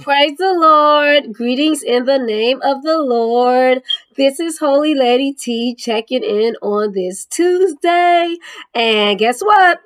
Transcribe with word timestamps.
Praise 0.00 0.38
the 0.38 0.54
Lord. 0.54 1.32
Greetings 1.34 1.82
in 1.82 2.04
the 2.06 2.18
name 2.18 2.60
of 2.62 2.82
the 2.82 2.98
Lord. 2.98 3.82
This 4.16 4.40
is 4.40 4.58
Holy 4.58 4.94
Lady 4.94 5.32
T 5.32 5.74
checking 5.74 6.22
in 6.22 6.56
on 6.62 6.92
this 6.92 7.26
Tuesday. 7.26 8.36
And 8.74 9.18
guess 9.18 9.40
what? 9.42 9.80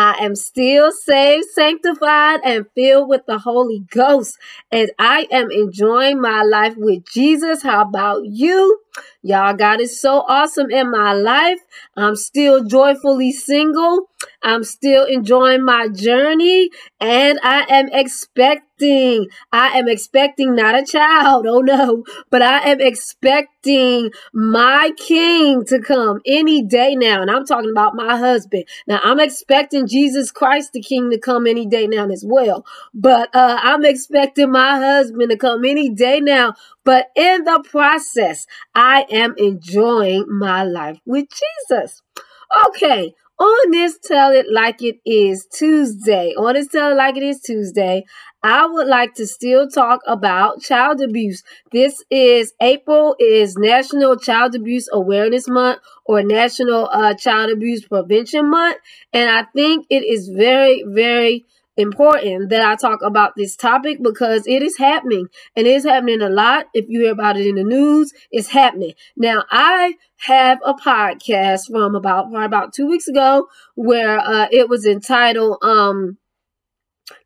I 0.00 0.14
am 0.24 0.34
still 0.34 0.92
saved, 0.92 1.44
sanctified, 1.52 2.40
and 2.42 2.64
filled 2.74 3.10
with 3.10 3.26
the 3.26 3.38
Holy 3.38 3.80
Ghost. 3.90 4.38
And 4.72 4.90
I 4.98 5.28
am 5.30 5.50
enjoying 5.50 6.22
my 6.22 6.42
life 6.42 6.72
with 6.78 7.04
Jesus. 7.04 7.62
How 7.62 7.82
about 7.82 8.22
you? 8.24 8.80
Y'all, 9.22 9.54
God 9.54 9.80
is 9.80 10.00
so 10.00 10.24
awesome 10.26 10.70
in 10.70 10.90
my 10.90 11.12
life. 11.12 11.60
I'm 11.96 12.16
still 12.16 12.64
joyfully 12.64 13.32
single. 13.32 14.08
I'm 14.42 14.64
still 14.64 15.04
enjoying 15.04 15.64
my 15.64 15.88
journey 15.88 16.70
and 16.98 17.38
I 17.42 17.64
am 17.68 17.88
expecting, 17.92 19.26
I 19.52 19.78
am 19.78 19.88
expecting 19.88 20.54
not 20.54 20.78
a 20.78 20.84
child, 20.84 21.46
oh 21.48 21.60
no, 21.60 22.04
but 22.30 22.42
I 22.42 22.70
am 22.70 22.80
expecting 22.80 24.10
my 24.32 24.92
king 24.96 25.64
to 25.66 25.80
come 25.80 26.20
any 26.26 26.62
day 26.62 26.96
now. 26.96 27.22
And 27.22 27.30
I'm 27.30 27.44
talking 27.44 27.70
about 27.70 27.94
my 27.94 28.16
husband. 28.16 28.64
Now 28.86 29.00
I'm 29.02 29.20
expecting 29.20 29.86
Jesus 29.90 30.30
Christ, 30.32 30.72
the 30.72 30.82
king, 30.82 31.10
to 31.10 31.18
come 31.18 31.46
any 31.46 31.66
day 31.66 31.86
now 31.86 32.08
as 32.08 32.24
well. 32.26 32.64
But 32.94 33.34
uh, 33.34 33.58
I'm 33.62 33.84
expecting 33.84 34.52
my 34.52 34.78
husband 34.78 35.30
to 35.30 35.36
come 35.36 35.64
any 35.64 35.90
day 35.90 36.20
now. 36.20 36.54
But 36.84 37.08
in 37.16 37.44
the 37.44 37.64
process, 37.68 38.46
I 38.74 39.06
am 39.10 39.34
enjoying 39.38 40.26
my 40.28 40.64
life 40.64 40.98
with 41.06 41.26
Jesus. 41.70 42.02
Okay, 42.68 43.14
on 43.40 43.70
this 43.70 43.98
Tell 44.04 44.32
It 44.32 44.46
Like 44.52 44.82
It 44.82 45.00
Is 45.06 45.46
Tuesday, 45.46 46.34
on 46.36 46.54
this 46.54 46.68
Tell 46.68 46.92
It 46.92 46.96
Like 46.96 47.16
It 47.16 47.22
Is 47.22 47.40
Tuesday, 47.40 48.04
I 48.42 48.66
would 48.66 48.86
like 48.86 49.14
to 49.14 49.26
still 49.26 49.66
talk 49.68 50.00
about 50.06 50.60
child 50.60 51.00
abuse. 51.00 51.42
This 51.72 52.04
is 52.10 52.52
April 52.60 53.16
is 53.18 53.56
National 53.56 54.16
Child 54.16 54.54
Abuse 54.54 54.88
Awareness 54.92 55.48
Month 55.48 55.80
or 56.04 56.22
National 56.22 56.88
uh, 56.92 57.14
Child 57.14 57.50
Abuse 57.50 57.86
Prevention 57.86 58.50
Month, 58.50 58.76
and 59.12 59.30
I 59.30 59.44
think 59.54 59.86
it 59.88 60.04
is 60.04 60.28
very, 60.28 60.84
very 60.86 61.46
important 61.80 62.50
that 62.50 62.62
I 62.62 62.76
talk 62.76 63.00
about 63.02 63.32
this 63.36 63.56
topic 63.56 63.98
because 64.02 64.46
it 64.46 64.62
is 64.62 64.76
happening 64.78 65.28
and 65.56 65.66
it 65.66 65.74
is 65.74 65.84
happening 65.84 66.22
a 66.22 66.28
lot. 66.28 66.66
If 66.74 66.86
you 66.88 67.00
hear 67.02 67.12
about 67.12 67.36
it 67.36 67.46
in 67.46 67.56
the 67.56 67.64
news, 67.64 68.12
it's 68.30 68.48
happening. 68.48 68.94
Now, 69.16 69.44
I 69.50 69.94
have 70.18 70.58
a 70.64 70.74
podcast 70.74 71.70
from 71.70 71.94
about 71.94 72.28
about 72.34 72.72
two 72.74 72.86
weeks 72.86 73.08
ago 73.08 73.48
where 73.74 74.18
uh, 74.18 74.48
it 74.50 74.68
was 74.68 74.86
entitled 74.86 75.58
um, 75.62 76.18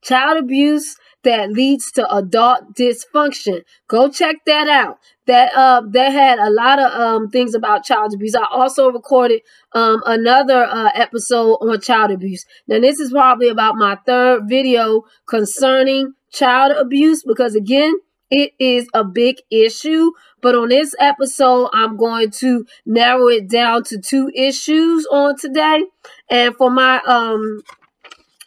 Child 0.02 0.38
Abuse 0.38 0.96
that 1.24 1.50
leads 1.50 1.90
to 1.92 2.14
adult 2.14 2.74
dysfunction. 2.74 3.62
Go 3.88 4.08
check 4.10 4.36
that 4.46 4.68
out. 4.68 4.98
That 5.26 5.52
uh 5.54 5.82
that 5.90 6.12
had 6.12 6.38
a 6.38 6.50
lot 6.50 6.78
of 6.78 6.92
um 6.92 7.30
things 7.30 7.54
about 7.54 7.84
child 7.84 8.12
abuse. 8.14 8.34
I 8.34 8.46
also 8.50 8.90
recorded 8.90 9.40
um 9.72 10.02
another 10.04 10.64
uh, 10.64 10.90
episode 10.94 11.54
on 11.56 11.80
child 11.80 12.10
abuse. 12.10 12.44
Now 12.68 12.80
this 12.80 13.00
is 13.00 13.10
probably 13.10 13.48
about 13.48 13.76
my 13.76 13.96
third 14.06 14.42
video 14.48 15.02
concerning 15.26 16.12
child 16.30 16.72
abuse 16.72 17.22
because 17.22 17.54
again 17.54 17.94
it 18.30 18.52
is 18.58 18.88
a 18.94 19.04
big 19.04 19.36
issue. 19.50 20.10
But 20.42 20.54
on 20.56 20.68
this 20.68 20.94
episode, 20.98 21.70
I'm 21.72 21.96
going 21.96 22.30
to 22.40 22.66
narrow 22.84 23.28
it 23.28 23.48
down 23.48 23.84
to 23.84 23.98
two 23.98 24.30
issues 24.34 25.06
on 25.06 25.36
today. 25.38 25.84
And 26.30 26.54
for 26.56 26.70
my 26.70 27.00
um 27.06 27.62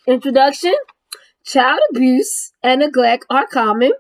introduction, 0.05 0.73
Child 1.47 1.79
abuse 1.91 2.51
and 2.61 2.81
neglect 2.81 3.25
are 3.29 3.47
common. 3.47 3.93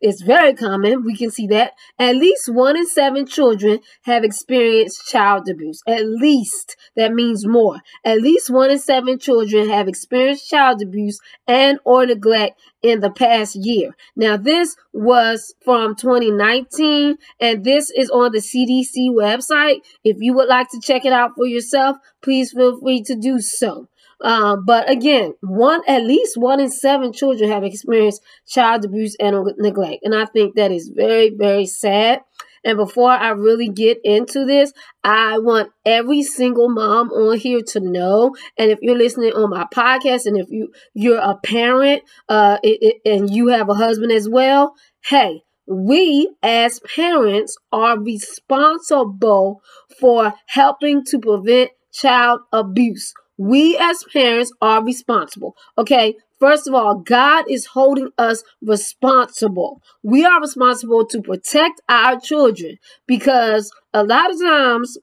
It's 0.00 0.20
very 0.20 0.54
common. 0.54 1.04
We 1.04 1.16
can 1.16 1.30
see 1.30 1.46
that. 1.48 1.72
At 1.98 2.16
least 2.16 2.52
one 2.52 2.76
in 2.76 2.86
seven 2.86 3.26
children 3.26 3.80
have 4.02 4.24
experienced 4.24 5.06
child 5.08 5.48
abuse. 5.48 5.80
At 5.86 6.04
least. 6.06 6.76
That 6.96 7.12
means 7.12 7.46
more. 7.46 7.80
At 8.04 8.20
least 8.20 8.50
one 8.50 8.70
in 8.70 8.78
seven 8.78 9.18
children 9.18 9.70
have 9.70 9.88
experienced 9.88 10.50
child 10.50 10.82
abuse 10.82 11.18
and 11.46 11.78
or 11.84 12.04
neglect 12.04 12.60
in 12.82 13.00
the 13.00 13.10
past 13.10 13.56
year. 13.56 13.96
Now, 14.14 14.36
this 14.36 14.76
was 14.92 15.54
from 15.64 15.96
2019, 15.96 17.16
and 17.40 17.64
this 17.64 17.90
is 17.90 18.10
on 18.10 18.32
the 18.32 18.38
CDC 18.38 19.10
website. 19.10 19.80
If 20.04 20.18
you 20.20 20.34
would 20.34 20.48
like 20.48 20.68
to 20.70 20.80
check 20.80 21.04
it 21.04 21.12
out 21.12 21.32
for 21.36 21.46
yourself, 21.46 21.96
please 22.22 22.52
feel 22.52 22.78
free 22.78 23.02
to 23.02 23.16
do 23.16 23.40
so. 23.40 23.88
Um, 24.22 24.64
but 24.64 24.90
again, 24.90 25.34
one 25.40 25.82
at 25.86 26.02
least 26.02 26.36
one 26.36 26.60
in 26.60 26.70
seven 26.70 27.12
children 27.12 27.50
have 27.50 27.64
experienced 27.64 28.22
child 28.48 28.84
abuse 28.84 29.14
and 29.20 29.36
neglect, 29.58 30.04
and 30.04 30.14
I 30.14 30.24
think 30.24 30.56
that 30.56 30.72
is 30.72 30.90
very, 30.94 31.30
very 31.30 31.66
sad. 31.66 32.20
And 32.64 32.78
before 32.78 33.10
I 33.10 33.28
really 33.28 33.68
get 33.68 33.98
into 34.02 34.44
this, 34.44 34.72
I 35.04 35.38
want 35.38 35.70
every 35.84 36.24
single 36.24 36.68
mom 36.68 37.10
on 37.10 37.38
here 37.38 37.60
to 37.68 37.80
know. 37.80 38.34
And 38.58 38.72
if 38.72 38.80
you're 38.82 38.98
listening 38.98 39.32
on 39.34 39.50
my 39.50 39.66
podcast, 39.72 40.26
and 40.26 40.36
if 40.36 40.50
you 40.50 40.72
you're 40.92 41.18
a 41.18 41.36
parent, 41.44 42.02
uh, 42.28 42.58
it, 42.64 42.78
it, 42.80 42.96
and 43.08 43.30
you 43.30 43.48
have 43.48 43.68
a 43.68 43.74
husband 43.74 44.10
as 44.10 44.28
well, 44.28 44.74
hey, 45.04 45.42
we 45.68 46.34
as 46.42 46.80
parents 46.80 47.56
are 47.70 48.00
responsible 48.00 49.60
for 50.00 50.34
helping 50.46 51.04
to 51.04 51.18
prevent 51.20 51.70
child 51.92 52.40
abuse 52.52 53.12
we 53.38 53.76
as 53.78 54.04
parents 54.12 54.52
are 54.60 54.84
responsible. 54.84 55.56
Okay. 55.78 56.16
First 56.38 56.68
of 56.68 56.74
all, 56.74 56.96
God 56.96 57.46
is 57.50 57.64
holding 57.64 58.10
us 58.18 58.42
responsible. 58.60 59.80
We 60.02 60.24
are 60.26 60.38
responsible 60.38 61.06
to 61.06 61.22
protect 61.22 61.80
our 61.88 62.20
children 62.20 62.76
because 63.06 63.72
a 63.94 64.04
lot 64.04 64.30
of 64.30 64.38
times 64.38 64.98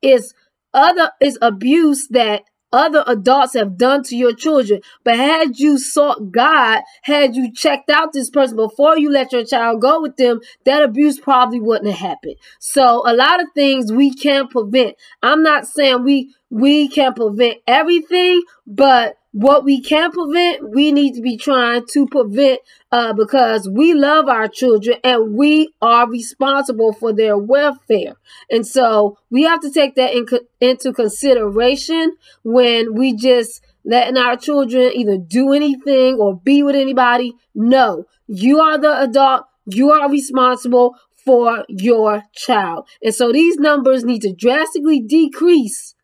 it's 0.00 0.32
other 0.72 1.10
is 1.20 1.38
abuse 1.42 2.08
that 2.08 2.42
other 2.76 3.02
adults 3.06 3.54
have 3.54 3.78
done 3.78 4.02
to 4.04 4.16
your 4.16 4.34
children. 4.34 4.80
But 5.02 5.16
had 5.16 5.58
you 5.58 5.78
sought 5.78 6.30
God, 6.30 6.82
had 7.02 7.34
you 7.34 7.52
checked 7.52 7.90
out 7.90 8.12
this 8.12 8.30
person 8.30 8.56
before 8.56 8.98
you 8.98 9.10
let 9.10 9.32
your 9.32 9.44
child 9.44 9.80
go 9.80 10.00
with 10.00 10.16
them, 10.16 10.40
that 10.64 10.82
abuse 10.82 11.18
probably 11.18 11.60
wouldn't 11.60 11.90
have 11.90 11.98
happened. 12.10 12.36
So 12.58 13.02
a 13.06 13.14
lot 13.14 13.42
of 13.42 13.48
things 13.54 13.92
we 13.92 14.14
can't 14.14 14.50
prevent. 14.50 14.96
I'm 15.22 15.42
not 15.42 15.66
saying 15.66 16.04
we 16.04 16.34
we 16.50 16.88
can 16.88 17.14
prevent 17.14 17.58
everything, 17.66 18.42
but 18.66 19.16
what 19.36 19.64
we 19.64 19.82
can 19.82 20.10
prevent, 20.12 20.70
we 20.70 20.92
need 20.92 21.12
to 21.12 21.20
be 21.20 21.36
trying 21.36 21.84
to 21.92 22.06
prevent 22.06 22.58
uh, 22.90 23.12
because 23.12 23.68
we 23.68 23.92
love 23.92 24.28
our 24.28 24.48
children 24.48 24.96
and 25.04 25.34
we 25.34 25.74
are 25.82 26.08
responsible 26.08 26.94
for 26.94 27.12
their 27.12 27.36
welfare. 27.36 28.14
And 28.50 28.66
so 28.66 29.18
we 29.28 29.42
have 29.42 29.60
to 29.60 29.70
take 29.70 29.94
that 29.96 30.14
in 30.14 30.24
co- 30.24 30.46
into 30.58 30.90
consideration 30.94 32.16
when 32.44 32.94
we 32.94 33.14
just 33.14 33.60
letting 33.84 34.16
our 34.16 34.38
children 34.38 34.92
either 34.94 35.18
do 35.18 35.52
anything 35.52 36.14
or 36.18 36.40
be 36.40 36.62
with 36.62 36.74
anybody. 36.74 37.34
No, 37.54 38.06
you 38.26 38.58
are 38.60 38.78
the 38.78 39.02
adult. 39.02 39.42
You 39.66 39.90
are 39.90 40.10
responsible 40.10 40.96
for 41.14 41.66
your 41.68 42.22
child. 42.32 42.88
And 43.02 43.14
so 43.14 43.32
these 43.32 43.58
numbers 43.58 44.02
need 44.02 44.22
to 44.22 44.32
drastically 44.32 45.00
decrease 45.00 45.94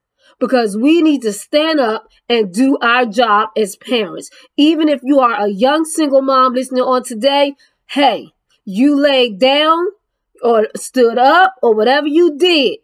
because 0.42 0.76
we 0.76 1.00
need 1.02 1.22
to 1.22 1.32
stand 1.32 1.78
up 1.78 2.08
and 2.28 2.52
do 2.52 2.76
our 2.82 3.06
job 3.06 3.50
as 3.56 3.76
parents. 3.76 4.28
Even 4.56 4.88
if 4.88 5.00
you 5.04 5.20
are 5.20 5.34
a 5.34 5.46
young 5.46 5.84
single 5.84 6.20
mom 6.20 6.52
listening 6.52 6.82
on 6.82 7.04
today, 7.04 7.54
hey, 7.86 8.32
you 8.64 9.00
laid 9.00 9.38
down 9.38 9.86
or 10.42 10.66
stood 10.74 11.16
up 11.16 11.54
or 11.62 11.76
whatever 11.76 12.08
you 12.08 12.36
did 12.36 12.80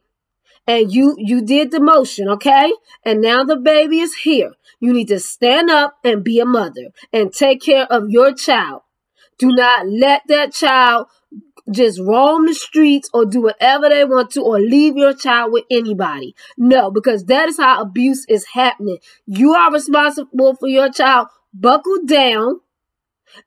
and 0.69 0.93
you 0.93 1.17
you 1.19 1.43
did 1.43 1.73
the 1.73 1.81
motion, 1.81 2.29
okay? 2.29 2.73
And 3.05 3.21
now 3.21 3.43
the 3.43 3.57
baby 3.57 3.99
is 3.99 4.15
here. 4.15 4.53
You 4.79 4.93
need 4.93 5.09
to 5.09 5.19
stand 5.19 5.69
up 5.69 5.99
and 6.05 6.23
be 6.23 6.39
a 6.39 6.47
mother 6.47 6.91
and 7.13 7.33
take 7.33 7.61
care 7.63 7.93
of 7.93 8.09
your 8.09 8.33
child. 8.35 8.83
Do 9.39 9.49
not 9.49 9.87
let 9.89 10.23
that 10.29 10.53
child 10.53 11.07
just 11.71 12.01
roam 12.01 12.47
the 12.47 12.55
streets 12.55 13.11
or 13.13 13.25
do 13.27 13.43
whatever 13.43 13.89
they 13.89 14.05
want 14.05 14.31
to 14.31 14.43
or 14.43 14.59
leave 14.59 14.97
your 14.97 15.15
child 15.15 15.53
with 15.53 15.65
anybody. 15.71 16.35
No, 16.57 16.91
because 16.91 17.25
that 17.27 17.49
is 17.49 17.59
how 17.59 17.83
abuse 17.83 18.25
is 18.29 18.47
happening. 18.55 18.99
You 19.27 19.53
are 19.55 19.73
responsible 19.73 20.55
for 20.57 20.69
your 20.69 20.91
child. 20.91 21.29
Buckle 21.53 22.05
down 22.05 22.61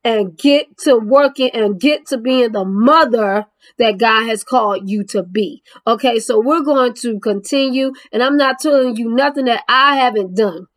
and 0.04 0.38
get 0.38 0.78
to 0.78 0.98
working 0.98 1.50
and 1.54 1.80
get 1.80 2.08
to 2.08 2.18
being 2.18 2.52
the 2.52 2.66
mother 2.66 3.46
that 3.78 3.98
God 3.98 4.28
has 4.28 4.44
called 4.44 4.90
you 4.90 5.04
to 5.06 5.24
be. 5.24 5.64
Okay, 5.88 6.20
so 6.20 6.40
we're 6.40 6.64
going 6.64 6.94
to 6.96 7.20
continue, 7.20 7.94
and 8.12 8.22
I'm 8.22 8.38
not 8.38 8.60
telling 8.60 8.96
you 8.96 9.10
nothing 9.10 9.46
that 9.46 9.64
I 9.68 9.98
haven't 9.98 10.36
done. 10.36 10.68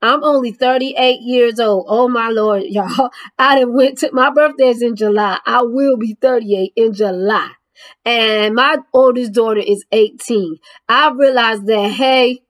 I'm 0.00 0.22
only 0.22 0.52
38 0.52 1.20
years 1.20 1.58
old. 1.58 1.86
Oh 1.88 2.08
my 2.08 2.28
Lord, 2.28 2.62
y'all. 2.66 3.10
I 3.38 3.58
done 3.60 3.74
went 3.74 3.98
to 3.98 4.10
my 4.12 4.30
birthday's 4.30 4.82
in 4.82 4.96
July. 4.96 5.38
I 5.44 5.62
will 5.62 5.96
be 5.96 6.16
38 6.20 6.72
in 6.76 6.92
July. 6.92 7.50
And 8.04 8.54
my 8.54 8.78
oldest 8.92 9.32
daughter 9.32 9.62
is 9.64 9.84
18. 9.92 10.56
I 10.88 11.10
realized 11.10 11.66
that, 11.66 11.90
hey, 11.92 12.40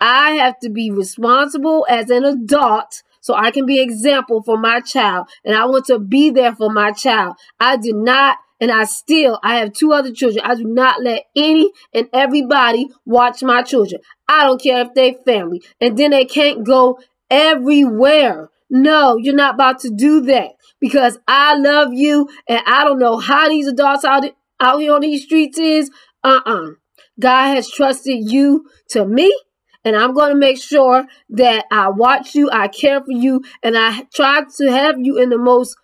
I 0.00 0.32
have 0.32 0.58
to 0.60 0.68
be 0.68 0.90
responsible 0.90 1.86
as 1.88 2.10
an 2.10 2.24
adult 2.24 3.02
so 3.20 3.34
I 3.34 3.50
can 3.50 3.66
be 3.66 3.80
example 3.80 4.42
for 4.42 4.58
my 4.58 4.80
child 4.80 5.28
and 5.44 5.56
I 5.56 5.64
want 5.64 5.86
to 5.86 5.98
be 5.98 6.30
there 6.30 6.54
for 6.54 6.70
my 6.70 6.92
child. 6.92 7.36
I 7.58 7.76
do 7.76 7.92
not 7.92 8.36
and 8.60 8.70
I 8.70 8.84
still 8.84 9.38
I 9.42 9.58
have 9.58 9.72
two 9.72 9.92
other 9.92 10.12
children. 10.12 10.44
I 10.44 10.54
do 10.54 10.64
not 10.64 11.02
let 11.02 11.24
any 11.34 11.70
and 11.92 12.08
everybody 12.12 12.88
watch 13.04 13.42
my 13.42 13.62
children. 13.62 14.00
I 14.28 14.46
don't 14.46 14.60
care 14.60 14.82
if 14.82 14.94
they 14.94 15.16
family. 15.24 15.62
And 15.80 15.96
then 15.96 16.10
they 16.10 16.24
can't 16.24 16.64
go 16.64 16.98
everywhere. 17.30 18.50
No, 18.68 19.16
you're 19.16 19.34
not 19.34 19.54
about 19.54 19.80
to 19.80 19.90
do 19.90 20.22
that 20.22 20.50
because 20.80 21.18
I 21.28 21.56
love 21.56 21.92
you 21.92 22.28
and 22.48 22.60
I 22.66 22.84
don't 22.84 22.98
know 22.98 23.18
how 23.18 23.48
these 23.48 23.68
adults 23.68 24.04
out, 24.04 24.24
out 24.58 24.80
here 24.80 24.94
on 24.94 25.02
these 25.02 25.24
streets 25.24 25.58
is. 25.58 25.90
Uh-uh. 26.24 26.70
God 27.20 27.54
has 27.54 27.70
trusted 27.70 28.30
you 28.30 28.66
to 28.90 29.06
me 29.06 29.34
and 29.86 29.94
I'm 29.94 30.14
going 30.14 30.30
to 30.30 30.36
make 30.36 30.60
sure 30.60 31.06
that 31.30 31.66
I 31.70 31.90
watch 31.90 32.34
you, 32.34 32.50
I 32.50 32.66
care 32.66 33.00
for 33.00 33.12
you, 33.12 33.44
and 33.62 33.78
I 33.78 34.02
try 34.12 34.42
to 34.56 34.72
have 34.72 34.96
you 34.98 35.16
in 35.16 35.30
the 35.30 35.38
most 35.38 35.76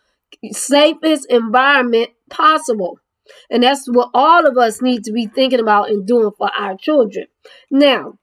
safest 0.50 1.30
environment 1.30 2.10
possible. 2.32 2.98
And 3.50 3.62
that's 3.62 3.86
what 3.86 4.10
all 4.14 4.46
of 4.46 4.58
us 4.58 4.82
need 4.82 5.04
to 5.04 5.12
be 5.12 5.26
thinking 5.26 5.60
about 5.60 5.90
and 5.90 6.06
doing 6.06 6.32
for 6.36 6.50
our 6.52 6.76
children. 6.76 7.26
Now, 7.70 8.14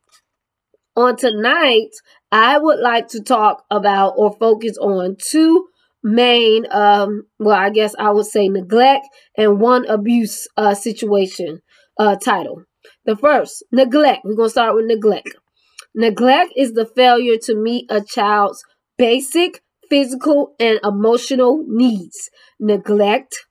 on 0.96 1.16
tonight, 1.16 1.92
I 2.32 2.58
would 2.58 2.80
like 2.80 3.08
to 3.10 3.22
talk 3.22 3.64
about 3.72 4.16
or 4.18 4.36
focus 4.38 4.78
on 4.78 5.16
two 5.18 5.68
main, 6.04 6.66
um, 6.72 7.24
well, 7.40 7.58
I 7.58 7.70
guess 7.70 7.96
I 7.98 8.12
would 8.12 8.26
say 8.26 8.50
neglect 8.50 9.08
and 9.38 9.60
one 9.60 9.86
abuse 9.88 10.48
uh, 10.58 10.74
situation 10.74 11.62
uh, 11.98 12.18
title. 12.18 12.64
The 13.06 13.16
first, 13.16 13.64
neglect. 13.72 14.22
We're 14.24 14.36
going 14.36 14.48
to 14.48 14.52
start 14.52 14.76
with 14.76 14.86
neglect. 14.86 15.30
Neglect 15.96 16.54
is 16.56 16.74
the 16.74 16.86
failure 16.86 17.38
to 17.44 17.56
meet 17.56 17.86
a 17.90 18.02
child's 18.02 18.64
basic 18.98 19.62
physical 19.90 20.54
and 20.60 20.80
emotional 20.84 21.64
needs. 21.68 22.30
Neglect 22.60 23.46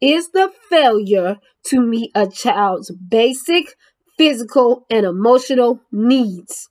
is 0.00 0.30
the 0.30 0.50
failure 0.68 1.38
to 1.66 1.80
meet 1.80 2.10
a 2.14 2.26
child's 2.26 2.90
basic 2.90 3.74
physical 4.16 4.84
and 4.90 5.06
emotional 5.06 5.80
needs. 5.92 6.68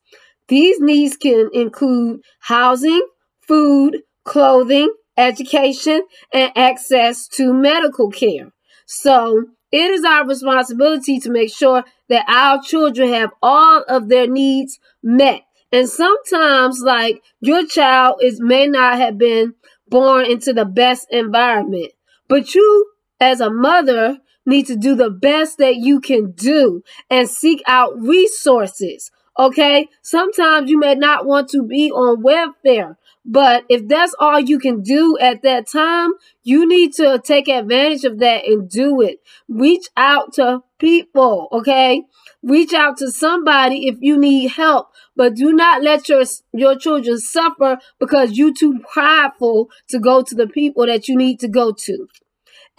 These 0.47 0.79
needs 0.79 1.17
can 1.17 1.49
include 1.53 2.21
housing, 2.39 3.01
food, 3.47 4.01
clothing, 4.23 4.93
education, 5.17 6.01
and 6.33 6.51
access 6.55 7.27
to 7.29 7.53
medical 7.53 8.09
care. 8.11 8.51
So, 8.85 9.45
it 9.71 9.91
is 9.91 10.05
our 10.05 10.25
responsibility 10.25 11.19
to 11.19 11.29
make 11.29 11.53
sure 11.53 11.83
that 12.07 12.25
our 12.29 12.61
children 12.61 13.09
have 13.09 13.31
all 13.41 13.83
of 13.89 14.07
their 14.07 14.27
needs 14.27 14.79
met. 15.03 15.41
And 15.71 15.89
sometimes, 15.89 16.81
like 16.81 17.21
your 17.41 17.65
child 17.65 18.19
is 18.21 18.39
may 18.39 18.67
not 18.67 18.97
have 18.97 19.17
been 19.17 19.55
born 19.89 20.25
into 20.25 20.53
the 20.53 20.63
best 20.63 21.07
environment, 21.11 21.91
but 22.29 22.55
you, 22.55 22.91
as 23.19 23.41
a 23.41 23.49
mother, 23.49 24.19
need 24.45 24.65
to 24.67 24.75
do 24.75 24.95
the 24.95 25.09
best 25.09 25.57
that 25.57 25.75
you 25.75 25.99
can 25.99 26.31
do 26.31 26.83
and 27.09 27.29
seek 27.29 27.61
out 27.67 27.99
resources. 27.99 29.11
Okay, 29.39 29.87
sometimes 30.01 30.69
you 30.69 30.79
may 30.79 30.95
not 30.95 31.27
want 31.27 31.49
to 31.49 31.61
be 31.61 31.91
on 31.91 32.23
welfare, 32.23 32.97
but 33.23 33.65
if 33.69 33.87
that's 33.87 34.15
all 34.19 34.39
you 34.39 34.57
can 34.57 34.81
do 34.81 35.15
at 35.19 35.43
that 35.43 35.67
time, 35.69 36.13
you 36.41 36.67
need 36.67 36.93
to 36.93 37.21
take 37.23 37.47
advantage 37.47 38.03
of 38.03 38.17
that 38.17 38.45
and 38.45 38.67
do 38.67 38.99
it. 39.01 39.19
Reach 39.47 39.89
out 39.95 40.33
to 40.33 40.63
people, 40.79 41.49
okay? 41.51 42.03
Reach 42.41 42.73
out 42.73 42.97
to 42.97 43.11
somebody 43.11 43.87
if 43.87 43.97
you 43.99 44.17
need 44.17 44.47
help, 44.47 44.87
but 45.15 45.35
do 45.35 45.53
not 45.53 45.83
let 45.83 46.09
your 46.09 46.23
your 46.53 46.75
children 46.75 47.19
suffer 47.19 47.77
because 47.99 48.37
you're 48.37 48.53
too 48.53 48.79
prideful 48.91 49.69
to 49.89 49.99
go 49.99 50.23
to 50.23 50.33
the 50.33 50.47
people 50.47 50.87
that 50.87 51.07
you 51.07 51.15
need 51.15 51.39
to 51.41 51.47
go 51.47 51.71
to. 51.73 52.07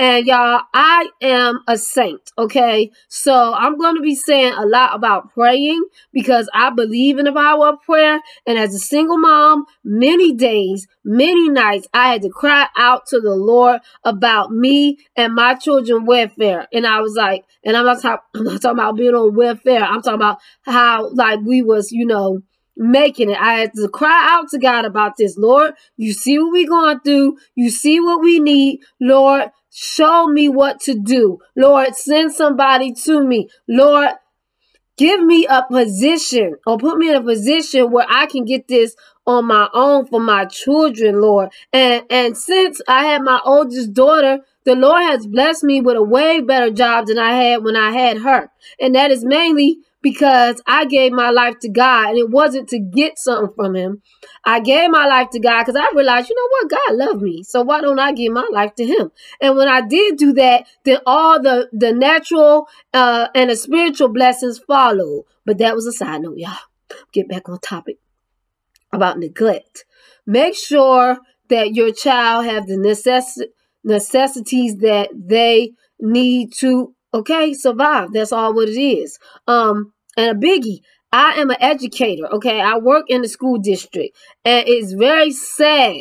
And 0.00 0.26
y'all, 0.28 0.60
I 0.72 1.08
am 1.20 1.60
a 1.66 1.76
saint, 1.76 2.30
okay? 2.38 2.92
So 3.08 3.52
I'm 3.52 3.76
going 3.76 3.96
to 3.96 4.00
be 4.00 4.14
saying 4.14 4.52
a 4.52 4.64
lot 4.64 4.94
about 4.94 5.34
praying 5.34 5.84
because 6.12 6.48
I 6.54 6.70
believe 6.70 7.18
in 7.18 7.24
the 7.24 7.32
power 7.32 7.70
of 7.70 7.82
prayer. 7.82 8.20
And 8.46 8.58
as 8.58 8.72
a 8.74 8.78
single 8.78 9.18
mom, 9.18 9.66
many 9.82 10.32
days, 10.34 10.86
many 11.04 11.48
nights, 11.48 11.88
I 11.92 12.12
had 12.12 12.22
to 12.22 12.28
cry 12.28 12.68
out 12.76 13.06
to 13.08 13.20
the 13.20 13.34
Lord 13.34 13.80
about 14.04 14.52
me 14.52 14.98
and 15.16 15.34
my 15.34 15.54
children 15.54 16.06
welfare. 16.06 16.68
And 16.72 16.86
I 16.86 17.00
was 17.00 17.14
like, 17.16 17.44
and 17.64 17.76
I'm 17.76 17.84
not, 17.84 18.00
talk, 18.00 18.22
I'm 18.36 18.44
not 18.44 18.62
talking 18.62 18.78
about 18.78 18.96
being 18.96 19.16
on 19.16 19.34
welfare. 19.34 19.82
I'm 19.82 20.00
talking 20.00 20.14
about 20.14 20.38
how 20.62 21.10
like 21.12 21.40
we 21.44 21.60
was, 21.60 21.90
you 21.90 22.06
know, 22.06 22.42
making 22.76 23.30
it. 23.30 23.38
I 23.38 23.54
had 23.54 23.72
to 23.74 23.88
cry 23.88 24.28
out 24.30 24.48
to 24.50 24.58
God 24.58 24.84
about 24.84 25.16
this. 25.18 25.36
Lord, 25.36 25.74
you 25.96 26.12
see 26.12 26.38
what 26.38 26.52
we're 26.52 26.68
going 26.68 27.00
through. 27.00 27.38
You 27.56 27.70
see 27.70 27.98
what 27.98 28.22
we 28.22 28.38
need. 28.38 28.80
Lord, 29.00 29.50
Show 29.80 30.26
me 30.26 30.48
what 30.48 30.80
to 30.80 30.94
do. 30.98 31.38
Lord, 31.54 31.94
send 31.94 32.32
somebody 32.32 32.92
to 33.04 33.22
me. 33.24 33.48
Lord, 33.68 34.10
give 34.96 35.22
me 35.22 35.46
a 35.48 35.64
position 35.70 36.56
or 36.66 36.78
put 36.78 36.98
me 36.98 37.10
in 37.10 37.14
a 37.14 37.22
position 37.22 37.92
where 37.92 38.04
I 38.08 38.26
can 38.26 38.44
get 38.44 38.66
this 38.66 38.96
on 39.24 39.44
my 39.44 39.68
own 39.72 40.06
for 40.06 40.18
my 40.18 40.46
children, 40.46 41.20
Lord. 41.20 41.50
And 41.72 42.02
and 42.10 42.36
since 42.36 42.80
I 42.88 43.04
had 43.04 43.22
my 43.22 43.40
oldest 43.44 43.92
daughter, 43.92 44.40
the 44.64 44.74
Lord 44.74 45.00
has 45.00 45.28
blessed 45.28 45.62
me 45.62 45.80
with 45.80 45.96
a 45.96 46.02
way 46.02 46.40
better 46.40 46.72
job 46.72 47.06
than 47.06 47.20
I 47.20 47.34
had 47.34 47.62
when 47.62 47.76
I 47.76 47.92
had 47.92 48.18
her. 48.18 48.50
And 48.80 48.96
that 48.96 49.12
is 49.12 49.24
mainly 49.24 49.78
because 50.10 50.62
I 50.66 50.84
gave 50.84 51.12
my 51.12 51.30
life 51.30 51.58
to 51.60 51.68
God 51.68 52.10
and 52.10 52.18
it 52.18 52.30
wasn't 52.30 52.68
to 52.70 52.78
get 52.78 53.18
something 53.18 53.54
from 53.54 53.74
him. 53.74 54.02
I 54.44 54.60
gave 54.60 54.90
my 54.90 55.06
life 55.06 55.30
to 55.30 55.40
God 55.40 55.64
because 55.64 55.76
I 55.76 55.94
realized, 55.94 56.28
you 56.28 56.36
know 56.36 56.48
what, 56.50 56.70
God 56.70 56.96
loved 56.96 57.22
me. 57.22 57.42
So 57.42 57.62
why 57.62 57.80
don't 57.80 57.98
I 57.98 58.12
give 58.12 58.32
my 58.32 58.46
life 58.50 58.74
to 58.76 58.84
him? 58.84 59.10
And 59.40 59.56
when 59.56 59.68
I 59.68 59.82
did 59.86 60.16
do 60.16 60.32
that, 60.34 60.66
then 60.84 60.98
all 61.06 61.40
the, 61.42 61.68
the 61.72 61.92
natural 61.92 62.68
uh, 62.94 63.28
and 63.34 63.50
the 63.50 63.56
spiritual 63.56 64.08
blessings 64.08 64.58
followed. 64.58 65.24
But 65.44 65.58
that 65.58 65.74
was 65.74 65.86
a 65.86 65.92
side 65.92 66.22
note, 66.22 66.38
y'all. 66.38 66.56
Get 67.12 67.28
back 67.28 67.48
on 67.48 67.58
topic 67.60 67.98
about 68.92 69.18
neglect. 69.18 69.84
Make 70.26 70.56
sure 70.56 71.18
that 71.48 71.74
your 71.74 71.92
child 71.92 72.46
have 72.46 72.66
the 72.66 72.76
necess- 72.76 73.46
necessities 73.84 74.76
that 74.78 75.10
they 75.14 75.72
need 76.00 76.52
to 76.52 76.94
okay 77.14 77.54
survive 77.54 78.12
that's 78.12 78.32
all 78.32 78.54
what 78.54 78.68
it 78.68 78.78
is 78.78 79.18
um 79.46 79.92
and 80.18 80.36
a 80.36 80.46
biggie 80.46 80.80
i 81.12 81.32
am 81.40 81.48
an 81.48 81.56
educator 81.60 82.26
okay 82.30 82.60
i 82.60 82.76
work 82.76 83.06
in 83.08 83.22
the 83.22 83.28
school 83.28 83.58
district 83.58 84.16
and 84.44 84.68
it's 84.68 84.92
very 84.92 85.30
sad 85.30 85.96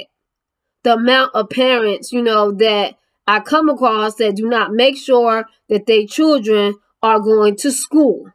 the 0.84 0.94
amount 0.96 1.32
of 1.34 1.50
parents 1.50 2.12
you 2.12 2.22
know 2.22 2.52
that 2.52 2.96
i 3.28 3.40
come 3.40 3.70
across 3.70 4.16
that 4.16 4.36
do 4.36 4.50
not 4.50 4.74
make 4.74 4.98
sure 4.98 5.46
that 5.70 5.86
their 5.86 6.06
children 6.06 6.76
are 7.02 7.20
going 7.22 7.56
to 7.56 7.72
school 7.72 8.26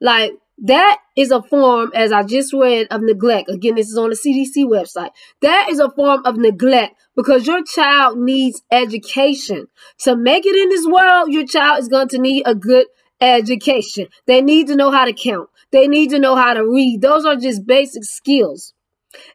like 0.00 0.32
that 0.58 0.98
is 1.16 1.30
a 1.30 1.42
form, 1.42 1.92
as 1.94 2.12
I 2.12 2.22
just 2.22 2.52
read, 2.52 2.86
of 2.90 3.02
neglect. 3.02 3.50
Again, 3.50 3.74
this 3.74 3.90
is 3.90 3.98
on 3.98 4.10
the 4.10 4.16
CDC 4.16 4.64
website. 4.64 5.10
That 5.42 5.68
is 5.70 5.78
a 5.78 5.90
form 5.90 6.24
of 6.24 6.36
neglect 6.36 6.94
because 7.14 7.46
your 7.46 7.62
child 7.62 8.18
needs 8.18 8.62
education. 8.70 9.66
To 10.00 10.16
make 10.16 10.46
it 10.46 10.56
in 10.56 10.70
this 10.70 10.86
world, 10.86 11.30
your 11.30 11.46
child 11.46 11.80
is 11.80 11.88
going 11.88 12.08
to 12.08 12.18
need 12.18 12.44
a 12.46 12.54
good 12.54 12.86
education. 13.20 14.08
They 14.26 14.40
need 14.40 14.68
to 14.68 14.76
know 14.76 14.90
how 14.90 15.04
to 15.04 15.12
count. 15.12 15.48
They 15.72 15.88
need 15.88 16.10
to 16.10 16.18
know 16.18 16.36
how 16.36 16.54
to 16.54 16.66
read. 16.66 17.00
Those 17.00 17.24
are 17.24 17.36
just 17.36 17.66
basic 17.66 18.04
skills. 18.04 18.72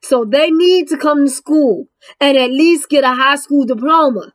So 0.02 0.26
they 0.26 0.52
need 0.52 0.88
to 0.90 0.98
come 0.98 1.26
to 1.26 1.32
school 1.32 1.88
and 2.20 2.38
at 2.38 2.52
least 2.52 2.90
get 2.90 3.04
a 3.04 3.14
high 3.14 3.36
school 3.36 3.66
diploma 3.66 4.34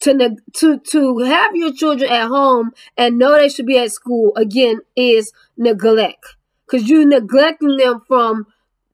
to 0.00 0.36
to 0.54 0.78
to 0.78 1.18
have 1.18 1.54
your 1.54 1.72
children 1.72 2.10
at 2.10 2.26
home 2.28 2.72
and 2.96 3.18
know 3.18 3.32
they 3.32 3.48
should 3.48 3.66
be 3.66 3.78
at 3.78 3.92
school 3.92 4.32
again 4.36 4.80
is 4.96 5.32
neglect 5.56 6.36
because 6.66 6.88
you're 6.88 7.06
neglecting 7.06 7.76
them 7.76 8.02
from 8.06 8.46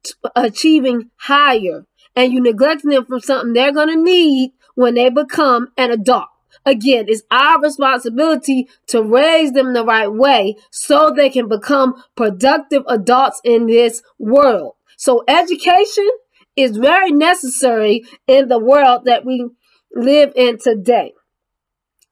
t- 0.03 0.13
achieving 0.37 1.11
higher 1.17 1.87
and 2.15 2.33
you're 2.33 2.43
neglecting 2.43 2.91
them 2.91 3.07
from 3.07 3.21
something 3.21 3.55
they're 3.55 3.73
going 3.73 3.89
to 3.89 4.03
need 4.03 4.53
when 4.75 4.95
they 4.95 5.09
become 5.09 5.69
an 5.79 5.91
adult 5.91 6.29
again 6.65 7.05
it's 7.09 7.23
our 7.31 7.61
responsibility 7.61 8.69
to 8.87 9.03
raise 9.03 9.53
them 9.53 9.73
the 9.73 9.85
right 9.85 10.13
way 10.13 10.57
so 10.71 11.11
they 11.11 11.31
can 11.31 11.49
become 11.49 11.95
productive 12.17 12.83
adults 12.89 13.41
in 13.45 13.67
this 13.67 14.03
world 14.19 14.75
so 14.97 15.25
education 15.29 16.09
is 16.57 16.77
very 16.77 17.13
necessary 17.13 18.03
in 18.27 18.49
the 18.49 18.59
world 18.59 19.05
that 19.05 19.25
we 19.25 19.49
live 19.95 20.33
in 20.35 20.59
today. 20.59 21.13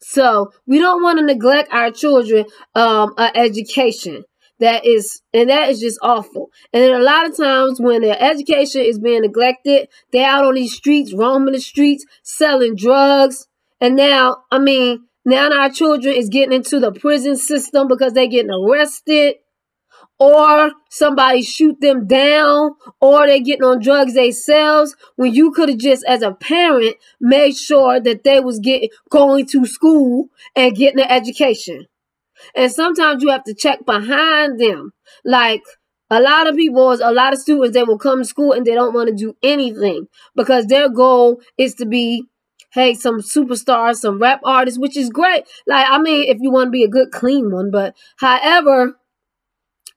So 0.01 0.53
we 0.67 0.79
don't 0.79 1.03
want 1.03 1.19
to 1.19 1.25
neglect 1.25 1.73
our 1.73 1.91
children 1.91 2.47
um 2.75 3.15
uh, 3.19 3.31
education. 3.35 4.25
That 4.61 4.87
is 4.87 5.21
and 5.35 5.51
that 5.51 5.69
is 5.71 5.81
just 5.81 5.99
awful. 6.01 6.51
And 6.73 6.83
then 6.83 6.95
a 6.95 7.03
lot 7.03 7.29
of 7.29 7.37
times 7.37 7.81
when 7.81 8.03
their 8.03 8.17
education 8.19 8.83
is 8.83 8.99
being 8.99 9.23
neglected, 9.23 9.89
they're 10.13 10.29
out 10.29 10.45
on 10.45 10.55
these 10.55 10.75
streets, 10.75 11.13
roaming 11.13 11.53
the 11.53 11.61
streets, 11.61 12.05
selling 12.23 12.77
drugs. 12.77 13.49
And 13.81 13.97
now, 13.97 14.45
I 14.51 14.59
mean, 14.59 15.07
now 15.25 15.51
our 15.51 15.71
children 15.71 16.15
is 16.15 16.29
getting 16.29 16.55
into 16.55 16.81
the 16.81 16.93
prison 16.93 17.37
system 17.37 17.89
because 17.89 18.13
they're 18.13 18.29
getting 18.29 18.51
arrested 18.51 19.37
or 20.19 20.73
somebody 20.89 21.43
shoot 21.43 21.81
them 21.81 22.07
down 22.07 22.71
or 23.01 23.27
they're 23.27 23.41
getting 23.41 23.65
on 23.65 23.81
drugs 23.81 24.15
themselves 24.15 24.97
when 25.17 25.35
you 25.35 25.51
could 25.53 25.69
have 25.69 25.79
just 25.79 26.05
as 26.07 26.23
a 26.23 26.33
parent 26.33 26.97
made 27.21 27.57
sure 27.57 28.01
that 28.01 28.25
they 28.25 28.41
was 28.41 28.59
getting 28.59 28.89
going 29.11 29.47
to 29.47 29.67
school 29.67 30.29
and 30.55 30.77
getting 30.77 31.01
an 31.01 31.11
education. 31.11 31.87
And 32.55 32.73
sometimes 32.73 33.23
you 33.23 33.31
have 33.31 33.45
to 33.45 33.55
check 33.55 33.85
behind 33.85 34.59
them. 34.59 34.93
Like 35.25 35.63
a 36.09 36.21
lot 36.21 36.47
of 36.47 36.57
people 36.57 36.93
a 36.93 37.13
lot 37.13 37.33
of 37.33 37.39
students 37.39 37.75
they 37.75 37.83
will 37.83 37.99
come 37.99 38.21
to 38.21 38.25
school 38.25 38.53
and 38.53 38.65
they 38.65 38.75
don't 38.75 38.95
want 38.95 39.09
to 39.09 39.15
do 39.15 39.37
anything 39.43 40.07
because 40.35 40.67
their 40.67 40.89
goal 40.89 41.41
is 41.59 41.75
to 41.75 41.87
be 41.87 42.25
hey 42.77 42.95
some 42.95 43.21
superstars 43.21 43.97
some 43.97 44.21
rap 44.21 44.41
artists 44.45 44.79
which 44.79 44.97
is 44.97 45.09
great 45.09 45.45
like 45.67 45.87
i 45.89 45.99
mean 45.99 46.29
if 46.29 46.39
you 46.41 46.51
want 46.51 46.69
to 46.69 46.71
be 46.71 46.85
a 46.85 46.89
good 46.89 47.11
clean 47.11 47.51
one 47.51 47.71
but 47.71 47.97
however 48.19 48.95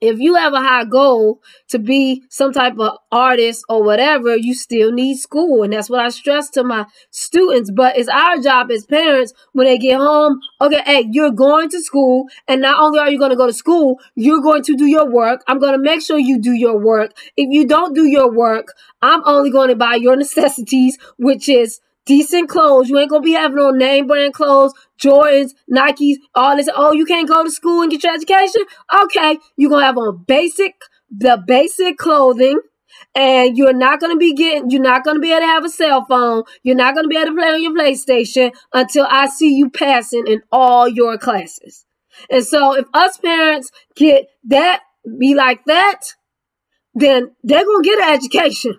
if 0.00 0.18
you 0.18 0.34
have 0.34 0.54
a 0.54 0.60
high 0.60 0.84
goal 0.84 1.42
to 1.68 1.78
be 1.78 2.22
some 2.30 2.52
type 2.52 2.78
of 2.78 2.96
artist 3.12 3.64
or 3.68 3.82
whatever, 3.82 4.34
you 4.34 4.54
still 4.54 4.92
need 4.92 5.18
school. 5.18 5.62
And 5.62 5.72
that's 5.72 5.90
what 5.90 6.00
I 6.00 6.08
stress 6.08 6.48
to 6.50 6.64
my 6.64 6.86
students. 7.10 7.70
But 7.70 7.98
it's 7.98 8.08
our 8.08 8.38
job 8.38 8.70
as 8.70 8.86
parents 8.86 9.34
when 9.52 9.66
they 9.66 9.76
get 9.76 9.98
home. 9.98 10.40
Okay, 10.60 10.82
hey, 10.86 11.08
you're 11.10 11.30
going 11.30 11.68
to 11.70 11.80
school. 11.82 12.26
And 12.48 12.62
not 12.62 12.80
only 12.80 12.98
are 12.98 13.10
you 13.10 13.18
going 13.18 13.30
to 13.30 13.36
go 13.36 13.46
to 13.46 13.52
school, 13.52 14.00
you're 14.14 14.40
going 14.40 14.62
to 14.64 14.76
do 14.76 14.86
your 14.86 15.08
work. 15.08 15.42
I'm 15.46 15.58
going 15.58 15.72
to 15.72 15.78
make 15.78 16.00
sure 16.00 16.18
you 16.18 16.40
do 16.40 16.52
your 16.52 16.78
work. 16.78 17.12
If 17.36 17.48
you 17.50 17.66
don't 17.66 17.94
do 17.94 18.06
your 18.06 18.32
work, 18.32 18.72
I'm 19.02 19.22
only 19.26 19.50
going 19.50 19.68
to 19.68 19.76
buy 19.76 19.96
your 19.96 20.16
necessities, 20.24 20.96
which 21.18 21.48
is 21.48 21.80
decent 22.06 22.48
clothes. 22.48 22.88
You 22.88 22.98
ain't 22.98 23.10
gonna 23.10 23.22
be 23.22 23.32
having 23.32 23.58
on 23.58 23.78
name 23.78 24.06
brand 24.06 24.34
clothes, 24.34 24.72
Jordans, 25.00 25.52
Nikes, 25.72 26.16
all 26.34 26.56
this. 26.56 26.68
Oh, 26.74 26.92
you 26.92 27.04
can't 27.04 27.28
go 27.28 27.44
to 27.44 27.50
school 27.50 27.82
and 27.82 27.90
get 27.90 28.02
your 28.02 28.14
education? 28.14 28.62
Okay, 29.04 29.38
you're 29.56 29.70
gonna 29.70 29.84
have 29.84 29.98
on 29.98 30.24
basic, 30.26 30.74
the 31.10 31.42
basic 31.46 31.98
clothing. 31.98 32.60
And 33.14 33.56
you're 33.56 33.72
not 33.72 34.00
gonna 34.00 34.16
be 34.16 34.34
getting, 34.34 34.70
you're 34.70 34.82
not 34.82 35.04
gonna 35.04 35.20
be 35.20 35.30
able 35.30 35.40
to 35.40 35.46
have 35.46 35.64
a 35.64 35.68
cell 35.68 36.04
phone. 36.08 36.44
You're 36.62 36.76
not 36.76 36.94
gonna 36.94 37.08
be 37.08 37.16
able 37.16 37.30
to 37.30 37.34
play 37.34 37.48
on 37.48 37.62
your 37.62 37.72
PlayStation 37.72 38.52
until 38.72 39.06
I 39.08 39.28
see 39.28 39.54
you 39.54 39.70
passing 39.70 40.26
in 40.26 40.42
all 40.52 40.88
your 40.88 41.18
classes. 41.18 41.86
And 42.28 42.44
so 42.44 42.76
if 42.76 42.86
us 42.92 43.16
parents 43.18 43.70
get 43.96 44.26
that, 44.44 44.82
be 45.18 45.34
like 45.34 45.64
that, 45.66 46.00
then 46.94 47.30
they're 47.42 47.64
gonna 47.64 47.82
get 47.82 48.00
an 48.00 48.12
education 48.12 48.78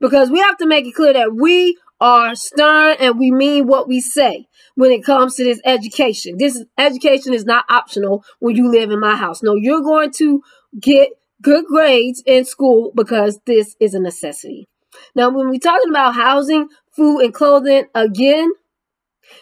because 0.00 0.30
we 0.30 0.40
have 0.40 0.58
to 0.58 0.66
make 0.66 0.86
it 0.86 0.94
clear 0.94 1.12
that 1.12 1.34
we 1.34 1.76
are 2.00 2.34
stern 2.34 2.96
and 2.98 3.18
we 3.18 3.30
mean 3.30 3.66
what 3.66 3.88
we 3.88 4.00
say 4.00 4.46
when 4.74 4.90
it 4.90 5.04
comes 5.04 5.34
to 5.34 5.44
this 5.44 5.60
education. 5.64 6.36
This 6.38 6.64
education 6.78 7.34
is 7.34 7.44
not 7.44 7.64
optional 7.68 8.24
when 8.38 8.56
you 8.56 8.70
live 8.70 8.90
in 8.90 9.00
my 9.00 9.16
house. 9.16 9.42
No, 9.42 9.54
you're 9.54 9.82
going 9.82 10.10
to 10.12 10.42
get 10.80 11.10
good 11.42 11.64
grades 11.66 12.22
in 12.26 12.44
school 12.44 12.92
because 12.94 13.40
this 13.46 13.76
is 13.80 13.94
a 13.94 14.00
necessity. 14.00 14.66
Now, 15.14 15.30
when 15.30 15.48
we're 15.48 15.58
talking 15.58 15.90
about 15.90 16.14
housing, 16.14 16.68
food, 16.92 17.20
and 17.20 17.34
clothing, 17.34 17.84
again, 17.94 18.50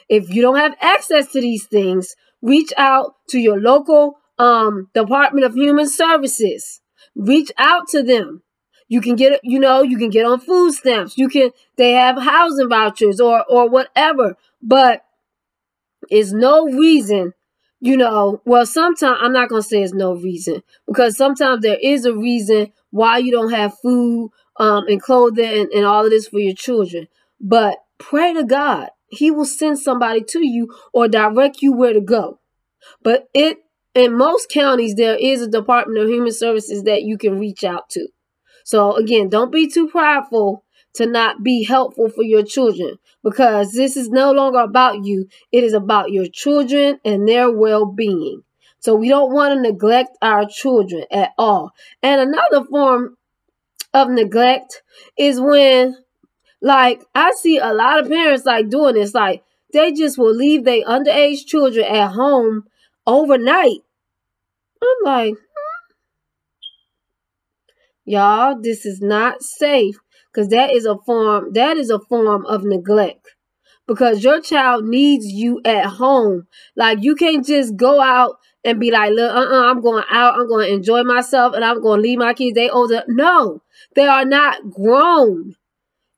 if 0.09 0.33
you 0.33 0.43
don't 0.43 0.59
have 0.59 0.77
access 0.81 1.33
to 1.33 1.41
these 1.41 1.67
things, 1.67 2.15
reach 2.43 2.73
out 2.77 3.15
to 3.31 3.39
your 3.39 3.61
local 3.61 4.19
um, 4.39 4.89
Department 4.95 5.47
of 5.47 5.55
Human 5.55 5.89
Services. 5.89 6.81
Reach 7.15 7.51
out 7.59 7.89
to 7.89 8.03
them. 8.03 8.43
You 8.89 9.01
can 9.01 9.17
get, 9.17 9.41
you 9.43 9.59
know, 9.61 9.83
you 9.83 9.99
can 9.99 10.11
get 10.11 10.25
on 10.25 10.41
food 10.41 10.73
stamps. 10.73 11.19
You 11.19 11.29
can, 11.29 11.51
they 11.77 11.93
have 11.93 12.21
housing 12.21 12.69
vouchers 12.69 13.21
or, 13.21 13.45
or 13.49 13.69
whatever. 13.69 14.37
But 14.63 15.05
it's 16.11 16.33
no 16.33 16.67
reason, 16.67 17.35
you 17.81 17.97
know, 17.97 18.41
well, 18.45 18.67
sometimes 18.67 19.19
I'm 19.21 19.33
not 19.33 19.49
going 19.49 19.63
to 19.63 19.69
say 19.69 19.83
it's 19.83 19.93
no 19.93 20.15
reason 20.15 20.63
because 20.87 21.17
sometimes 21.17 21.63
there 21.63 21.79
is 21.81 22.05
a 22.05 22.15
reason 22.17 22.73
why 22.91 23.19
you 23.19 23.31
don't 23.31 23.53
have 23.53 23.79
food 23.79 24.31
um, 24.59 24.87
and 24.89 25.01
clothing 25.01 25.45
and, 25.45 25.69
and 25.71 25.85
all 25.85 26.05
of 26.05 26.11
this 26.11 26.29
for 26.29 26.39
your 26.39 26.55
children. 26.55 27.09
But 27.41 27.79
pray 27.99 28.33
to 28.35 28.45
God. 28.45 28.89
He 29.11 29.31
will 29.31 29.47
send 29.47 29.79
somebody 29.79 30.23
to 30.23 30.47
you 30.47 30.75
or 30.93 31.09
direct 31.09 31.63
you 31.63 31.73
where 31.73 31.95
to 31.95 32.01
go. 32.01 32.41
But 33.03 33.29
it 33.35 33.59
in 33.95 34.17
most 34.17 34.51
counties 34.51 34.95
there 34.95 35.17
is 35.17 35.41
a 35.43 35.49
Department 35.49 35.99
of 36.01 36.09
Human 36.09 36.33
Services 36.33 36.83
that 36.85 37.03
you 37.03 37.17
can 37.17 37.39
reach 37.39 37.65
out 37.65 37.89
to. 37.91 38.09
So 38.69 38.97
again, 38.97 39.31
don't 39.31 39.51
be 39.51 39.67
too 39.67 39.89
prideful 39.89 40.63
to 40.93 41.07
not 41.07 41.43
be 41.43 41.65
helpful 41.65 42.11
for 42.11 42.23
your 42.23 42.43
children 42.43 42.99
because 43.25 43.73
this 43.73 43.97
is 43.97 44.11
no 44.11 44.31
longer 44.31 44.59
about 44.59 45.07
you. 45.07 45.27
It 45.51 45.65
is 45.65 45.73
about 45.73 46.11
your 46.11 46.27
children 46.27 47.01
and 47.03 47.27
their 47.27 47.51
well-being. 47.51 48.43
So 48.81 48.95
we 48.95 49.09
don't 49.09 49.33
want 49.33 49.55
to 49.55 49.63
neglect 49.63 50.19
our 50.21 50.45
children 50.47 51.05
at 51.11 51.31
all. 51.39 51.71
And 52.03 52.21
another 52.21 52.63
form 52.67 53.17
of 53.95 54.11
neglect 54.11 54.83
is 55.17 55.41
when 55.41 55.97
like 56.61 57.03
I 57.15 57.33
see 57.41 57.57
a 57.57 57.73
lot 57.73 58.01
of 58.01 58.11
parents 58.11 58.45
like 58.45 58.69
doing 58.69 58.97
this 58.97 59.15
like 59.15 59.45
they 59.73 59.93
just 59.93 60.19
will 60.19 60.35
leave 60.35 60.65
their 60.65 60.85
underage 60.85 61.47
children 61.47 61.87
at 61.87 62.09
home 62.11 62.65
overnight. 63.07 63.79
I'm 64.83 65.05
like, 65.05 65.35
Y'all, 68.09 68.59
this 68.59 68.87
is 68.87 69.03
not 69.03 69.43
safe 69.43 69.99
because 70.33 70.49
that 70.49 70.71
is 70.73 70.87
a 70.87 70.97
form 71.05 71.53
that 71.53 71.77
is 71.77 71.91
a 71.91 71.99
form 71.99 72.47
of 72.47 72.65
neglect. 72.65 73.35
Because 73.87 74.25
your 74.25 74.41
child 74.41 74.87
needs 74.87 75.27
you 75.27 75.61
at 75.67 75.85
home. 75.85 76.47
Like 76.75 77.03
you 77.03 77.15
can't 77.15 77.45
just 77.45 77.77
go 77.77 78.01
out 78.01 78.37
and 78.65 78.81
be 78.81 78.91
like, 78.91 79.13
look, 79.13 79.31
uh-uh, 79.31 79.71
I'm 79.71 79.83
going 79.83 80.05
out, 80.11 80.35
I'm 80.35 80.49
going 80.49 80.69
to 80.69 80.75
enjoy 80.75 81.03
myself, 81.03 81.55
and 81.55 81.63
I'm 81.63 81.83
going 81.83 81.99
to 81.99 82.03
leave 82.03 82.19
my 82.19 82.33
kids. 82.33 82.55
They 82.55 82.71
older. 82.71 83.05
No, 83.09 83.63
they 83.95 84.07
are 84.07 84.25
not 84.25 84.71
grown. 84.71 85.55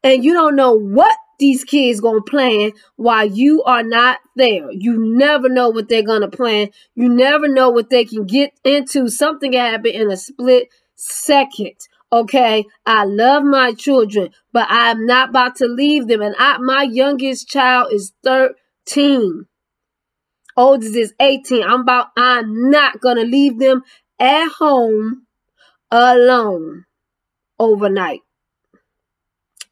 And 0.04 0.24
you 0.24 0.32
don't 0.32 0.54
know 0.54 0.74
what 0.74 1.16
these 1.40 1.64
kids 1.64 2.00
gonna 2.00 2.22
plan 2.22 2.72
while 2.96 3.24
you 3.24 3.64
are 3.64 3.82
not 3.82 4.18
there. 4.36 4.70
You 4.70 4.96
never 4.98 5.48
know 5.48 5.70
what 5.70 5.88
they're 5.88 6.02
gonna 6.02 6.28
plan. 6.28 6.68
You 6.94 7.08
never 7.08 7.48
know 7.48 7.70
what 7.70 7.90
they 7.90 8.04
can 8.04 8.26
get 8.26 8.52
into. 8.62 9.08
Something 9.08 9.52
can 9.52 9.72
happen 9.72 9.92
in 9.92 10.10
a 10.10 10.16
split 10.16 10.68
second. 11.00 11.76
Okay, 12.12 12.66
I 12.84 13.04
love 13.04 13.44
my 13.44 13.72
children, 13.72 14.30
but 14.52 14.66
I'm 14.68 15.06
not 15.06 15.30
about 15.30 15.56
to 15.56 15.66
leave 15.66 16.08
them. 16.08 16.22
And 16.22 16.34
I, 16.38 16.58
my 16.58 16.82
youngest 16.82 17.48
child 17.48 17.92
is 17.92 18.12
13. 18.24 19.46
Oldest 20.56 20.96
is 20.96 21.14
18. 21.20 21.62
I'm 21.62 21.82
about, 21.82 22.08
I'm 22.16 22.70
not 22.70 23.00
gonna 23.00 23.22
leave 23.22 23.58
them 23.60 23.82
at 24.18 24.48
home 24.58 25.26
alone 25.90 26.84
overnight. 27.58 28.20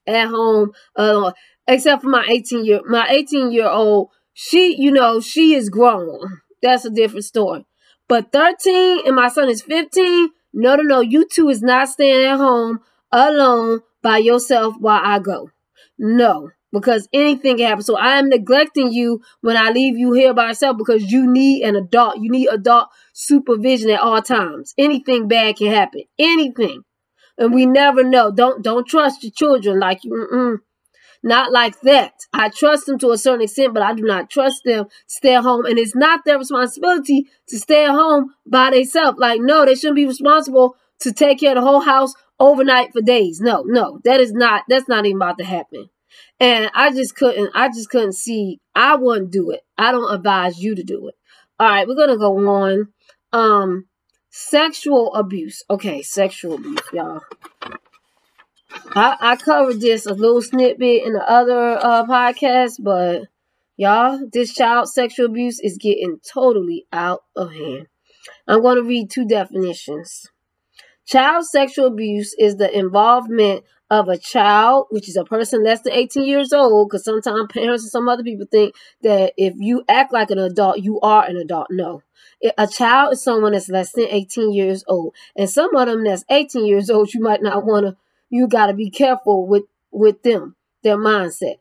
At 0.06 0.28
home 0.28 0.72
alone. 0.94 1.32
Except 1.66 2.02
for 2.02 2.08
my 2.08 2.24
18 2.28 2.64
year, 2.64 2.80
my 2.86 3.06
18 3.10 3.50
year 3.50 3.68
old, 3.68 4.10
she, 4.32 4.76
you 4.78 4.92
know, 4.92 5.20
she 5.20 5.54
is 5.54 5.68
grown. 5.68 6.40
That's 6.62 6.84
a 6.84 6.90
different 6.90 7.24
story. 7.24 7.66
But 8.08 8.32
13 8.32 9.06
and 9.06 9.16
my 9.16 9.28
son 9.28 9.50
is 9.50 9.60
15, 9.62 10.30
no, 10.58 10.76
no, 10.76 10.82
no. 10.82 11.00
You 11.00 11.26
two 11.26 11.48
is 11.48 11.62
not 11.62 11.88
staying 11.88 12.24
at 12.26 12.36
home 12.36 12.80
alone 13.12 13.80
by 14.02 14.18
yourself 14.18 14.74
while 14.78 15.00
I 15.02 15.18
go. 15.20 15.50
No, 15.98 16.50
because 16.72 17.08
anything 17.12 17.58
can 17.58 17.66
happen. 17.66 17.82
So 17.84 17.96
I 17.96 18.18
am 18.18 18.28
neglecting 18.28 18.92
you 18.92 19.22
when 19.40 19.56
I 19.56 19.70
leave 19.70 19.96
you 19.98 20.12
here 20.12 20.34
by 20.34 20.48
yourself 20.48 20.76
because 20.76 21.10
you 21.12 21.30
need 21.30 21.62
an 21.62 21.76
adult. 21.76 22.18
You 22.18 22.30
need 22.30 22.48
adult 22.48 22.88
supervision 23.12 23.90
at 23.90 24.00
all 24.00 24.22
times. 24.22 24.74
Anything 24.78 25.28
bad 25.28 25.56
can 25.56 25.72
happen. 25.72 26.02
Anything. 26.18 26.82
And 27.38 27.54
we 27.54 27.66
never 27.66 28.04
know. 28.04 28.30
Don't 28.32 28.62
don't 28.62 28.86
trust 28.86 29.22
your 29.24 29.32
children 29.32 29.80
like 29.80 30.04
you. 30.04 30.12
Mm-mm. 30.12 30.58
Not 31.22 31.52
like 31.52 31.80
that. 31.80 32.12
I 32.32 32.48
trust 32.48 32.86
them 32.86 32.98
to 33.00 33.10
a 33.10 33.18
certain 33.18 33.42
extent, 33.42 33.74
but 33.74 33.82
I 33.82 33.92
do 33.94 34.02
not 34.02 34.30
trust 34.30 34.62
them 34.64 34.86
to 34.86 34.90
stay 35.06 35.34
at 35.34 35.42
home. 35.42 35.66
And 35.66 35.78
it's 35.78 35.96
not 35.96 36.24
their 36.24 36.38
responsibility 36.38 37.26
to 37.48 37.58
stay 37.58 37.84
at 37.84 37.90
home 37.90 38.34
by 38.46 38.70
themselves. 38.70 39.18
Like, 39.18 39.40
no, 39.40 39.64
they 39.64 39.74
shouldn't 39.74 39.96
be 39.96 40.06
responsible 40.06 40.76
to 41.00 41.12
take 41.12 41.40
care 41.40 41.50
of 41.50 41.56
the 41.56 41.68
whole 41.68 41.80
house 41.80 42.14
overnight 42.38 42.92
for 42.92 43.00
days. 43.00 43.40
No, 43.40 43.62
no, 43.66 44.00
that 44.04 44.20
is 44.20 44.32
not, 44.32 44.62
that's 44.68 44.88
not 44.88 45.06
even 45.06 45.16
about 45.16 45.38
to 45.38 45.44
happen. 45.44 45.90
And 46.40 46.70
I 46.74 46.90
just 46.92 47.16
couldn't, 47.16 47.50
I 47.54 47.68
just 47.68 47.90
couldn't 47.90 48.14
see, 48.14 48.60
I 48.74 48.96
wouldn't 48.96 49.32
do 49.32 49.50
it. 49.50 49.60
I 49.76 49.90
don't 49.90 50.12
advise 50.12 50.62
you 50.62 50.74
to 50.76 50.82
do 50.84 51.08
it. 51.08 51.14
All 51.58 51.68
right, 51.68 51.86
we're 51.86 51.96
going 51.96 52.10
to 52.10 52.16
go 52.16 52.36
on. 52.48 52.88
Um, 53.32 53.86
sexual 54.30 55.14
abuse. 55.14 55.64
Okay, 55.68 56.02
sexual 56.02 56.54
abuse, 56.54 56.80
y'all. 56.92 57.20
I, 58.70 59.16
I 59.20 59.36
covered 59.36 59.80
this 59.80 60.06
a 60.06 60.14
little 60.14 60.42
snippet 60.42 61.04
in 61.04 61.12
the 61.14 61.30
other 61.30 61.78
uh, 61.78 62.04
podcast, 62.06 62.76
but 62.80 63.22
y'all, 63.76 64.20
this 64.32 64.54
child 64.54 64.88
sexual 64.88 65.26
abuse 65.26 65.60
is 65.60 65.78
getting 65.78 66.20
totally 66.32 66.86
out 66.92 67.24
of 67.36 67.52
hand. 67.52 67.86
I'm 68.46 68.62
going 68.62 68.76
to 68.76 68.82
read 68.82 69.10
two 69.10 69.26
definitions. 69.26 70.26
Child 71.06 71.46
sexual 71.46 71.86
abuse 71.86 72.34
is 72.38 72.56
the 72.56 72.76
involvement 72.76 73.64
of 73.90 74.08
a 74.08 74.18
child, 74.18 74.86
which 74.90 75.08
is 75.08 75.16
a 75.16 75.24
person 75.24 75.64
less 75.64 75.80
than 75.80 75.94
18 75.94 76.26
years 76.26 76.52
old, 76.52 76.88
because 76.88 77.04
sometimes 77.04 77.48
parents 77.50 77.84
and 77.84 77.90
some 77.90 78.08
other 78.08 78.22
people 78.22 78.46
think 78.50 78.74
that 79.02 79.32
if 79.36 79.54
you 79.56 79.82
act 79.88 80.12
like 80.12 80.30
an 80.30 80.38
adult, 80.38 80.80
you 80.80 81.00
are 81.00 81.24
an 81.24 81.36
adult. 81.36 81.68
No. 81.70 82.02
A 82.58 82.66
child 82.66 83.14
is 83.14 83.22
someone 83.22 83.52
that's 83.52 83.70
less 83.70 83.92
than 83.92 84.06
18 84.10 84.52
years 84.52 84.84
old. 84.86 85.14
And 85.36 85.48
some 85.48 85.74
of 85.74 85.86
them 85.86 86.04
that's 86.04 86.24
18 86.30 86.66
years 86.66 86.90
old, 86.90 87.14
you 87.14 87.20
might 87.20 87.42
not 87.42 87.64
want 87.64 87.86
to, 87.86 87.96
you 88.30 88.48
got 88.48 88.66
to 88.66 88.74
be 88.74 88.90
careful 88.90 89.46
with, 89.46 89.64
with 89.90 90.22
them, 90.22 90.56
their 90.82 90.96
mindset. 90.96 91.56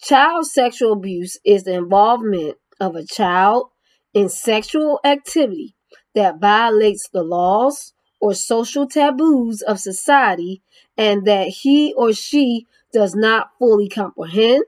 Child 0.00 0.46
sexual 0.46 0.92
abuse 0.92 1.38
is 1.44 1.64
the 1.64 1.74
involvement 1.74 2.56
of 2.80 2.96
a 2.96 3.04
child 3.04 3.70
in 4.12 4.28
sexual 4.28 5.00
activity 5.04 5.74
that 6.14 6.40
violates 6.40 7.08
the 7.08 7.22
laws 7.22 7.92
or 8.20 8.34
social 8.34 8.86
taboos 8.86 9.62
of 9.62 9.78
society 9.78 10.62
and 10.96 11.26
that 11.26 11.48
he 11.48 11.92
or 11.94 12.12
she 12.12 12.66
does 12.92 13.14
not 13.14 13.50
fully 13.58 13.88
comprehend 13.88 14.64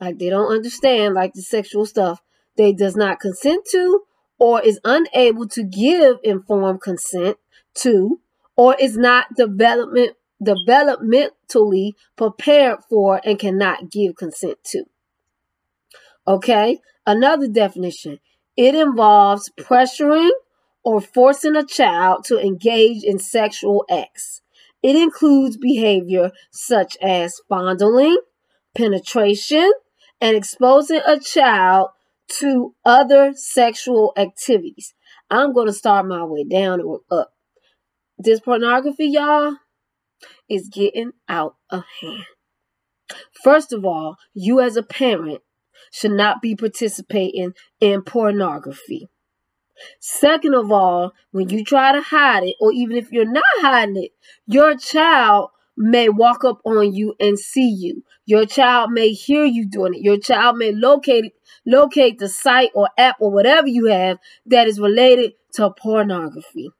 like 0.00 0.18
they 0.18 0.30
don't 0.30 0.52
understand 0.52 1.14
like 1.14 1.32
the 1.34 1.42
sexual 1.42 1.84
stuff 1.84 2.20
they 2.56 2.72
does 2.72 2.96
not 2.96 3.18
consent 3.18 3.64
to 3.70 4.02
or 4.38 4.62
is 4.62 4.78
unable 4.84 5.46
to 5.48 5.64
give 5.64 6.18
informed 6.22 6.80
consent 6.80 7.36
to 7.74 8.20
or 8.56 8.76
is 8.78 8.96
not 8.96 9.26
development 9.36 10.16
developmentally 10.42 11.92
prepared 12.16 12.78
for 12.88 13.20
and 13.24 13.38
cannot 13.38 13.90
give 13.90 14.16
consent 14.16 14.58
to 14.64 14.84
okay 16.26 16.78
another 17.06 17.48
definition 17.48 18.18
it 18.56 18.74
involves 18.74 19.50
pressuring 19.58 20.30
or 20.84 21.00
forcing 21.00 21.56
a 21.56 21.64
child 21.64 22.24
to 22.24 22.38
engage 22.38 23.02
in 23.02 23.18
sexual 23.18 23.84
acts. 23.90 24.42
It 24.82 24.96
includes 24.96 25.56
behavior 25.56 26.30
such 26.50 26.96
as 27.02 27.40
fondling, 27.48 28.18
penetration, 28.74 29.72
and 30.20 30.36
exposing 30.36 31.00
a 31.06 31.18
child 31.18 31.88
to 32.40 32.74
other 32.84 33.32
sexual 33.34 34.12
activities. 34.16 34.94
I'm 35.30 35.54
going 35.54 35.66
to 35.66 35.72
start 35.72 36.06
my 36.06 36.24
way 36.24 36.44
down 36.44 36.82
or 36.82 37.00
up. 37.10 37.32
This 38.18 38.40
pornography, 38.40 39.06
y'all, 39.06 39.56
is 40.48 40.68
getting 40.68 41.12
out 41.28 41.56
of 41.70 41.84
hand. 42.00 42.24
First 43.42 43.72
of 43.72 43.84
all, 43.84 44.16
you 44.32 44.60
as 44.60 44.76
a 44.76 44.82
parent 44.82 45.42
should 45.92 46.12
not 46.12 46.42
be 46.42 46.56
participating 46.56 47.52
in 47.80 48.02
pornography. 48.02 49.08
Second 50.00 50.54
of 50.54 50.70
all, 50.70 51.12
when 51.32 51.48
you 51.48 51.64
try 51.64 51.92
to 51.92 52.00
hide 52.00 52.44
it, 52.44 52.56
or 52.60 52.72
even 52.72 52.96
if 52.96 53.10
you're 53.12 53.30
not 53.30 53.44
hiding 53.56 53.96
it, 53.96 54.12
your 54.46 54.76
child 54.76 55.50
may 55.76 56.08
walk 56.08 56.44
up 56.44 56.60
on 56.64 56.94
you 56.94 57.14
and 57.18 57.38
see 57.38 57.68
you. 57.68 58.02
Your 58.26 58.46
child 58.46 58.92
may 58.92 59.10
hear 59.10 59.44
you 59.44 59.68
doing 59.68 59.94
it. 59.94 60.02
Your 60.02 60.18
child 60.18 60.56
may 60.56 60.72
locate 60.72 61.32
locate 61.66 62.18
the 62.18 62.28
site 62.28 62.70
or 62.74 62.88
app 62.98 63.16
or 63.20 63.30
whatever 63.30 63.66
you 63.66 63.86
have 63.86 64.18
that 64.46 64.68
is 64.68 64.78
related 64.78 65.32
to 65.54 65.70
pornography. 65.70 66.70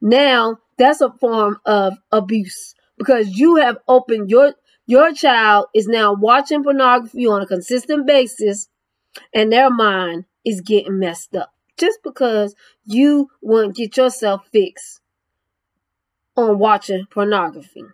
Now, 0.00 0.58
that's 0.76 1.00
a 1.00 1.12
form 1.20 1.58
of 1.64 1.94
abuse 2.10 2.74
because 3.04 3.36
you 3.36 3.56
have 3.56 3.78
opened 3.86 4.30
your 4.30 4.54
your 4.86 5.12
child 5.12 5.66
is 5.74 5.86
now 5.86 6.14
watching 6.14 6.62
pornography 6.62 7.26
on 7.26 7.42
a 7.42 7.46
consistent 7.46 8.06
basis 8.06 8.68
and 9.32 9.52
their 9.52 9.70
mind 9.70 10.24
is 10.44 10.60
getting 10.60 10.98
messed 10.98 11.34
up 11.36 11.52
just 11.76 11.98
because 12.02 12.54
you 12.84 13.28
won't 13.42 13.76
get 13.76 13.96
yourself 13.96 14.46
fixed 14.52 15.00
on 16.36 16.58
watching 16.58 17.06
pornography. 17.10 17.84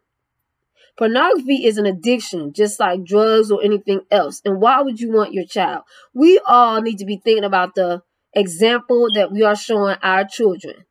Pornography 0.97 1.64
is 1.64 1.79
an 1.79 1.87
addiction, 1.87 2.52
just 2.52 2.79
like 2.79 3.05
drugs 3.05 3.50
or 3.50 3.62
anything 3.62 4.00
else. 4.11 4.43
And 4.45 4.61
why 4.61 4.81
would 4.83 5.00
you 5.00 5.12
want 5.12 5.33
your 5.33 5.47
child? 5.47 5.85
We 6.14 6.40
all 6.47 6.83
need 6.83 6.99
to 6.99 7.07
be 7.07 7.17
thinking 7.17 7.45
about 7.45 7.75
the 7.75 8.02
example 8.35 9.09
that 9.14 9.33
we 9.33 9.43
are 9.43 9.57
showing 9.57 9.97
our 10.02 10.25
children. 10.25 10.85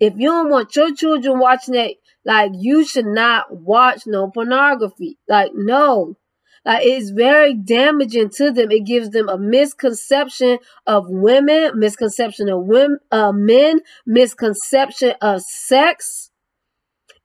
If 0.00 0.14
you 0.16 0.28
don't 0.28 0.50
want 0.50 0.74
your 0.74 0.94
children 0.94 1.38
watching 1.38 1.74
that, 1.74 1.92
like 2.24 2.52
you 2.54 2.84
should 2.86 3.06
not 3.06 3.54
watch 3.54 4.06
no 4.06 4.30
pornography. 4.30 5.18
Like, 5.28 5.52
no. 5.54 6.16
Like 6.64 6.86
it's 6.86 7.10
very 7.10 7.54
damaging 7.54 8.30
to 8.36 8.50
them. 8.50 8.70
It 8.70 8.86
gives 8.86 9.10
them 9.10 9.28
a 9.28 9.36
misconception 9.36 10.58
of 10.86 11.04
women, 11.08 11.78
misconception 11.78 12.48
of 12.48 12.64
women, 12.64 12.98
uh, 13.10 13.32
men, 13.32 13.80
misconception 14.06 15.12
of 15.20 15.42
sex. 15.42 16.30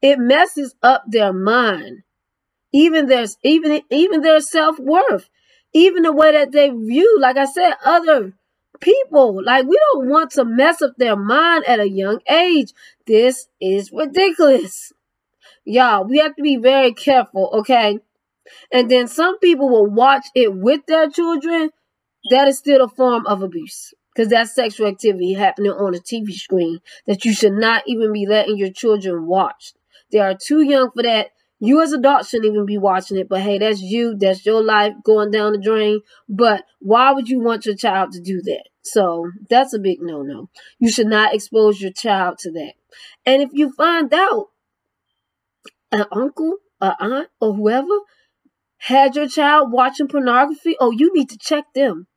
It 0.02 0.20
messes 0.20 0.76
up 0.84 1.04
their 1.08 1.32
mind, 1.32 2.04
even 2.74 3.08
their 3.08 3.26
even 3.44 3.82
even 3.90 4.22
their 4.22 4.42
self 4.42 4.80
worth, 4.80 5.30
even 5.74 6.04
the 6.04 6.14
way 6.14 6.32
that 6.34 6.52
they 6.52 6.70
view. 6.70 7.18
Like 7.20 7.38
I 7.38 7.46
said, 7.46 7.74
other 7.86 8.34
people. 8.80 9.44
Like 9.44 9.66
we 9.66 9.80
don't 9.94 10.10
want 10.10 10.32
to 10.32 10.46
mess 10.46 10.82
up 10.82 10.94
their 10.98 11.16
mind 11.16 11.66
at 11.68 11.80
a 11.80 11.90
young 11.90 12.20
age. 12.30 12.74
This 13.08 13.48
is 13.62 13.92
ridiculous. 13.92 14.94
Y'all, 15.66 16.06
we 16.06 16.18
have 16.20 16.36
to 16.36 16.42
be 16.42 16.58
very 16.58 16.94
careful, 16.94 17.50
okay? 17.60 18.00
and 18.72 18.90
then 18.90 19.08
some 19.08 19.40
people 19.40 19.70
will 19.70 19.88
watch 19.88 20.26
it 20.36 20.54
with 20.54 20.82
their 20.88 21.10
children, 21.10 21.70
that 22.30 22.48
is 22.48 22.58
still 22.58 22.84
a 22.84 22.90
form 22.90 23.26
of 23.26 23.42
abuse. 23.42 23.94
Because 24.14 24.30
that's 24.30 24.54
sexual 24.54 24.88
activity 24.88 25.34
happening 25.34 25.72
on 25.72 25.96
a 25.96 26.00
TV 26.00 26.32
screen 26.34 26.80
that 27.08 27.24
you 27.24 27.34
should 27.34 27.54
not 27.54 27.84
even 27.88 28.12
be 28.12 28.26
letting 28.28 28.58
your 28.58 28.72
children 28.72 29.28
watch. 29.28 29.74
They 30.12 30.20
are 30.20 30.36
too 30.36 30.62
young 30.62 30.92
for 30.92 31.04
that. 31.04 31.30
You 31.60 31.82
as 31.82 31.94
adults 31.94 32.30
shouldn't 32.30 32.52
even 32.52 32.66
be 32.66 32.78
watching 32.78 33.18
it, 33.18 33.30
but 33.30 33.42
hey, 33.42 33.60
that's 33.60 33.82
you. 33.82 34.16
That's 34.18 34.46
your 34.46 34.64
life 34.64 34.94
going 35.04 35.32
down 35.32 35.52
the 35.54 35.58
drain. 35.60 36.02
But 36.28 36.64
why 36.80 37.12
would 37.12 37.30
you 37.30 37.40
want 37.40 37.66
your 37.66 37.76
child 37.76 38.12
to 38.14 38.22
do 38.22 38.42
that? 38.44 38.64
So 38.82 39.30
that's 39.50 39.74
a 39.74 39.80
big 39.80 40.00
no 40.02 40.22
no. 40.22 40.50
You 40.80 40.90
should 40.90 41.08
not 41.08 41.36
expose 41.36 41.80
your 41.80 41.92
child 41.92 42.40
to 42.40 42.52
that. 42.54 42.74
And 43.26 43.42
if 43.42 43.50
you 43.54 43.72
find 43.74 44.12
out 44.14 44.48
an 45.92 46.06
uncle, 46.12 46.58
an 46.82 46.94
aunt, 47.00 47.30
or 47.40 47.54
whoever 47.54 48.00
had 48.78 49.16
your 49.16 49.28
child 49.28 49.72
watching 49.72 50.08
pornography, 50.08 50.76
oh, 50.80 50.92
you 50.92 51.14
need 51.14 51.30
to 51.30 51.38
check 51.38 51.66
them 51.76 52.08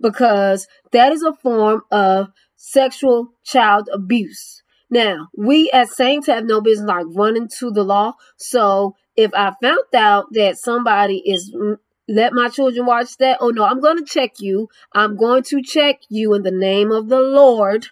because 0.00 0.66
that 0.92 1.12
is 1.12 1.22
a 1.22 1.32
form 1.32 1.82
of 1.90 2.28
sexual 2.56 3.28
child 3.44 3.88
abuse. 3.92 4.62
Now, 4.90 5.28
we 5.36 5.70
as 5.72 5.96
saints 5.96 6.26
have 6.28 6.44
no 6.44 6.60
business 6.60 6.88
like 6.88 7.06
running 7.14 7.48
to 7.58 7.70
the 7.70 7.82
law. 7.82 8.14
So 8.36 8.94
if 9.16 9.32
I 9.34 9.52
found 9.60 9.78
out 9.94 10.26
that 10.32 10.58
somebody 10.58 11.22
is 11.26 11.52
mm, 11.54 11.78
let 12.08 12.32
my 12.32 12.48
children 12.48 12.86
watch 12.86 13.16
that, 13.16 13.38
oh 13.40 13.50
no, 13.50 13.64
I'm 13.64 13.80
going 13.80 13.98
to 13.98 14.04
check 14.04 14.34
you. 14.38 14.68
I'm 14.94 15.16
going 15.16 15.42
to 15.44 15.60
check 15.62 16.00
you 16.08 16.34
in 16.34 16.42
the 16.42 16.52
name 16.52 16.92
of 16.92 17.08
the 17.08 17.20
Lord. 17.20 17.88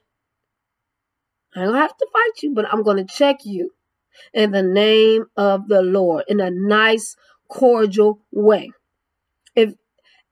I 1.57 1.63
don't 1.63 1.75
have 1.75 1.97
to 1.97 2.07
fight 2.13 2.43
you, 2.43 2.55
but 2.55 2.67
I'm 2.73 2.83
going 2.83 3.05
to 3.05 3.13
check 3.13 3.39
you 3.45 3.71
in 4.33 4.51
the 4.53 4.63
name 4.63 5.27
of 5.37 5.69
the 5.69 5.83
Lord 5.83 6.25
in 6.29 6.41
a 6.41 6.51
nice, 6.51 7.17
cordial 7.49 8.21
way. 8.33 8.71
If 9.55 9.75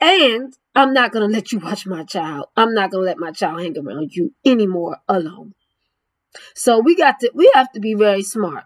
and 0.01 0.57
I'm 0.75 0.92
not 0.92 1.12
gonna 1.12 1.27
let 1.27 1.53
you 1.53 1.59
watch 1.59 1.87
my 1.87 2.05
child. 2.05 2.47
I'm 2.57 2.75
not 2.75 2.90
gonna 2.90 3.05
let 3.05 3.18
my 3.18 3.31
child 3.31 3.61
hang 3.61 3.79
around 3.79 4.14
you 4.14 4.35
anymore 4.45 4.99
alone. 5.09 5.55
So 6.55 6.81
we 6.81 6.97
got 6.97 7.21
to 7.21 7.31
we 7.35 7.51
have 7.55 7.71
to 7.73 7.81
be 7.81 7.95
very 7.95 8.23
smart. 8.23 8.64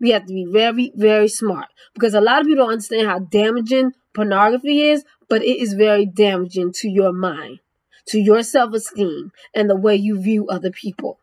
We 0.00 0.10
have 0.10 0.26
to 0.26 0.32
be 0.34 0.44
very, 0.44 0.92
very 0.94 1.28
smart. 1.28 1.68
Because 1.94 2.14
a 2.14 2.20
lot 2.20 2.40
of 2.40 2.46
people 2.46 2.64
don't 2.64 2.72
understand 2.72 3.06
how 3.06 3.20
damaging 3.20 3.92
pornography 4.14 4.82
is, 4.82 5.04
but 5.28 5.42
it 5.42 5.58
is 5.58 5.74
very 5.74 6.06
damaging 6.06 6.72
to 6.72 6.88
your 6.88 7.12
mind, 7.12 7.60
to 8.08 8.18
your 8.18 8.42
self-esteem, 8.42 9.32
and 9.54 9.70
the 9.70 9.76
way 9.76 9.96
you 9.96 10.20
view 10.20 10.48
other 10.48 10.70
people. 10.70 11.18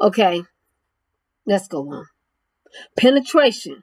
Okay, 0.00 0.42
let's 1.46 1.68
go 1.68 1.90
on. 1.90 2.06
Penetration 2.96 3.82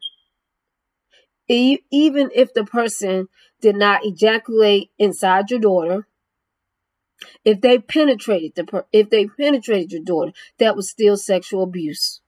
even 1.50 2.30
if 2.34 2.54
the 2.54 2.64
person 2.64 3.28
did 3.60 3.76
not 3.76 4.06
ejaculate 4.06 4.92
inside 5.00 5.50
your 5.50 5.60
daughter, 5.60 6.08
if 7.44 7.60
they 7.62 7.80
penetrated 7.80 8.54
the 8.56 8.64
per- 8.64 8.86
if 8.94 9.10
they 9.10 9.26
penetrated 9.26 9.92
your 9.92 10.04
daughter, 10.04 10.32
that 10.60 10.76
was 10.76 10.90
still 10.90 11.18
sexual 11.18 11.64
abuse. 11.64 12.22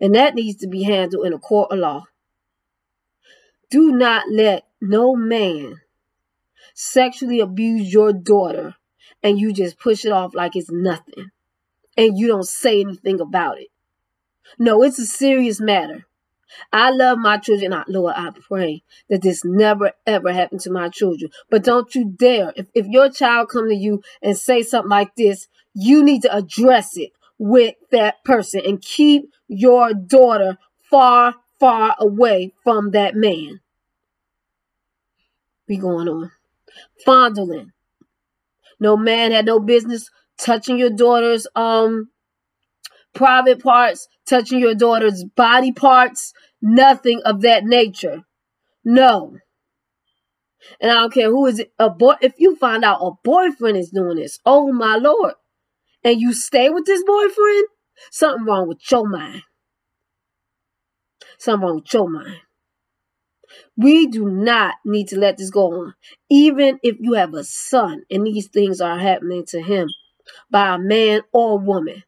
And 0.00 0.14
that 0.14 0.34
needs 0.34 0.58
to 0.60 0.68
be 0.68 0.82
handled 0.82 1.26
in 1.26 1.32
a 1.32 1.38
court 1.38 1.72
of 1.72 1.78
law. 1.78 2.04
Do 3.70 3.92
not 3.92 4.24
let 4.30 4.64
no 4.80 5.16
man 5.16 5.80
sexually 6.74 7.40
abuse 7.40 7.92
your 7.92 8.12
daughter 8.12 8.76
and 9.22 9.40
you 9.40 9.52
just 9.52 9.78
push 9.78 10.04
it 10.04 10.12
off 10.12 10.34
like 10.34 10.54
it's 10.54 10.70
nothing 10.70 11.30
and 11.96 12.18
you 12.18 12.28
don't 12.28 12.46
say 12.46 12.80
anything 12.80 13.20
about 13.20 13.58
it. 13.58 13.68
No, 14.58 14.82
it's 14.82 14.98
a 14.98 15.06
serious 15.06 15.60
matter. 15.60 16.06
I 16.72 16.90
love 16.90 17.18
my 17.18 17.38
children. 17.38 17.72
I, 17.72 17.84
Lord, 17.88 18.14
I 18.16 18.30
pray 18.30 18.82
that 19.10 19.22
this 19.22 19.44
never 19.44 19.92
ever 20.06 20.32
happen 20.32 20.58
to 20.60 20.70
my 20.70 20.88
children. 20.88 21.30
But 21.50 21.64
don't 21.64 21.94
you 21.94 22.04
dare. 22.04 22.52
If, 22.56 22.68
if 22.74 22.86
your 22.86 23.10
child 23.10 23.48
come 23.50 23.68
to 23.68 23.74
you 23.74 24.02
and 24.22 24.36
say 24.36 24.62
something 24.62 24.90
like 24.90 25.14
this, 25.16 25.48
you 25.74 26.02
need 26.02 26.22
to 26.22 26.34
address 26.34 26.96
it 26.96 27.12
with 27.38 27.74
that 27.90 28.24
person 28.24 28.62
and 28.64 28.80
keep 28.80 29.30
your 29.48 29.92
daughter 29.92 30.58
far 30.90 31.34
far 31.58 31.96
away 31.98 32.52
from 32.62 32.90
that 32.92 33.14
man. 33.14 33.60
We 35.68 35.78
going 35.78 36.08
on. 36.08 36.32
Fondling. 37.04 37.72
No 38.78 38.96
man 38.96 39.32
had 39.32 39.46
no 39.46 39.58
business 39.58 40.10
touching 40.38 40.78
your 40.78 40.90
daughter's 40.90 41.46
um 41.56 42.10
private 43.16 43.62
parts, 43.62 44.08
touching 44.28 44.60
your 44.60 44.74
daughter's 44.74 45.24
body 45.36 45.72
parts, 45.72 46.32
nothing 46.62 47.20
of 47.24 47.40
that 47.40 47.64
nature. 47.64 48.22
No. 48.84 49.38
And 50.80 50.90
I 50.90 50.94
don't 50.94 51.12
care 51.12 51.30
who 51.30 51.46
is 51.46 51.58
it, 51.58 51.72
a 51.78 51.90
boy. 51.90 52.14
If 52.20 52.34
you 52.38 52.56
find 52.56 52.84
out 52.84 53.00
a 53.00 53.12
boyfriend 53.24 53.76
is 53.76 53.90
doing 53.90 54.16
this, 54.16 54.38
oh 54.44 54.72
my 54.72 54.96
lord, 54.96 55.34
and 56.04 56.20
you 56.20 56.32
stay 56.32 56.68
with 56.68 56.84
this 56.84 57.02
boyfriend, 57.04 57.66
something 58.10 58.44
wrong 58.44 58.68
with 58.68 58.78
your 58.90 59.08
mind. 59.08 59.42
Something 61.38 61.66
wrong 61.66 61.76
with 61.76 61.92
your 61.92 62.08
mind. 62.08 62.36
We 63.76 64.06
do 64.06 64.28
not 64.28 64.74
need 64.84 65.08
to 65.08 65.18
let 65.18 65.38
this 65.38 65.50
go 65.50 65.72
on. 65.72 65.94
Even 66.28 66.78
if 66.82 66.96
you 67.00 67.14
have 67.14 67.32
a 67.32 67.44
son 67.44 68.02
and 68.10 68.26
these 68.26 68.48
things 68.48 68.80
are 68.80 68.98
happening 68.98 69.44
to 69.48 69.62
him 69.62 69.88
by 70.50 70.74
a 70.74 70.78
man 70.78 71.22
or 71.32 71.52
a 71.52 71.62
woman, 71.62 72.02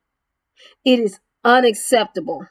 it 0.85 0.99
is 0.99 1.21
unacceptable. 1.45 2.47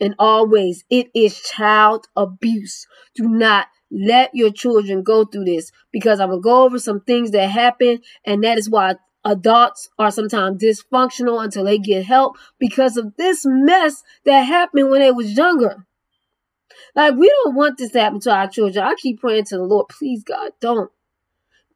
And 0.00 0.14
always, 0.18 0.84
it 0.90 1.08
is 1.14 1.40
child 1.40 2.06
abuse. 2.16 2.86
Do 3.14 3.28
not 3.28 3.68
let 3.90 4.34
your 4.34 4.50
children 4.50 5.02
go 5.02 5.24
through 5.24 5.44
this 5.44 5.72
because 5.92 6.20
I'm 6.20 6.28
going 6.28 6.40
to 6.40 6.44
go 6.44 6.64
over 6.64 6.78
some 6.78 7.00
things 7.00 7.30
that 7.32 7.50
happen, 7.50 8.00
and 8.24 8.42
that 8.44 8.58
is 8.58 8.68
why 8.68 8.96
adults 9.24 9.88
are 9.98 10.10
sometimes 10.10 10.62
dysfunctional 10.62 11.42
until 11.42 11.64
they 11.64 11.78
get 11.78 12.04
help 12.04 12.36
because 12.58 12.96
of 12.96 13.16
this 13.16 13.42
mess 13.44 14.02
that 14.24 14.42
happened 14.42 14.90
when 14.90 15.00
they 15.00 15.10
was 15.10 15.36
younger. 15.36 15.86
Like 16.94 17.14
we 17.14 17.28
don't 17.28 17.54
want 17.54 17.78
this 17.78 17.92
to 17.92 18.00
happen 18.00 18.20
to 18.20 18.32
our 18.32 18.48
children. 18.48 18.84
I 18.84 18.94
keep 18.96 19.20
praying 19.20 19.44
to 19.46 19.56
the 19.56 19.64
Lord, 19.64 19.88
please 19.88 20.22
God, 20.22 20.52
don't. 20.60 20.90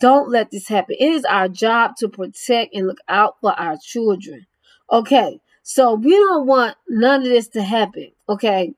Don't 0.00 0.30
let 0.30 0.50
this 0.52 0.68
happen. 0.68 0.96
It 0.98 1.12
is 1.12 1.24
our 1.24 1.48
job 1.48 1.96
to 1.96 2.08
protect 2.08 2.74
and 2.74 2.86
look 2.86 3.00
out 3.08 3.36
for 3.40 3.52
our 3.52 3.76
children. 3.82 4.46
Okay. 4.90 5.40
So 5.62 5.94
we 5.94 6.12
don't 6.12 6.46
want 6.46 6.76
none 6.88 7.22
of 7.22 7.28
this 7.28 7.48
to 7.48 7.62
happen. 7.62 8.12
Okay. 8.28 8.74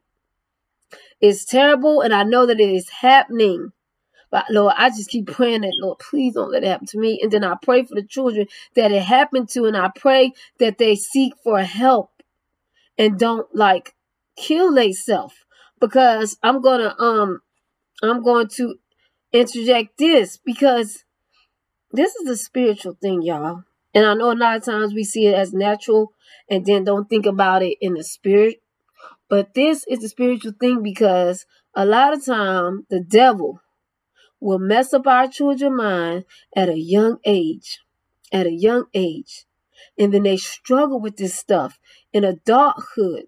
It's 1.21 1.45
terrible 1.45 2.01
and 2.01 2.13
I 2.15 2.23
know 2.25 2.47
that 2.47 2.61
it 2.61 2.71
is 2.71 2.89
happening. 2.89 3.73
But 4.31 4.47
Lord, 4.49 4.75
I 4.77 4.91
just 4.91 5.11
keep 5.11 5.27
praying 5.27 5.63
that, 5.63 5.77
Lord, 5.81 5.99
please 5.99 6.35
don't 6.35 6.53
let 6.53 6.63
it 6.63 6.69
happen 6.69 6.87
to 6.89 6.99
me. 6.99 7.19
And 7.23 7.33
then 7.33 7.45
I 7.45 7.57
pray 7.61 7.85
for 7.85 7.97
the 7.97 8.03
children 8.03 8.47
that 8.77 8.93
it 8.93 9.03
happened 9.03 9.49
to, 9.51 9.65
and 9.67 9.77
I 9.77 9.91
pray 9.95 10.33
that 10.59 10.79
they 10.79 10.95
seek 10.95 11.35
for 11.43 11.61
help 11.61 12.11
and 12.97 13.19
don't 13.19 13.53
like 13.55 13.95
kill 14.37 14.73
themselves. 14.73 15.35
Because 15.81 16.39
I'm 16.43 16.61
gonna 16.61 16.95
um 16.99 17.41
I'm 18.03 18.23
going 18.23 18.49
to 18.57 18.77
interject 19.33 19.99
this 19.99 20.37
because 20.37 21.05
this 21.93 22.15
is 22.17 22.29
a 22.29 22.37
spiritual 22.37 22.97
thing, 23.01 23.23
y'all. 23.23 23.65
And 23.95 24.07
I 24.07 24.15
know 24.15 24.33
a 24.33 24.35
lot 24.35 24.57
of 24.57 24.65
times 24.65 24.95
we 24.95 25.05
see 25.05 25.27
it 25.27 25.35
as 25.35 25.53
natural 25.53 26.13
and 26.49 26.65
then 26.65 26.85
don't 26.85 27.09
think 27.09 27.27
about 27.27 27.63
it 27.63 27.77
in 27.81 27.95
the 27.95 28.05
spirit. 28.05 28.63
But 29.29 29.55
this 29.55 29.85
is 29.89 30.03
a 30.05 30.09
spiritual 30.09 30.53
thing 30.61 30.83
because 30.83 31.47
a 31.75 31.85
lot 31.85 32.13
of 32.13 32.25
time 32.25 32.87
the 32.91 33.01
devil 33.01 33.61
will 34.41 34.59
mess 34.59 34.93
up 34.95 35.07
our 35.07 35.29
children's 35.29 35.77
mind 35.77 36.25
at 36.57 36.69
a 36.69 36.79
young 36.79 37.19
age. 37.25 37.81
At 38.33 38.47
a 38.47 38.53
young 38.53 38.87
age. 38.95 39.45
And 39.99 40.13
then 40.13 40.23
they 40.23 40.37
struggle 40.37 41.01
with 41.01 41.17
this 41.17 41.35
stuff 41.35 41.79
in 42.13 42.25
adulthood. 42.25 43.25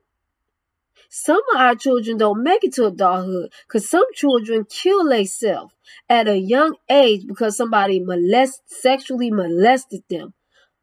Some 1.08 1.40
of 1.54 1.60
our 1.60 1.74
children 1.74 2.16
don't 2.16 2.42
make 2.42 2.64
it 2.64 2.72
to 2.74 2.86
adulthood 2.86 3.52
because 3.66 3.88
some 3.88 4.04
children 4.14 4.64
kill 4.64 5.08
themselves 5.08 5.74
at 6.08 6.26
a 6.26 6.38
young 6.38 6.76
age 6.88 7.26
because 7.26 7.56
somebody 7.56 8.00
molest, 8.00 8.62
sexually 8.66 9.30
molested 9.30 10.04
them. 10.08 10.32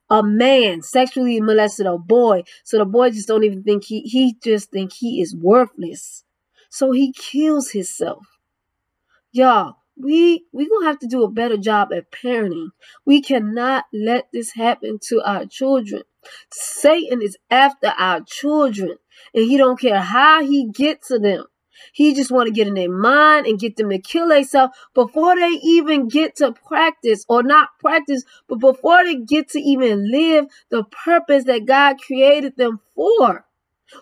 A 0.10 0.24
man 0.24 0.82
sexually 0.82 1.40
molested 1.40 1.86
a 1.86 1.98
boy, 1.98 2.44
so 2.64 2.78
the 2.78 2.86
boy 2.86 3.12
just 3.12 3.28
don't 3.28 3.44
even 3.44 3.64
think 3.64 3.84
he 3.86 4.02
he 4.02 4.36
just 4.44 4.72
think 4.72 4.94
he 4.94 5.22
is 5.22 5.36
worthless. 5.36 6.24
So 6.70 6.92
he 6.92 7.14
kills 7.14 7.72
himself. 7.72 8.26
Y'all, 9.32 9.76
we 9.96 10.46
we 10.52 10.68
gonna 10.68 10.86
have 10.88 11.00
to 11.00 11.08
do 11.08 11.24
a 11.24 11.30
better 11.30 11.58
job 11.58 11.94
at 11.94 12.12
parenting. 12.12 12.70
We 13.06 13.22
cannot 13.22 13.86
let 13.94 14.30
this 14.34 14.54
happen 14.54 15.00
to 15.10 15.22
our 15.24 15.46
children. 15.46 16.04
Satan 16.52 17.22
is 17.22 17.38
after 17.52 17.88
our 17.98 18.22
children, 18.22 18.98
and 19.34 19.44
he 19.46 19.58
don't 19.58 19.80
care 19.80 20.00
how 20.02 20.44
he 20.44 20.70
get 20.70 21.04
to 21.04 21.20
them. 21.20 21.46
He 21.94 22.14
just 22.14 22.32
want 22.32 22.48
to 22.48 22.54
get 22.54 22.68
in 22.68 22.74
their 22.74 22.92
mind 22.92 23.46
and 23.46 23.60
get 23.60 23.76
them 23.76 23.90
to 23.90 24.00
kill 24.00 24.30
themselves 24.30 24.76
before 24.94 25.36
they 25.36 25.60
even 25.64 26.08
get 26.08 26.36
to 26.38 26.52
practice 26.52 27.26
or 27.28 27.44
not 27.44 27.70
practice, 27.80 28.24
but 28.48 28.60
before 28.60 29.04
they 29.04 29.16
get 29.16 29.50
to 29.50 29.60
even 29.60 30.12
live 30.12 30.46
the 30.70 30.84
purpose 30.84 31.46
that 31.46 31.66
God 31.66 31.98
created 32.00 32.58
them 32.58 32.80
for. 32.96 33.46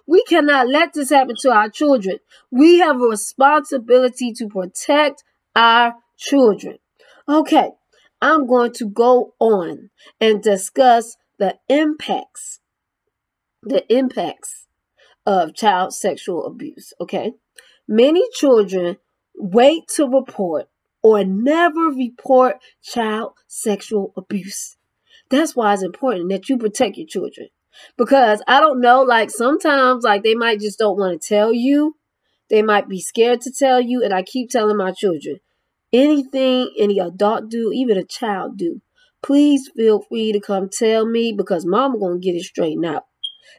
We 0.06 0.24
cannot 0.24 0.68
let 0.68 0.94
this 0.94 1.10
happen 1.10 1.36
to 1.42 1.52
our 1.52 1.70
children. 1.70 2.18
We 2.52 2.80
have 2.80 2.98
a 2.98 3.06
responsibility 3.06 4.34
to 4.34 4.48
protect 4.48 5.24
our 5.56 5.96
children. 6.18 6.80
Okay, 7.30 7.72
I'm 8.22 8.48
going 8.48 8.74
to 8.74 8.86
go 8.86 9.34
on 9.40 9.90
and 10.20 10.42
discuss 10.42 11.18
the 11.40 11.58
impacts, 11.70 12.60
the 13.64 13.86
impacts 13.94 14.68
of 15.26 15.54
child 15.54 15.94
sexual 15.94 16.46
abuse. 16.46 16.94
Okay. 17.00 17.34
Many 17.88 18.24
children 18.34 18.98
wait 19.36 19.88
to 19.96 20.08
report 20.08 20.68
or 21.02 21.24
never 21.24 21.88
report 21.90 22.58
child 22.84 23.34
sexual 23.48 24.14
abuse. 24.18 24.78
That's 25.30 25.56
why 25.56 25.74
it's 25.74 25.84
important 25.84 26.30
that 26.30 26.50
you 26.50 26.58
protect 26.58 26.98
your 26.98 27.08
children. 27.08 27.50
Because 27.98 28.42
I 28.48 28.60
don't 28.60 28.82
know, 28.82 29.02
like 29.04 29.30
sometimes 29.30 30.04
like 30.04 30.24
they 30.24 30.36
might 30.36 30.60
just 30.60 30.80
don't 30.80 30.98
want 30.98 31.22
to 31.22 31.28
tell 31.28 31.54
you. 31.54 31.96
They 32.50 32.62
might 32.62 32.90
be 32.90 33.00
scared 33.02 33.42
to 33.42 33.52
tell 33.52 33.80
you. 33.82 34.04
And 34.04 34.14
I 34.14 34.24
keep 34.24 34.50
telling 34.50 34.78
my 34.78 34.92
children, 34.92 35.40
anything 35.94 36.72
any 36.78 37.00
adult 37.00 37.50
do, 37.50 37.72
even 37.74 37.98
a 37.98 38.04
child 38.04 38.58
do, 38.58 38.82
please 39.22 39.70
feel 39.76 40.02
free 40.02 40.32
to 40.32 40.40
come 40.40 40.70
tell 40.70 41.06
me 41.06 41.34
because 41.34 41.66
mama 41.66 42.00
gonna 42.00 42.20
get 42.20 42.36
it 42.36 42.44
straightened 42.44 42.86
out. 42.86 43.06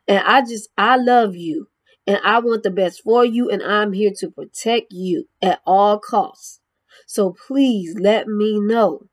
And 0.09 0.19
I 0.19 0.41
just 0.41 0.69
I 0.77 0.97
love 0.97 1.37
you 1.37 1.69
and 2.09 2.19
I 2.25 2.39
want 2.39 2.63
the 2.63 2.71
best 2.71 3.03
for 3.03 3.23
you, 3.23 3.51
and 3.51 3.63
I'm 3.63 3.93
here 3.93 4.13
to 4.21 4.31
protect 4.31 4.87
you 4.93 5.29
at 5.43 5.61
all 5.67 5.99
costs. 5.99 6.59
So 7.07 7.37
please 7.47 7.97
let 8.01 8.27
me 8.27 8.59
know. 8.59 9.09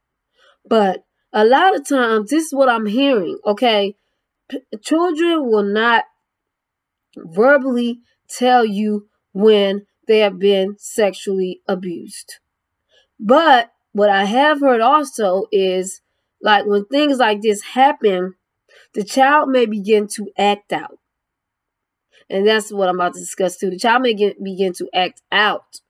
But 0.66 1.04
a 1.34 1.44
lot 1.44 1.76
of 1.76 1.86
times, 1.86 2.30
this 2.30 2.46
is 2.46 2.54
what 2.54 2.70
I'm 2.70 2.86
hearing, 2.86 3.38
okay? 3.46 3.98
P- 4.48 4.62
children 4.82 5.46
will 5.46 5.64
not 5.66 6.06
verbally 7.18 8.00
tell 8.30 8.66
you 8.66 9.10
when 9.34 9.86
they 10.08 10.20
have 10.20 10.40
been 10.40 10.78
sexually 10.80 11.60
abused. 11.68 12.36
But 13.20 13.74
what 13.92 14.10
I 14.10 14.24
have 14.24 14.62
heard 14.62 14.80
also 14.80 15.48
is 15.52 16.00
like 16.42 16.66
when 16.66 16.86
things 16.86 17.18
like 17.18 17.42
this 17.42 17.62
happen, 17.62 18.36
the 18.94 19.04
child 19.04 19.50
may 19.50 19.66
begin 19.66 20.08
to 20.16 20.32
act 20.38 20.72
out. 20.72 20.98
And 22.30 22.48
that's 22.48 22.72
what 22.72 22.90
I'm 22.90 22.96
about 22.96 23.14
to 23.14 23.20
discuss 23.20 23.58
too. 23.58 23.70
The 23.70 23.78
child 23.78 24.02
may 24.02 24.14
get, 24.14 24.44
begin 24.44 24.74
to 24.74 24.90
act 24.94 25.22
out 25.32 25.82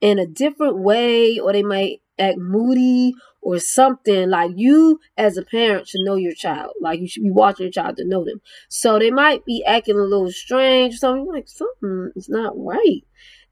in 0.00 0.18
a 0.18 0.26
different 0.26 0.78
way, 0.78 1.38
or 1.38 1.52
they 1.52 1.62
might 1.62 2.00
act 2.18 2.38
moody 2.38 3.14
or 3.42 3.58
something. 3.58 4.30
Like 4.30 4.52
you, 4.54 5.00
as 5.16 5.36
a 5.36 5.42
parent, 5.42 5.88
should 5.88 6.00
know 6.04 6.14
your 6.14 6.34
child. 6.34 6.72
Like 6.80 7.00
you 7.00 7.08
should 7.08 7.22
be 7.22 7.30
watching 7.30 7.64
your 7.64 7.72
child 7.72 7.96
to 7.98 8.06
know 8.06 8.24
them. 8.24 8.40
So 8.68 8.98
they 8.98 9.10
might 9.10 9.44
be 9.44 9.64
acting 9.64 9.98
a 9.98 10.02
little 10.02 10.30
strange, 10.30 10.94
or 10.94 10.96
something 10.98 11.26
like 11.26 11.48
something 11.48 12.12
is 12.16 12.28
not 12.28 12.54
right. 12.56 13.04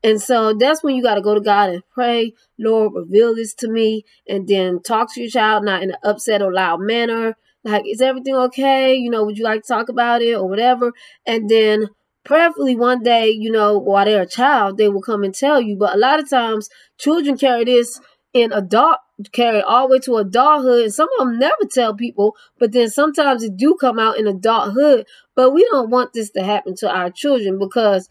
And 0.05 0.21
so 0.21 0.53
that's 0.53 0.83
when 0.83 0.97
you 0.97 1.03
got 1.03 1.15
to 1.15 1.23
go 1.23 1.35
to 1.35 1.41
God 1.41 1.71
and 1.71 1.83
pray, 1.95 2.35
Lord, 2.59 2.93
reveal 2.95 3.35
this 3.35 3.55
to 3.55 3.71
me, 3.71 4.05
and 4.27 4.49
then 4.49 4.83
talk 4.83 5.15
to 5.15 5.21
your 5.21 5.31
child, 5.31 5.65
not 5.65 5.83
in 5.83 5.91
an 5.91 5.97
upset 6.03 6.43
or 6.43 6.53
loud 6.53 6.81
manner. 6.81 7.37
Like, 7.63 7.85
is 7.87 8.01
everything 8.01 8.35
okay? 8.35 8.97
You 8.97 9.11
know, 9.11 9.25
would 9.25 9.39
you 9.39 9.45
like 9.45 9.63
to 9.63 9.69
talk 9.69 9.89
about 9.89 10.21
it 10.21 10.35
or 10.35 10.49
whatever? 10.49 10.93
And 11.25 11.49
then 11.49 11.89
prayerfully 12.25 12.77
one 12.77 13.03
day, 13.03 13.31
you 13.31 13.51
know, 13.51 13.79
while 13.79 14.05
they're 14.05 14.23
a 14.23 14.27
child, 14.27 14.79
they 14.79 14.89
will 14.89 15.03
come 15.03 15.25
and 15.25 15.35
tell 15.35 15.61
you. 15.61 15.77
But 15.77 15.95
a 15.95 15.99
lot 15.99 16.21
of 16.21 16.29
times, 16.29 16.69
children 16.99 17.37
carry 17.37 17.65
this 17.65 18.01
in 18.33 18.53
adult, 18.53 18.99
carry 19.33 19.61
all 19.61 19.89
the 19.89 19.93
way 19.93 19.99
to 20.01 20.17
adulthood. 20.17 20.85
And 20.85 20.95
some 20.95 21.09
of 21.19 21.27
them 21.27 21.39
never 21.39 21.65
tell 21.71 21.95
people, 21.95 22.37
but 22.59 22.73
then 22.73 22.91
sometimes 22.91 23.43
it 23.43 23.57
do 23.57 23.77
come 23.81 23.99
out 23.99 24.19
in 24.19 24.27
adulthood. 24.27 25.07
But 25.35 25.51
we 25.51 25.67
don't 25.71 25.91
want 25.91 26.13
this 26.13 26.31
to 26.31 26.43
happen 26.43 26.75
to 26.77 26.91
our 26.91 27.11
children 27.11 27.59
because 27.59 28.09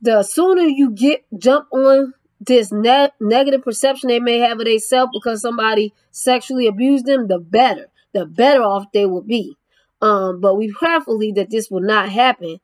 the 0.00 0.22
sooner 0.22 0.62
you 0.62 0.90
get 0.90 1.24
jump 1.38 1.68
on 1.72 2.12
this 2.40 2.70
ne- 2.70 3.10
negative 3.18 3.62
perception 3.62 4.08
they 4.08 4.20
may 4.20 4.38
have 4.38 4.60
of 4.60 4.66
themselves 4.66 5.10
because 5.14 5.40
somebody 5.40 5.94
sexually 6.10 6.66
abused 6.66 7.06
them, 7.06 7.28
the 7.28 7.38
better. 7.38 7.86
The 8.12 8.26
better 8.26 8.62
off 8.62 8.92
they 8.92 9.06
will 9.06 9.22
be. 9.22 9.56
Um, 10.00 10.40
but 10.40 10.56
we 10.56 10.72
prayerfully 10.72 11.32
that 11.32 11.50
this 11.50 11.70
will 11.70 11.80
not 11.80 12.10
happen 12.10 12.60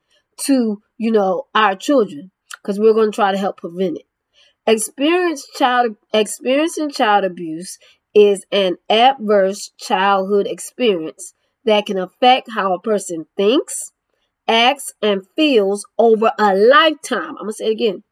to, 0.46 0.83
you 0.98 1.11
know, 1.12 1.46
our 1.55 1.76
children. 1.76 2.31
because 2.62 2.78
we're 2.78 2.94
going 2.94 3.11
to 3.11 3.16
try 3.16 3.33
to 3.33 3.38
help 3.38 3.57
prevent 3.57 3.98
it. 3.98 4.07
Experience 4.66 5.46
child 5.57 5.96
experiencing 6.14 6.90
child 6.90 7.24
abuse 7.24 7.78
is 8.14 8.44
an 8.52 8.76
adverse 8.88 9.72
childhood 9.78 10.46
experience 10.46 11.35
that 11.64 11.87
can 11.87 11.98
affect 11.98 12.50
how 12.52 12.72
a 12.74 12.81
person 12.81 13.26
thinks, 13.37 13.90
acts, 14.48 14.94
and 15.02 15.26
feels 15.37 15.87
over 15.98 16.33
a 16.38 16.55
lifetime. 16.55 17.31
I'm 17.31 17.46
going 17.46 17.48
to 17.48 17.52
say 17.55 17.66
it 17.66 17.72
again. 17.72 18.05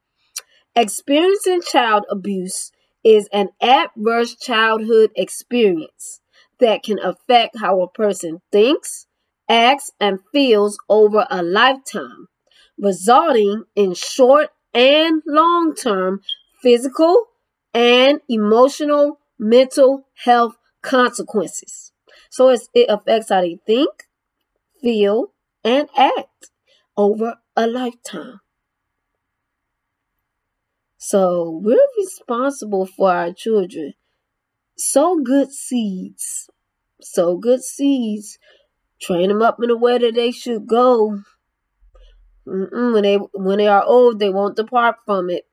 Experiencing 0.75 1.63
child 1.63 2.05
abuse 2.11 2.73
is 3.05 3.29
an 3.33 3.49
adverse 3.61 4.35
childhood 4.37 5.11
experience 5.17 6.21
that 6.61 6.83
can 6.83 6.99
affect 6.99 7.59
how 7.59 7.81
a 7.83 7.91
person 7.91 8.41
thinks, 8.53 9.07
acts, 9.51 9.93
and 10.01 10.21
feels 10.33 10.79
over 10.89 11.27
a 11.31 11.43
lifetime, 11.43 12.29
resulting 12.79 13.65
in 13.77 13.95
short 13.95 14.51
and 14.75 15.23
long 15.27 15.75
term 15.75 16.23
physical 16.63 17.27
and 17.75 18.21
emotional 18.31 19.19
mental 19.39 20.07
health 20.25 20.57
consequences. 20.83 21.93
So 22.31 22.51
it 22.51 22.87
affects 22.89 23.31
how 23.31 23.43
they 23.43 23.59
think, 23.67 24.09
feel, 24.83 25.33
and 25.65 25.89
act 25.97 26.51
over 26.97 27.37
a 27.57 27.67
lifetime. 27.67 28.41
So 30.99 31.61
we're 31.65 31.89
responsible 31.99 32.87
for 32.87 33.11
our 33.11 33.33
children. 33.33 33.95
Sow 34.77 35.19
good 35.21 35.53
seeds. 35.53 36.51
Sow 37.03 37.37
good 37.37 37.63
seeds. 37.65 38.39
Train 39.01 39.29
them 39.29 39.43
up 39.43 39.59
in 39.63 39.69
the 39.69 39.77
way 39.77 39.99
that 39.99 40.15
they 40.15 40.31
should 40.31 40.67
go. 40.67 41.21
Mm-mm, 42.47 42.93
when 42.93 43.03
they 43.03 43.17
when 43.17 43.59
they 43.59 43.67
are 43.69 43.85
old, 43.85 44.19
they 44.19 44.31
won't 44.31 44.57
depart 44.57 44.97
from 45.07 45.31
it. 45.31 45.45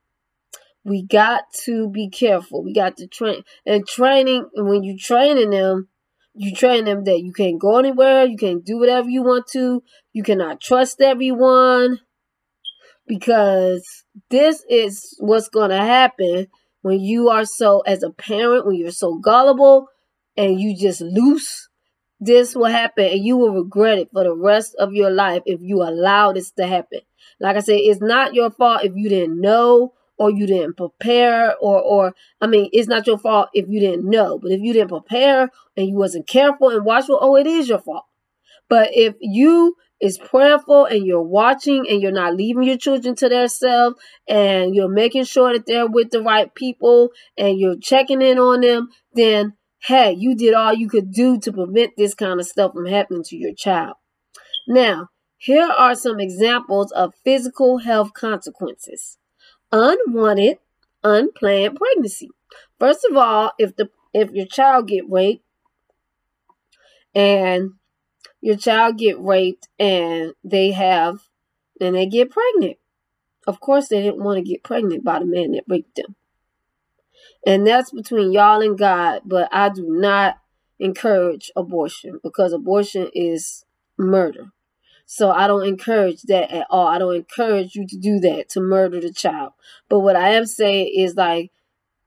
We 0.84 1.04
got 1.04 1.44
to 1.66 1.90
be 1.90 2.10
careful. 2.10 2.64
We 2.64 2.74
got 2.74 2.98
to 2.98 3.08
train 3.08 3.44
and 3.66 3.86
training. 3.86 4.50
When 4.54 4.84
you 4.84 4.98
training 4.98 5.50
them, 5.50 5.90
you 6.34 6.54
train 6.56 6.86
them 6.86 7.04
that 7.04 7.22
you 7.22 7.34
can't 7.34 7.60
go 7.60 7.78
anywhere. 7.78 8.26
You 8.26 8.38
can't 8.38 8.66
do 8.66 8.80
whatever 8.80 9.10
you 9.10 9.24
want 9.24 9.48
to. 9.54 9.84
You 10.14 10.24
cannot 10.24 10.62
trust 10.62 11.02
everyone 11.02 12.00
because 13.08 14.04
this 14.30 14.64
is 14.70 15.16
what's 15.20 15.50
going 15.50 15.70
to 15.72 15.78
happen 15.78 16.48
when 16.82 17.00
you 17.00 17.30
are 17.30 17.46
so 17.46 17.82
as 17.82 18.04
a 18.04 18.12
parent 18.12 18.66
when 18.66 18.76
you're 18.76 18.92
so 18.92 19.16
gullible 19.16 19.88
and 20.36 20.60
you 20.60 20.76
just 20.76 21.02
loose 21.02 21.67
this 22.20 22.56
will 22.56 22.66
happen 22.66 23.06
and 23.06 23.24
you 23.24 23.38
will 23.38 23.54
regret 23.54 24.00
it 24.00 24.10
for 24.12 24.24
the 24.24 24.36
rest 24.36 24.76
of 24.80 24.94
your 24.94 25.12
life 25.12 25.44
if 25.46 25.60
you 25.62 25.84
allow 25.84 26.32
this 26.32 26.52
to 26.52 26.66
happen. 26.66 27.02
Like 27.40 27.58
i 27.58 27.60
said 27.60 27.80
it's 27.80 28.02
not 28.02 28.34
your 28.34 28.50
fault 28.50 28.84
if 28.84 28.94
you 28.96 29.10
didn't 29.10 29.40
know 29.40 29.94
or 30.18 30.32
you 30.32 30.48
didn't 30.48 30.78
prepare 30.78 31.56
or 31.58 31.80
or 31.80 32.16
i 32.42 32.48
mean 32.48 32.70
it's 32.74 32.88
not 32.88 33.06
your 33.06 33.20
fault 33.20 33.50
if 33.54 33.68
you 33.70 33.80
didn't 33.80 34.10
know. 34.10 34.40
But 34.40 34.52
if 34.52 34.62
you 34.62 34.74
didn't 34.74 34.90
prepare 34.90 35.50
and 35.76 35.88
you 35.88 35.96
wasn't 35.96 36.28
careful 36.28 36.70
and 36.70 36.86
watchful 36.86 37.20
oh 37.22 37.36
it 37.36 37.48
is 37.48 37.70
your 37.70 37.80
fault. 37.80 38.06
But 38.70 38.90
if 38.94 39.16
you 39.22 39.76
is 40.00 40.18
prayerful 40.18 40.86
and 40.86 41.06
you're 41.06 41.22
watching 41.22 41.86
and 41.90 42.02
you're 42.02 42.12
not 42.12 42.36
leaving 42.36 42.64
your 42.64 42.78
children 42.78 43.16
to 43.16 43.30
themselves 43.30 43.96
and 44.28 44.76
you're 44.76 44.90
making 44.90 45.24
sure 45.24 45.54
that 45.54 45.66
they're 45.66 45.88
with 45.88 46.12
the 46.12 46.22
right 46.22 46.54
people 46.54 47.10
and 47.38 47.60
you're 47.60 47.78
checking 47.78 48.22
in 48.22 48.38
on 48.38 48.62
them, 48.62 48.90
then 49.14 49.54
hey, 49.86 50.12
you 50.12 50.36
did 50.36 50.54
all 50.54 50.74
you 50.74 50.90
could 50.90 51.12
do 51.12 51.40
to 51.40 51.52
prevent 51.52 51.94
this 51.98 52.14
kind 52.14 52.40
of 52.40 52.46
stuff 52.46 52.74
from 52.74 52.86
happening 52.86 53.24
to 53.24 53.38
your 53.38 53.54
child. 53.54 53.96
Now, 54.68 55.10
here 55.38 55.68
are 55.68 55.96
some 55.96 56.20
examples 56.20 56.92
of 56.92 57.14
physical 57.24 57.80
health 57.80 58.14
consequences. 58.14 59.18
Unwanted, 59.72 60.58
unplanned 61.04 61.78
pregnancy. 61.78 62.30
First 62.80 63.06
of 63.10 63.16
all, 63.16 63.52
if 63.58 63.76
the 63.76 63.90
if 64.14 64.32
your 64.32 64.46
child 64.46 64.88
get 64.88 65.10
raped 65.10 65.44
and 67.14 67.72
your 68.42 68.58
child 68.58 68.98
get 68.98 69.20
raped 69.20 69.68
and 69.80 70.34
they 70.44 70.72
have 70.72 71.20
and 71.80 71.96
they 71.96 72.06
get 72.06 72.32
pregnant. 72.32 72.78
Of 73.46 73.60
course 73.60 73.88
they 73.88 74.02
didn't 74.02 74.24
want 74.24 74.38
to 74.38 74.44
get 74.50 74.64
pregnant 74.64 75.04
by 75.04 75.20
the 75.20 75.26
man 75.26 75.52
that 75.54 75.64
raped 75.68 75.96
them. 75.96 76.17
And 77.48 77.66
that's 77.66 77.92
between 77.92 78.34
y'all 78.34 78.62
and 78.62 78.78
God, 78.78 79.22
but 79.24 79.48
I 79.54 79.70
do 79.70 79.86
not 79.88 80.36
encourage 80.80 81.50
abortion 81.56 82.20
because 82.22 82.52
abortion 82.52 83.10
is 83.14 83.64
murder. 83.98 84.52
So 85.06 85.32
I 85.32 85.48
don't 85.48 85.66
encourage 85.66 86.24
that 86.24 86.52
at 86.52 86.68
all. 86.70 86.88
I 86.88 87.00
don't 87.00 87.16
encourage 87.16 87.74
you 87.74 87.88
to 87.88 87.98
do 87.98 88.20
that 88.20 88.50
to 88.50 88.60
murder 88.60 89.00
the 89.00 89.14
child. 89.14 89.54
But 89.88 90.02
what 90.02 90.18
I 90.18 90.32
am 90.32 90.46
saying 90.46 90.92
is 90.94 91.16
like 91.16 91.54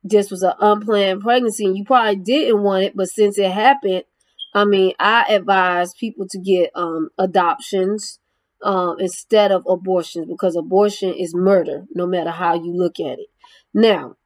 this 0.05 0.31
was 0.31 0.43
an 0.43 0.53
unplanned 0.61 1.23
pregnancy 1.23 1.65
and 1.65 1.75
you 1.75 1.85
probably 1.85 2.17
didn't 2.17 2.63
want 2.63 2.85
it, 2.85 2.93
but 2.95 3.09
since 3.09 3.39
it 3.39 3.51
happened, 3.51 4.05
I 4.53 4.67
mean, 4.67 4.93
I 5.01 5.25
advise 5.31 5.95
people 5.95 6.27
to 6.29 6.39
get 6.39 6.71
um, 6.75 7.09
adoptions 7.17 8.19
um, 8.63 8.97
instead 8.99 9.53
of 9.53 9.65
abortions 9.67 10.27
because 10.29 10.55
abortion 10.55 11.15
is 11.15 11.35
murder, 11.35 11.87
no 11.95 12.07
matter 12.07 12.31
how 12.31 12.57
you 12.57 12.75
look 12.75 13.01
at 13.01 13.19
it. 13.19 13.29
Now, 13.73 14.17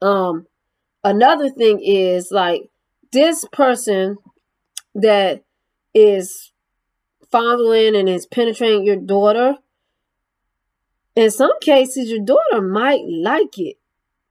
um, 0.00 0.46
another 1.04 1.50
thing 1.50 1.80
is 1.82 2.28
like 2.30 2.70
this 3.12 3.44
person 3.52 4.16
that 4.94 5.42
is 5.94 6.52
fondling 7.30 7.96
and 7.96 8.08
is 8.08 8.26
penetrating 8.26 8.84
your 8.84 8.96
daughter. 8.96 9.56
In 11.14 11.30
some 11.30 11.58
cases, 11.60 12.10
your 12.10 12.24
daughter 12.24 12.62
might 12.62 13.02
like 13.06 13.58
it, 13.58 13.76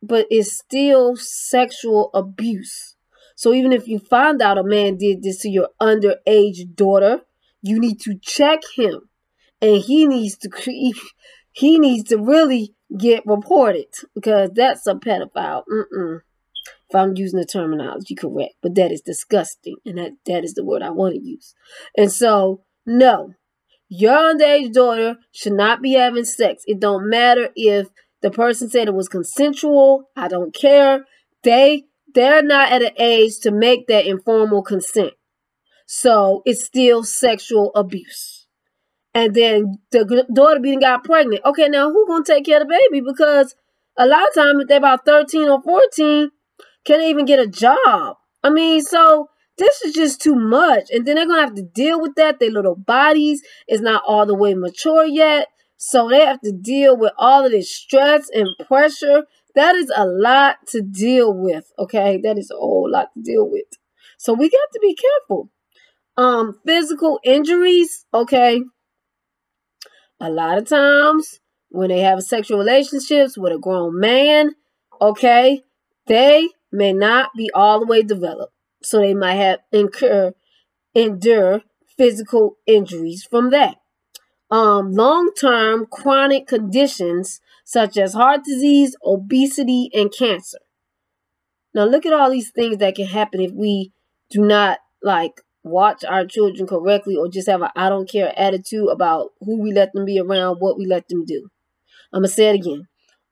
but 0.02 0.26
it's 0.30 0.54
still 0.54 1.16
sexual 1.16 2.10
abuse. 2.14 2.96
So 3.36 3.54
even 3.54 3.72
if 3.72 3.88
you 3.88 4.00
find 4.00 4.42
out 4.42 4.58
a 4.58 4.64
man 4.64 4.98
did 4.98 5.24
this 5.24 5.42
to 5.42 5.50
your 5.50 5.70
underage 5.82 6.76
daughter, 6.76 7.22
you 7.62 7.80
need 7.80 8.00
to 8.02 8.18
check 8.22 8.60
him, 8.76 9.10
and 9.62 9.78
he 9.78 10.08
needs 10.08 10.38
to 10.38 10.50
he 11.52 11.80
needs 11.80 12.10
to 12.10 12.18
really 12.18 12.74
get 12.98 13.26
reported 13.26 13.88
because 14.14 14.52
that's 14.54 14.86
a 14.88 14.96
pedophile. 14.96 15.64
Mm-mm. 15.72 16.22
If 16.90 16.96
I'm 16.96 17.16
using 17.16 17.40
the 17.40 17.46
terminology 17.46 18.16
correct, 18.16 18.56
but 18.62 18.76
that 18.76 18.92
is 18.92 19.02
disgusting, 19.02 19.78
and 19.86 19.98
that 19.98 20.12
that 20.26 20.44
is 20.44 20.54
the 20.54 20.66
word 20.66 20.82
I 20.82 20.90
want 20.90 21.16
to 21.16 21.22
use. 21.22 21.56
And 21.98 22.12
so, 22.12 22.64
no, 22.86 23.34
your 23.88 24.34
underage 24.34 24.74
daughter 24.74 25.18
should 25.32 25.54
not 25.54 25.82
be 25.82 25.94
having 25.94 26.26
sex. 26.26 26.64
It 26.68 26.80
don't 26.80 27.10
matter 27.10 27.50
if 27.56 27.88
the 28.22 28.30
person 28.30 28.70
said 28.70 28.88
it 28.88 28.94
was 28.94 29.10
consensual. 29.10 30.10
I 30.16 30.28
don't 30.28 30.54
care. 30.54 31.06
They 31.44 31.86
they're 32.14 32.44
not 32.44 32.72
at 32.72 32.84
an 32.84 32.92
age 32.98 33.40
to 33.44 33.52
make 33.52 33.88
that 33.88 34.06
informal 34.06 34.64
consent. 34.64 35.14
So 35.88 36.42
it's 36.46 36.64
still 36.64 37.04
sexual 37.04 37.72
abuse. 37.76 38.31
And 39.14 39.34
then 39.36 39.80
the 39.92 40.26
daughter 40.34 40.60
being 40.60 40.80
got 40.80 41.04
pregnant. 41.04 41.42
Okay, 41.46 41.68
now 41.68 41.92
who 41.92 42.08
gonna 42.08 42.24
take 42.24 42.46
care 42.46 42.62
of 42.62 42.68
the 42.68 42.74
baby? 42.74 43.02
Because 43.06 43.56
a 43.98 44.06
lot 44.06 44.28
of 44.28 44.34
times 44.34 44.62
if 44.62 44.68
they're 44.68 44.78
about 44.78 45.06
13 45.06 45.50
or 45.50 45.62
14, 45.62 46.32
can't 46.86 47.04
even 47.04 47.26
get 47.26 47.40
a 47.40 47.48
job. 47.48 48.18
I 48.44 48.50
mean, 48.50 48.82
so 48.82 49.30
this 49.58 49.82
is 49.82 49.94
just 49.94 50.22
too 50.22 50.36
much. 50.36 50.90
And 50.92 51.06
then 51.06 51.16
they're 51.16 51.28
gonna 51.28 51.42
have 51.42 51.56
to 51.56 51.62
deal 51.64 52.00
with 52.00 52.16
that. 52.16 52.40
Their 52.40 52.52
little 52.52 52.76
bodies 52.76 53.42
is 53.68 53.82
not 53.82 54.04
all 54.08 54.26
the 54.26 54.36
way 54.36 54.54
mature 54.54 55.06
yet. 55.06 55.48
So 55.78 56.08
they 56.08 56.24
have 56.24 56.40
to 56.42 56.52
deal 56.52 56.96
with 56.96 57.12
all 57.18 57.46
of 57.46 57.52
this 57.52 57.76
stress 57.76 58.30
and 58.30 58.48
pressure 58.68 59.24
that 59.56 59.76
is 59.76 59.92
a 59.96 60.06
lot 60.06 60.58
to 60.68 60.82
deal 60.82 61.34
with, 61.34 61.72
okay? 61.78 62.20
That 62.24 62.38
is 62.38 62.52
a 62.52 62.56
whole 62.56 62.90
lot 62.90 63.10
to 63.14 63.22
deal 63.22 63.50
with. 63.50 63.66
So 64.18 64.34
we 64.34 64.50
got 64.50 64.72
to 64.74 64.80
be 64.82 64.96
careful. 64.96 65.50
Um, 66.18 66.60
physical 66.66 67.20
injuries, 67.24 68.06
okay? 68.14 68.62
A 70.22 70.30
lot 70.30 70.60
of 70.60 70.68
times 70.68 71.40
when 71.70 71.90
they 71.90 72.02
have 72.02 72.22
sexual 72.22 72.60
relationships 72.60 73.40
with 73.40 73.54
a 73.54 73.58
grown 73.58 74.00
man, 74.00 74.52
okay, 75.02 75.64
they 76.06 76.50
may 76.72 76.94
not 76.94 77.32
be 77.36 77.50
all 77.56 77.80
the 77.80 77.88
way 77.88 78.04
developed. 78.04 78.54
So 78.84 79.00
they 79.00 79.16
might 79.16 79.36
have 79.36 79.60
incur 79.72 80.34
endure 80.94 81.62
physical 81.98 82.58
injuries 82.68 83.26
from 83.28 83.50
that. 83.50 83.78
Um, 84.52 84.92
long-term 84.92 85.88
chronic 85.92 86.46
conditions 86.46 87.40
such 87.66 87.98
as 87.98 88.14
heart 88.14 88.44
disease, 88.44 88.96
obesity, 89.04 89.90
and 89.94 90.14
cancer. 90.14 90.60
Now, 91.74 91.86
look 91.86 92.06
at 92.06 92.14
all 92.14 92.30
these 92.30 92.52
things 92.52 92.78
that 92.78 92.96
can 92.96 93.08
happen 93.08 93.42
if 93.42 93.54
we 93.54 93.92
do 94.30 94.42
not 94.42 94.80
like 95.02 95.42
watch 95.64 96.04
our 96.04 96.26
children 96.26 96.68
correctly 96.68 97.16
or 97.16 97.28
just 97.30 97.48
have 97.50 97.62
an 97.62 97.70
I 97.76 97.90
don't 97.90 98.10
care 98.10 98.34
attitude 98.38 98.90
about 98.90 99.32
who 99.40 99.62
we 99.62 99.72
let 99.72 99.94
them 99.94 100.06
be 100.06 100.20
around, 100.20 100.58
what 100.58 100.78
we 100.78 100.86
let 100.86 101.08
them 101.08 101.26
do. 101.26 101.50
I'm 102.14 102.22
going 102.22 102.30
to 102.30 102.34
say 102.34 102.50
it 102.50 102.56
again 102.56 102.88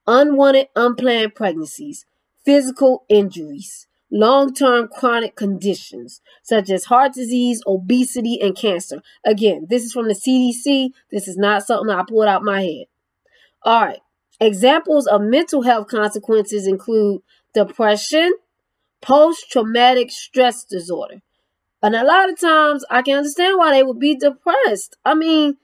unwanted, 0.07 0.67
unplanned 0.75 1.35
pregnancies, 1.35 2.05
physical 2.43 3.05
injuries, 3.09 3.87
long 4.11 4.53
term 4.53 4.87
chronic 4.87 5.35
conditions 5.35 6.21
such 6.43 6.69
as 6.69 6.85
heart 6.85 7.13
disease, 7.13 7.61
obesity, 7.67 8.39
and 8.41 8.55
cancer. 8.57 9.01
Again, 9.25 9.67
this 9.69 9.83
is 9.83 9.93
from 9.93 10.07
the 10.07 10.15
CDC. 10.15 10.89
This 11.11 11.27
is 11.27 11.37
not 11.37 11.63
something 11.65 11.89
I 11.93 12.03
pulled 12.07 12.27
out 12.27 12.43
my 12.43 12.61
head 12.61 12.85
All 13.63 13.81
right. 13.81 13.99
Examples 14.41 15.05
of 15.05 15.21
mental 15.21 15.63
health 15.63 15.87
consequences 15.89 16.65
include 16.65 17.21
depression, 17.53 18.33
post 19.01 19.51
traumatic 19.51 20.11
stress 20.11 20.63
disorder. 20.63 21.21
And 21.81 21.95
a 21.95 22.03
lot 22.03 22.29
of 22.29 22.39
times 22.39 22.83
I 22.89 23.01
can 23.01 23.17
understand 23.17 23.57
why 23.57 23.71
they 23.71 23.83
would 23.83 23.99
be 23.99 24.15
depressed. 24.15 24.97
I 25.05 25.13
mean, 25.13 25.57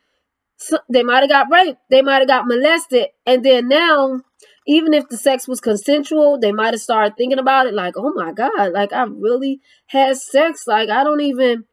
so 0.57 0.79
they 0.89 1.03
might 1.03 1.21
have 1.21 1.29
got 1.29 1.47
raped, 1.51 1.79
they 1.89 2.01
might 2.01 2.19
have 2.19 2.27
got 2.27 2.47
molested, 2.47 3.07
and 3.25 3.43
then 3.43 3.67
now, 3.67 4.21
even 4.65 4.93
if 4.93 5.09
the 5.09 5.17
sex 5.17 5.47
was 5.47 5.59
consensual, 5.59 6.39
they 6.39 6.51
might 6.51 6.73
have 6.73 6.81
started 6.81 7.15
thinking 7.17 7.39
about 7.39 7.67
it 7.67 7.73
like, 7.73 7.95
oh 7.97 8.13
my 8.15 8.31
God, 8.31 8.71
like 8.71 8.93
I 8.93 9.03
really 9.03 9.59
had 9.87 10.17
sex. 10.17 10.65
Like 10.65 10.89
I 10.89 11.03
don't 11.03 11.21
even, 11.21 11.65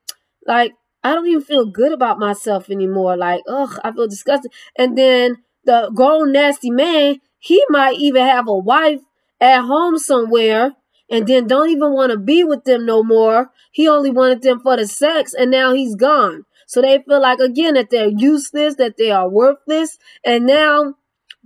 like, 0.47 0.73
I 1.05 1.15
don't 1.15 1.27
even 1.27 1.43
feel 1.43 1.67
good 1.67 1.93
about 1.93 2.19
myself 2.19 2.69
anymore. 2.71 3.17
Like, 3.17 3.43
ugh, 3.49 3.79
I 3.83 3.93
feel 3.93 4.09
disgusted. 4.09 4.53
And 4.77 4.99
then 4.99 5.37
the 5.65 5.91
grown 5.95 6.33
nasty 6.33 6.71
man, 6.71 7.21
he 7.39 7.65
might 7.71 7.97
even 7.99 8.27
have 8.27 8.47
a 8.47 8.59
wife 8.59 9.01
at 9.41 9.63
home 9.63 9.97
somewhere 9.99 10.73
and 11.13 11.27
then 11.27 11.47
don't 11.47 11.69
even 11.69 11.93
want 11.93 12.11
to 12.11 12.19
be 12.19 12.43
with 12.43 12.65
them 12.65 12.87
no 12.87 13.03
more. 13.03 13.51
He 13.71 13.87
only 13.87 14.11
wanted 14.11 14.43
them 14.43 14.61
for 14.61 14.77
the 14.79 14.87
sex 14.87 15.35
and 15.35 15.51
now 15.51 15.75
he's 15.75 15.95
gone. 15.95 16.47
So 16.67 16.81
they 16.81 17.01
feel 17.07 17.21
like 17.21 17.39
again 17.39 17.75
that 17.75 17.91
they're 17.91 18.09
useless, 18.09 18.77
that 18.77 18.97
they 18.97 19.11
are 19.11 19.29
worthless, 19.29 19.99
and 20.25 20.47
now 20.47 20.95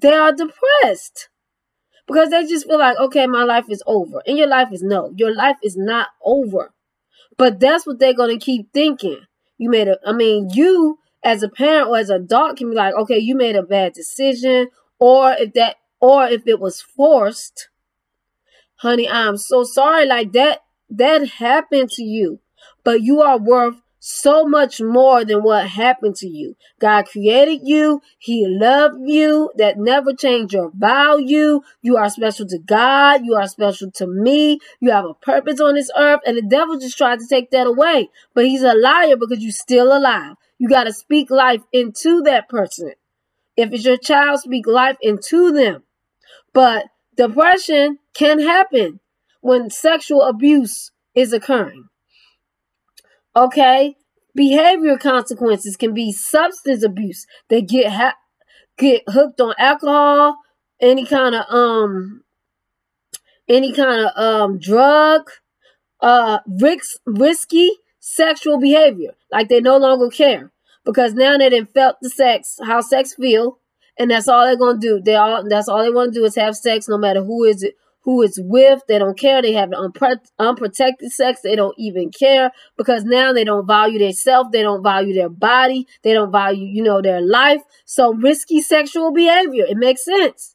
they 0.01 0.13
are 0.13 0.33
depressed. 0.33 1.29
Because 2.07 2.31
they 2.31 2.47
just 2.47 2.69
feel 2.69 2.79
like, 2.79 2.97
okay, 2.97 3.27
my 3.27 3.43
life 3.43 3.65
is 3.69 3.83
over. 3.85 4.23
And 4.25 4.39
your 4.39 4.47
life 4.47 4.69
is 4.71 4.83
no, 4.85 5.13
your 5.17 5.35
life 5.35 5.57
is 5.65 5.77
not 5.77 6.11
over. 6.25 6.73
But 7.37 7.59
that's 7.59 7.87
what 7.87 7.99
they're 7.99 8.15
gonna 8.15 8.39
keep 8.39 8.73
thinking. 8.73 9.23
You 9.59 9.69
made 9.69 9.89
a 9.89 9.99
I 10.07 10.13
mean, 10.13 10.51
you 10.55 11.01
as 11.25 11.43
a 11.43 11.49
parent 11.49 11.89
or 11.89 11.97
as 11.99 12.09
an 12.09 12.23
adult 12.23 12.57
can 12.57 12.71
be 12.71 12.77
like, 12.77 12.95
okay, 12.95 13.19
you 13.19 13.37
made 13.37 13.57
a 13.57 13.65
bad 13.65 13.95
decision, 13.95 14.69
or 15.01 15.33
if 15.33 15.55
that 15.55 15.77
or 16.01 16.27
if 16.29 16.47
it 16.47 16.61
was 16.61 16.81
forced, 16.81 17.69
honey, 18.77 19.09
I'm 19.09 19.37
so 19.37 19.65
sorry. 19.65 20.07
Like 20.07 20.33
that 20.33 20.63
that 20.91 21.29
happened 21.29 21.91
to 21.91 22.03
you. 22.03 22.41
But 22.85 23.03
you 23.03 23.21
are 23.21 23.39
worth 23.39 23.83
so 23.99 24.47
much 24.47 24.81
more 24.81 25.25
than 25.25 25.43
what 25.43 25.67
happened 25.69 26.15
to 26.15 26.29
you. 26.29 26.55
God 26.79 27.07
created 27.07 27.63
you. 27.65 28.01
He 28.19 28.47
loved 28.47 29.01
you. 29.05 29.51
That 29.57 29.79
never 29.79 30.13
changed 30.13 30.55
your 30.55 30.71
value. 30.73 31.61
You 31.83 31.97
are 31.97 32.09
special 32.09 32.47
to 32.47 32.59
God. 32.59 33.23
You 33.25 33.35
are 33.35 33.49
special 33.49 33.91
to 33.93 34.07
me. 34.07 34.61
You 34.81 34.93
have 34.93 35.05
a 35.07 35.15
purpose 35.15 35.61
on 35.61 35.75
this 35.75 35.91
earth. 35.97 36.21
And 36.25 36.37
the 36.37 36.43
devil 36.43 36.79
just 36.79 36.97
tried 36.97 37.19
to 37.19 37.27
take 37.29 37.51
that 37.51 37.67
away. 37.67 38.11
But 38.33 38.47
he's 38.47 38.63
a 38.63 38.75
liar 38.75 39.17
because 39.17 39.43
you're 39.43 39.51
still 39.51 39.97
alive. 39.97 40.37
You 40.59 40.69
got 40.69 40.85
to 40.85 40.93
speak 40.93 41.31
life 41.31 41.63
into 41.73 42.23
that 42.23 42.49
person. 42.49 42.93
If 43.57 43.73
it's 43.73 43.85
your 43.85 43.97
child, 43.97 44.41
speak 44.41 44.67
life 44.69 44.97
into 45.01 45.51
them. 45.51 45.83
But 46.53 46.87
depression 47.17 47.99
can 48.17 48.41
happen 48.41 49.01
when 49.41 49.71
sexual 49.71 50.23
abuse 50.23 50.91
is 51.15 51.33
occurring. 51.33 51.85
Okay? 53.35 53.97
Behavior 54.35 54.99
consequences 54.99 55.77
can 55.77 55.95
be 55.95 56.13
substance 56.13 56.83
abuse. 56.83 57.27
They 57.49 57.63
get 57.63 57.93
ha- 57.93 58.17
get 58.79 59.03
hooked 59.09 59.41
on 59.41 59.55
alcohol, 59.59 60.37
any 60.81 61.07
kind 61.07 61.35
of 61.35 61.45
um 61.49 62.23
any 63.49 63.73
kind 63.73 64.07
of 64.07 64.11
um 64.17 64.59
drug, 64.59 65.31
uh 66.01 66.41
risk, 66.61 66.99
risky 67.07 67.71
sexual 67.99 68.59
behavior. 68.59 69.13
Like 69.33 69.49
they 69.49 69.61
no 69.61 69.79
longer 69.79 70.09
care 70.11 70.53
because 70.85 71.15
now 71.15 71.39
they 71.39 71.51
didn't 71.51 71.73
felt 71.73 71.97
the 72.03 72.11
sex, 72.11 72.59
how 72.65 72.81
sex 72.81 73.15
feel, 73.15 73.59
and 73.99 74.11
that's 74.11 74.29
all 74.29 74.45
they're 74.45 74.57
gonna 74.57 74.79
do. 74.79 75.01
They 75.01 75.15
all 75.15 75.49
that's 75.49 75.69
all 75.69 75.83
they 75.83 75.91
want 75.91 76.13
to 76.13 76.21
do 76.21 76.25
is 76.25 76.37
have 76.37 76.57
sex, 76.57 76.89
no 76.89 76.99
matter 76.99 77.23
who 77.23 77.45
is 77.45 77.63
it, 77.63 77.75
who 78.07 78.23
it's 78.23 78.39
with. 78.41 78.81
They 78.89 78.99
don't 78.99 79.19
care. 79.19 79.43
They 79.43 79.53
have 79.53 79.71
unpro- 79.71 80.25
unprotected 80.39 81.13
sex. 81.13 81.43
They 81.43 81.57
don't 81.57 81.75
even 81.79 82.11
care 82.11 82.53
because 82.79 83.05
now 83.05 83.35
they 83.35 83.45
don't 83.45 83.67
value 83.67 83.99
their 83.99 84.13
self. 84.15 84.51
They 84.53 84.63
don't 84.63 84.83
value 84.83 85.13
their 85.13 85.29
body. 85.29 85.87
They 86.05 86.15
don't 86.15 86.33
value, 86.33 86.65
you 86.67 86.83
know, 86.83 87.03
their 87.03 87.21
life. 87.21 87.63
So 87.85 88.15
risky 88.15 88.63
sexual 88.63 89.13
behavior. 89.13 89.67
It 89.69 89.77
makes 89.77 90.05
sense. 90.07 90.55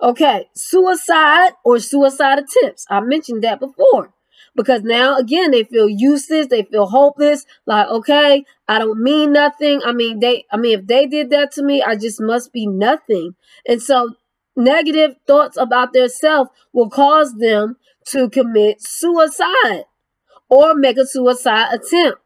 Okay, 0.00 0.48
suicide 0.54 1.52
or 1.64 1.80
suicide 1.80 2.38
attempts. 2.38 2.86
I 2.88 3.00
mentioned 3.00 3.42
that 3.42 3.58
before 3.58 4.14
because 4.54 4.82
now 4.82 5.16
again 5.16 5.50
they 5.50 5.64
feel 5.64 5.88
useless 5.88 6.46
they 6.48 6.62
feel 6.62 6.86
hopeless 6.86 7.44
like 7.66 7.86
okay 7.88 8.44
i 8.66 8.78
don't 8.78 9.00
mean 9.00 9.32
nothing 9.32 9.80
i 9.84 9.92
mean 9.92 10.18
they 10.20 10.44
i 10.50 10.56
mean 10.56 10.78
if 10.78 10.86
they 10.86 11.06
did 11.06 11.30
that 11.30 11.52
to 11.52 11.62
me 11.62 11.82
i 11.82 11.94
just 11.94 12.20
must 12.20 12.52
be 12.52 12.66
nothing 12.66 13.34
and 13.68 13.82
so 13.82 14.14
negative 14.58 15.16
thoughts 15.26 15.56
about 15.56 15.92
their 15.92 16.08
self 16.08 16.48
will 16.72 16.90
cause 16.90 17.34
them 17.34 17.76
to 18.06 18.28
commit 18.28 18.82
suicide 18.82 19.84
or 20.48 20.74
make 20.74 20.98
a 20.98 21.06
suicide 21.06 21.68
attempt. 21.72 22.20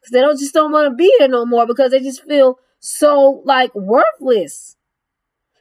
Because 0.00 0.12
they 0.12 0.20
don't 0.20 0.38
just 0.38 0.54
don't 0.54 0.72
want 0.72 0.90
to 0.90 0.96
be 0.96 1.12
here 1.18 1.28
no 1.28 1.44
more 1.44 1.66
because 1.66 1.90
they 1.90 2.00
just 2.00 2.24
feel 2.24 2.58
so 2.78 3.42
like 3.44 3.74
worthless. 3.74 4.76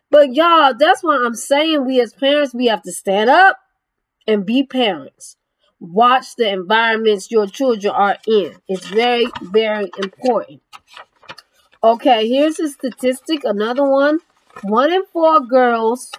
But 0.09 0.35
y'all 0.35 0.73
that's 0.77 1.01
why 1.01 1.23
i'm 1.25 1.33
saying 1.33 1.85
we 1.85 1.99
as 1.99 2.13
parents 2.13 2.53
we 2.53 2.67
have 2.67 2.83
to 2.83 2.91
stand 2.91 3.29
up 3.29 3.57
and 4.27 4.45
be 4.45 4.63
parents. 4.63 5.37
Watch 5.79 6.35
the 6.37 6.49
environments 6.49 7.31
your 7.31 7.47
children 7.47 7.93
are 7.93 8.17
in. 8.27 8.55
It's 8.67 8.87
very 8.87 9.27
very 9.41 9.89
important. 10.01 10.61
Okay 11.83 12.27
here's 12.27 12.59
a 12.59 12.69
statistic 12.69 13.43
another 13.43 13.89
one 13.89 14.19
one 14.61 14.91
in 14.91 15.03
four 15.11 15.41
girls 15.41 16.11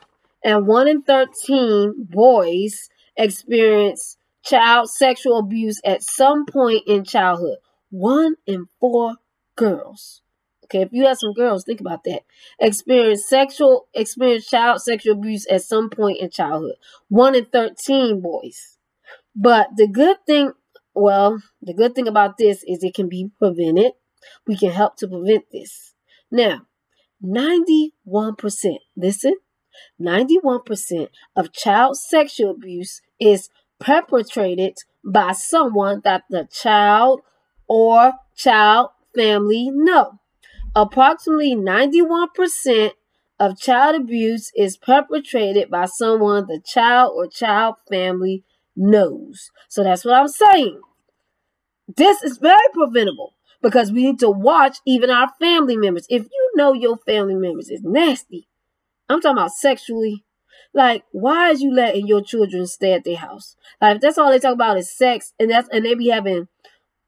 and 0.44 0.66
one 0.66 0.88
in 0.88 1.02
13 1.02 2.08
boys 2.10 2.88
experience 3.16 4.16
child 4.44 4.90
sexual 4.90 5.38
abuse 5.38 5.80
at 5.84 6.02
some 6.02 6.44
point 6.46 6.82
in 6.86 7.04
childhood. 7.04 7.58
One 7.90 8.34
in 8.46 8.66
four 8.80 9.16
girls. 9.56 10.20
Okay, 10.64 10.82
if 10.82 10.88
you 10.92 11.06
have 11.06 11.18
some 11.18 11.32
girls, 11.34 11.64
think 11.64 11.80
about 11.80 12.04
that. 12.04 12.22
Experience 12.58 13.28
sexual 13.28 13.86
experience 13.94 14.48
child 14.48 14.80
sexual 14.80 15.14
abuse 15.14 15.46
at 15.50 15.62
some 15.62 15.90
point 15.90 16.18
in 16.20 16.30
childhood. 16.30 16.76
One 17.08 17.34
in 17.34 17.46
13 17.46 18.20
boys. 18.20 18.78
But 19.36 19.68
the 19.76 19.86
good 19.86 20.18
thing, 20.26 20.52
well, 20.94 21.42
the 21.60 21.74
good 21.74 21.94
thing 21.94 22.08
about 22.08 22.38
this 22.38 22.62
is 22.66 22.82
it 22.82 22.94
can 22.94 23.08
be 23.08 23.30
prevented. 23.38 23.92
We 24.46 24.56
can 24.56 24.70
help 24.70 24.96
to 24.96 25.08
prevent 25.08 25.44
this. 25.52 25.94
Now, 26.30 26.66
91%, 27.22 27.90
listen, 28.96 29.34
91% 30.00 31.08
of 31.36 31.52
child 31.52 31.96
sexual 31.96 32.50
abuse 32.50 33.00
is 33.20 33.48
perpetrated 33.80 34.76
by 35.04 35.32
someone 35.32 36.00
that 36.04 36.24
the 36.30 36.48
child 36.50 37.20
or 37.68 38.12
child 38.36 38.90
family 39.14 39.70
know. 39.72 40.20
Approximately 40.74 41.54
91% 41.54 42.92
of 43.38 43.58
child 43.58 44.00
abuse 44.00 44.50
is 44.56 44.76
perpetrated 44.76 45.70
by 45.70 45.86
someone 45.86 46.46
the 46.46 46.60
child 46.64 47.12
or 47.16 47.26
child 47.26 47.76
family 47.88 48.44
knows. 48.76 49.50
So 49.68 49.82
that's 49.84 50.04
what 50.04 50.14
I'm 50.14 50.28
saying. 50.28 50.80
This 51.96 52.22
is 52.22 52.38
very 52.38 52.66
preventable 52.72 53.34
because 53.64 53.90
we 53.90 54.04
need 54.04 54.18
to 54.18 54.28
watch 54.28 54.76
even 54.86 55.08
our 55.08 55.30
family 55.40 55.76
members. 55.76 56.06
If 56.10 56.24
you 56.24 56.52
know 56.54 56.74
your 56.74 56.98
family 56.98 57.34
members 57.34 57.70
is 57.70 57.80
nasty, 57.82 58.46
I'm 59.08 59.22
talking 59.22 59.38
about 59.38 59.52
sexually. 59.52 60.22
Like, 60.74 61.04
why 61.12 61.50
is 61.50 61.62
you 61.62 61.72
letting 61.72 62.06
your 62.06 62.22
children 62.22 62.66
stay 62.66 62.92
at 62.92 63.04
their 63.04 63.16
house? 63.16 63.56
Like, 63.80 63.96
if 63.96 64.02
that's 64.02 64.18
all 64.18 64.30
they 64.30 64.38
talk 64.38 64.52
about 64.52 64.76
is 64.76 64.94
sex, 64.94 65.32
and 65.40 65.50
that's 65.50 65.68
and 65.70 65.84
they 65.84 65.94
be 65.94 66.08
having 66.08 66.48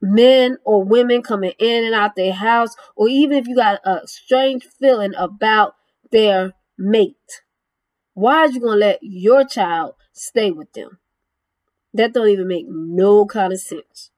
men 0.00 0.56
or 0.64 0.82
women 0.82 1.20
coming 1.22 1.52
in 1.58 1.84
and 1.84 1.94
out 1.94 2.16
their 2.16 2.32
house, 2.32 2.74
or 2.96 3.06
even 3.08 3.36
if 3.36 3.46
you 3.46 3.54
got 3.54 3.80
a 3.84 4.06
strange 4.06 4.64
feeling 4.80 5.14
about 5.14 5.74
their 6.10 6.54
mate, 6.78 7.42
why 8.14 8.44
is 8.44 8.54
you 8.54 8.62
gonna 8.62 8.76
let 8.76 8.98
your 9.02 9.44
child 9.44 9.94
stay 10.14 10.50
with 10.52 10.72
them? 10.72 11.00
That 11.92 12.14
don't 12.14 12.28
even 12.28 12.48
make 12.48 12.66
no 12.66 13.26
kind 13.26 13.52
of 13.52 13.60
sense. 13.60 14.10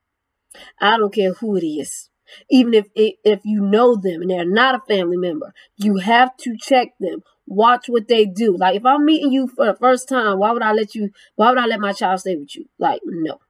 I 0.81 0.99
don't 0.99 1.13
care 1.13 1.33
who 1.33 1.57
it 1.57 1.67
is 1.67 2.11
even 2.51 2.75
if 2.75 2.87
if 2.95 3.41
you 3.45 3.61
know 3.61 3.97
them 3.97 4.23
and 4.23 4.31
they're 4.31 4.45
not 4.45 4.75
a 4.75 4.81
family 4.87 5.17
member 5.17 5.53
you 5.77 5.97
have 5.97 6.37
to 6.37 6.57
check 6.57 6.89
them. 7.01 7.23
Watch 7.47 7.87
what 7.89 8.09
they 8.09 8.27
do. 8.27 8.57
Like 8.57 8.77
if 8.77 8.85
i'm 8.85 9.05
meeting 9.05 9.33
you 9.33 9.49
for 9.49 9.67
the 9.67 9.75
first 9.75 10.09
time 10.09 10.39
why 10.39 10.53
would 10.53 10.63
i 10.63 10.73
let 10.73 10.95
you 10.95 11.11
why 11.37 11.51
would 11.51 11.59
i 11.59 11.67
let 11.67 11.81
my 11.81 11.93
child 11.93 12.21
stay 12.21 12.37
with 12.37 12.55
you? 12.57 12.67
Like 12.79 13.01
no. 13.05 13.41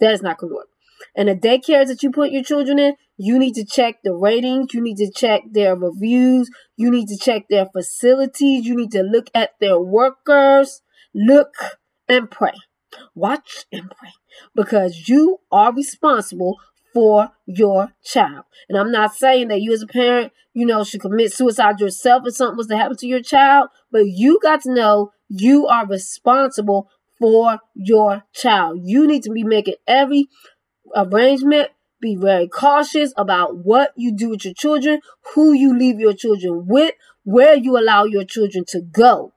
That 0.00 0.12
is 0.12 0.22
not 0.22 0.38
gonna 0.38 0.54
work. 0.54 0.68
And 1.14 1.28
the 1.28 1.34
daycares 1.34 1.86
that 1.88 2.02
you 2.02 2.10
put 2.10 2.30
your 2.30 2.42
children 2.42 2.78
in 2.78 2.94
you 3.22 3.38
need 3.38 3.54
to 3.56 3.66
check 3.66 3.96
the 4.02 4.14
ratings. 4.14 4.72
You 4.72 4.80
need 4.80 4.96
to 4.96 5.10
check 5.10 5.42
their 5.50 5.76
reviews. 5.76 6.48
You 6.78 6.90
need 6.90 7.06
to 7.08 7.18
check 7.18 7.48
their 7.50 7.66
facilities. 7.66 8.64
You 8.64 8.74
need 8.74 8.92
to 8.92 9.02
look 9.02 9.26
at 9.34 9.50
their 9.60 9.78
workers. 9.78 10.80
Look 11.14 11.52
and 12.08 12.30
pray. 12.30 12.54
Watch 13.14 13.66
and 13.70 13.90
pray. 13.90 14.12
Because 14.54 15.06
you 15.06 15.40
are 15.52 15.70
responsible 15.74 16.56
for 16.92 17.30
your 17.46 17.92
child. 18.04 18.44
And 18.68 18.78
I'm 18.78 18.90
not 18.92 19.14
saying 19.14 19.48
that 19.48 19.60
you 19.60 19.72
as 19.72 19.82
a 19.82 19.86
parent, 19.86 20.32
you 20.52 20.66
know, 20.66 20.84
should 20.84 21.00
commit 21.00 21.32
suicide 21.32 21.80
yourself 21.80 22.22
if 22.26 22.36
something 22.36 22.56
was 22.56 22.66
to 22.68 22.76
happen 22.76 22.96
to 22.96 23.06
your 23.06 23.22
child, 23.22 23.68
but 23.90 24.06
you 24.06 24.38
got 24.42 24.62
to 24.62 24.74
know 24.74 25.12
you 25.28 25.66
are 25.66 25.86
responsible 25.86 26.88
for 27.18 27.58
your 27.74 28.24
child. 28.32 28.80
You 28.82 29.06
need 29.06 29.22
to 29.24 29.30
be 29.30 29.44
making 29.44 29.74
every 29.86 30.28
arrangement, 30.96 31.68
be 32.00 32.16
very 32.16 32.48
cautious 32.48 33.12
about 33.16 33.58
what 33.64 33.92
you 33.96 34.12
do 34.12 34.30
with 34.30 34.44
your 34.44 34.54
children, 34.54 35.00
who 35.34 35.52
you 35.52 35.76
leave 35.76 36.00
your 36.00 36.14
children 36.14 36.66
with, 36.66 36.94
where 37.24 37.54
you 37.54 37.78
allow 37.78 38.04
your 38.04 38.24
children 38.24 38.64
to 38.68 38.80
go. 38.80 39.32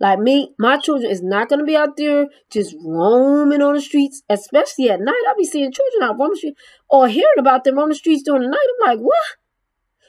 Like 0.00 0.18
me, 0.18 0.54
my 0.58 0.78
children 0.78 1.10
is 1.10 1.22
not 1.22 1.48
gonna 1.48 1.64
be 1.64 1.76
out 1.76 1.96
there 1.96 2.26
just 2.50 2.74
roaming 2.84 3.62
on 3.62 3.74
the 3.74 3.80
streets, 3.80 4.22
especially 4.28 4.90
at 4.90 5.00
night. 5.00 5.22
I'll 5.28 5.36
be 5.36 5.44
seeing 5.44 5.72
children 5.72 6.02
out 6.02 6.18
roaming 6.18 6.30
the 6.32 6.36
street 6.36 6.56
or 6.88 7.08
hearing 7.08 7.38
about 7.38 7.64
them 7.64 7.78
on 7.78 7.88
the 7.88 7.94
streets 7.94 8.22
during 8.22 8.42
the 8.42 8.48
night. 8.48 8.66
I'm 8.80 8.88
like, 8.88 9.04
what? 9.04 9.36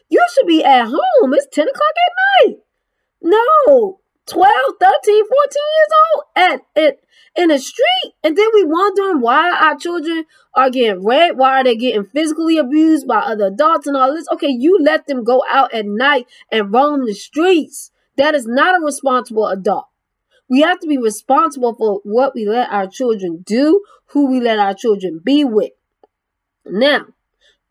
You 0.09 0.23
should 0.33 0.47
be 0.47 0.63
at 0.63 0.85
home. 0.85 1.33
It's 1.33 1.47
10 1.51 1.67
o'clock 1.67 1.81
at 2.05 2.47
night. 2.47 2.57
No, 3.21 3.99
12, 4.27 4.51
13, 4.79 4.91
14 5.03 5.25
years 5.25 5.91
old 6.03 6.23
at, 6.35 6.61
at 6.75 6.99
in 7.35 7.49
the 7.49 7.59
street. 7.59 8.13
And 8.23 8.37
then 8.37 8.47
we 8.53 8.63
wondering 8.63 9.21
why 9.21 9.51
our 9.51 9.75
children 9.75 10.25
are 10.53 10.69
getting 10.69 11.03
raped, 11.03 11.37
why 11.37 11.59
are 11.59 11.63
they 11.63 11.75
getting 11.75 12.05
physically 12.05 12.57
abused 12.57 13.07
by 13.07 13.19
other 13.19 13.47
adults 13.47 13.87
and 13.87 13.97
all 13.97 14.13
this. 14.13 14.27
Okay, 14.33 14.49
you 14.49 14.77
let 14.81 15.07
them 15.07 15.23
go 15.23 15.43
out 15.49 15.73
at 15.73 15.85
night 15.85 16.27
and 16.51 16.73
roam 16.73 17.05
the 17.05 17.13
streets. 17.13 17.91
That 18.17 18.35
is 18.35 18.45
not 18.45 18.79
a 18.79 18.83
responsible 18.83 19.47
adult. 19.47 19.87
We 20.49 20.61
have 20.61 20.79
to 20.81 20.87
be 20.87 20.97
responsible 20.97 21.73
for 21.73 22.01
what 22.03 22.35
we 22.35 22.45
let 22.45 22.71
our 22.71 22.87
children 22.87 23.43
do, 23.45 23.83
who 24.07 24.27
we 24.29 24.39
let 24.39 24.59
our 24.59 24.73
children 24.73 25.19
be 25.23 25.43
with. 25.43 25.71
Now, 26.65 27.07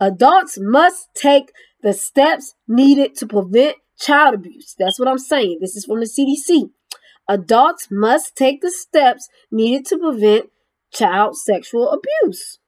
adults 0.00 0.58
must 0.60 1.14
take 1.14 1.52
the 1.82 1.92
steps 1.92 2.54
needed 2.66 3.14
to 3.16 3.26
prevent 3.26 3.76
child 3.98 4.34
abuse. 4.34 4.74
That's 4.78 4.98
what 4.98 5.08
I'm 5.08 5.18
saying. 5.18 5.58
This 5.60 5.76
is 5.76 5.84
from 5.84 6.00
the 6.00 6.06
CDC. 6.06 6.70
Adults 7.28 7.88
must 7.90 8.36
take 8.36 8.60
the 8.60 8.70
steps 8.70 9.28
needed 9.50 9.86
to 9.86 9.98
prevent 9.98 10.50
child 10.92 11.36
sexual 11.36 11.90
abuse. 11.90 12.58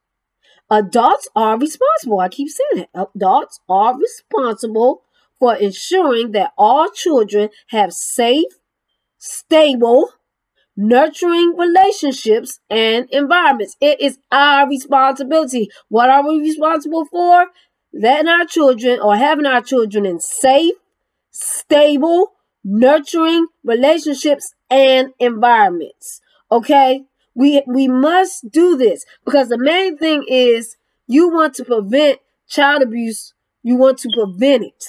Adults 0.71 1.29
are 1.35 1.59
responsible. 1.59 2.21
I 2.21 2.29
keep 2.29 2.49
saying 2.49 2.85
it. 2.85 2.89
Adults 2.95 3.61
are 3.69 3.99
responsible 3.99 5.03
for 5.39 5.55
ensuring 5.57 6.33
that 6.33 6.53
all 6.57 6.89
children 6.91 7.51
have 7.69 7.93
safe, 7.93 8.45
stable, 9.19 10.11
nurturing 10.77 11.55
relationships 11.57 12.61
and 12.71 13.09
environments. 13.11 13.77
It 13.81 14.01
is 14.01 14.19
our 14.31 14.69
responsibility. 14.69 15.69
What 15.89 16.11
are 16.11 16.27
we 16.27 16.41
responsible 16.41 17.05
for? 17.07 17.47
Letting 17.93 18.29
our 18.29 18.45
children 18.45 18.99
or 19.01 19.17
having 19.17 19.47
our 19.47 19.61
children 19.61 20.05
in 20.05 20.21
safe, 20.21 20.75
stable, 21.31 22.33
nurturing 22.65 23.47
relationships 23.63 24.55
and 24.71 25.13
environments. 25.19 26.21
Okay? 26.51 27.05
We 27.35 27.63
we 27.67 27.89
must 27.89 28.51
do 28.51 28.77
this 28.77 29.05
because 29.25 29.49
the 29.49 29.59
main 29.59 29.97
thing 29.99 30.25
is 30.29 30.77
you 31.07 31.31
want 31.31 31.55
to 31.55 31.65
prevent 31.65 32.21
child 32.49 32.83
abuse, 32.83 33.35
you 33.63 33.77
want 33.77 33.99
to 33.99 34.09
prevent 34.15 34.65
it. 34.65 34.85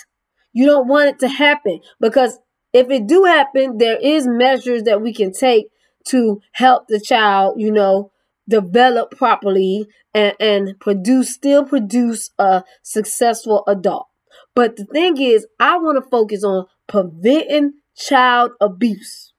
You 0.56 0.66
don't 0.66 0.88
want 0.88 1.10
it 1.10 1.20
to 1.20 1.28
happen 1.28 1.82
because 1.99 2.39
if 2.72 2.89
it 2.89 3.08
do 3.08 3.26
happen, 3.26 3.78
there 3.78 3.97
is 3.97 4.26
measures 4.26 4.84
that 4.84 5.01
we 5.01 5.14
can 5.14 5.34
take 5.34 5.68
to 6.08 6.41
help 6.53 6.88
the 6.88 6.99
child, 6.99 7.56
you 7.60 7.72
know, 7.72 8.14
develop 8.47 9.12
properly 9.12 9.86
and, 10.14 10.34
and 10.39 10.80
produce, 10.80 11.34
still 11.34 11.66
produce 11.66 12.30
a 12.39 12.64
successful 12.84 13.66
adult. 13.68 14.08
But 14.56 14.78
the 14.78 14.86
thing 14.86 15.22
is, 15.22 15.45
I 15.60 15.78
want 15.78 16.01
to 16.01 16.10
focus 16.10 16.45
on 16.45 16.68
preventing 16.88 17.74
child 17.97 18.51
abuse. 18.62 19.34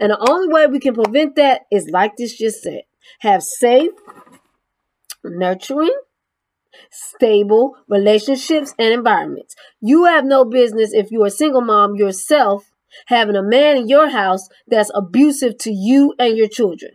And 0.00 0.10
the 0.10 0.26
only 0.28 0.52
way 0.52 0.66
we 0.66 0.80
can 0.80 0.94
prevent 0.94 1.36
that 1.36 1.62
is 1.70 1.88
like 1.90 2.16
this 2.16 2.36
just 2.36 2.62
said 2.62 2.82
have 3.20 3.44
safe, 3.44 3.90
nurturing, 5.22 5.94
stable 6.90 7.76
relationships 7.88 8.74
and 8.78 8.92
environments. 8.92 9.54
You 9.80 10.04
have 10.04 10.24
no 10.24 10.44
business 10.44 10.92
if 10.92 11.10
you're 11.10 11.26
a 11.26 11.30
single 11.30 11.60
mom 11.62 11.96
yourself 11.96 12.70
having 13.06 13.36
a 13.36 13.42
man 13.42 13.76
in 13.76 13.88
your 13.88 14.08
house 14.08 14.48
that's 14.66 14.90
abusive 14.94 15.58
to 15.58 15.70
you 15.70 16.14
and 16.18 16.36
your 16.36 16.48
children. 16.48 16.92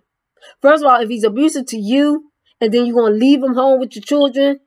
First 0.62 0.84
of 0.84 0.92
all, 0.92 1.02
if 1.02 1.10
he's 1.10 1.24
abusive 1.24 1.68
to 1.68 1.78
you 1.78 2.32
and 2.60 2.74
then 2.74 2.86
you're 2.86 2.96
going 2.96 3.14
to 3.14 3.20
leave 3.20 3.44
him 3.44 3.54
home 3.54 3.80
with 3.80 3.96
your 3.96 4.04
children, 4.04 4.60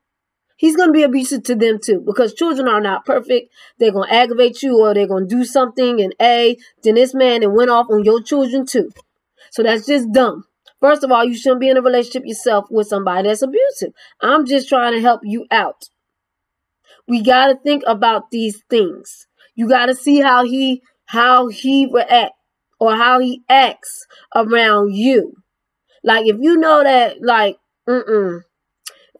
he's 0.56 0.76
going 0.76 0.88
to 0.88 0.92
be 0.92 1.02
abusive 1.02 1.42
to 1.44 1.54
them 1.54 1.78
too 1.82 2.02
because 2.04 2.34
children 2.34 2.68
are 2.68 2.80
not 2.80 3.04
perfect. 3.04 3.52
They're 3.78 3.92
going 3.92 4.08
to 4.08 4.14
aggravate 4.14 4.62
you 4.62 4.80
or 4.80 4.94
they're 4.94 5.08
going 5.08 5.28
to 5.28 5.34
do 5.36 5.44
something 5.44 6.00
and 6.00 6.14
A, 6.20 6.56
then 6.82 6.94
this 6.94 7.14
man 7.14 7.42
and 7.42 7.54
went 7.54 7.70
off 7.70 7.86
on 7.90 8.04
your 8.04 8.22
children 8.22 8.66
too. 8.66 8.90
So 9.50 9.62
that's 9.62 9.86
just 9.86 10.12
dumb. 10.12 10.44
First 10.84 11.02
of 11.02 11.10
all, 11.10 11.24
you 11.24 11.34
shouldn't 11.34 11.62
be 11.62 11.70
in 11.70 11.78
a 11.78 11.80
relationship 11.80 12.26
yourself 12.26 12.66
with 12.70 12.88
somebody 12.88 13.26
that's 13.26 13.40
abusive. 13.40 13.94
I'm 14.20 14.44
just 14.44 14.68
trying 14.68 14.92
to 14.92 15.00
help 15.00 15.22
you 15.24 15.46
out. 15.50 15.84
We 17.08 17.22
got 17.22 17.46
to 17.46 17.54
think 17.56 17.84
about 17.86 18.30
these 18.30 18.62
things. 18.68 19.26
You 19.54 19.66
got 19.66 19.86
to 19.86 19.94
see 19.94 20.20
how 20.20 20.44
he 20.44 20.82
how 21.06 21.48
he 21.48 21.88
react 21.90 22.34
or 22.78 22.96
how 22.96 23.18
he 23.18 23.40
acts 23.48 24.06
around 24.36 24.94
you. 24.94 25.32
Like 26.02 26.26
if 26.26 26.36
you 26.38 26.58
know 26.58 26.84
that 26.84 27.16
like 27.22 27.56
mm-mm. 27.88 28.42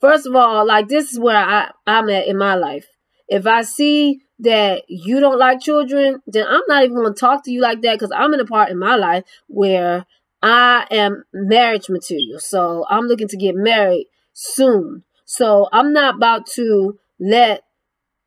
First 0.03 0.27
of 0.27 0.37
all, 0.37 0.67
like 0.67 0.89
this 0.89 1.12
is 1.15 1.19
where 1.19 1.39
I 1.39 1.71
I'm 1.87 2.11
at 2.11 2.27
in 2.27 2.37
my 2.37 2.57
life. 2.57 2.89
If 3.27 3.47
I 3.47 3.62
see 3.62 4.21
that 4.41 4.83
you 4.87 5.19
don't 5.19 5.39
like 5.39 5.62
children, 5.62 6.21
then 6.27 6.47
I'm 6.47 6.61
not 6.69 6.85
even 6.85 6.97
going 6.97 7.15
to 7.15 7.19
talk 7.19 7.43
to 7.45 7.51
you 7.51 7.62
like 7.62 7.81
that 7.81 7.95
because 7.95 8.12
I'm 8.15 8.35
in 8.35 8.41
a 8.41 8.45
part 8.45 8.69
in 8.69 8.79
my 8.79 8.97
life 8.97 9.25
where 9.49 10.05
I 10.45 10.86
am 10.90 11.24
marriage 11.32 11.88
material. 11.88 12.38
So 12.38 12.84
I'm 12.90 13.07
looking 13.07 13.28
to 13.28 13.36
get 13.36 13.55
married 13.55 14.09
soon. 14.34 15.03
So 15.24 15.68
I'm 15.72 15.95
not 15.95 16.16
about 16.16 16.47
to 16.57 16.99
let 17.18 17.62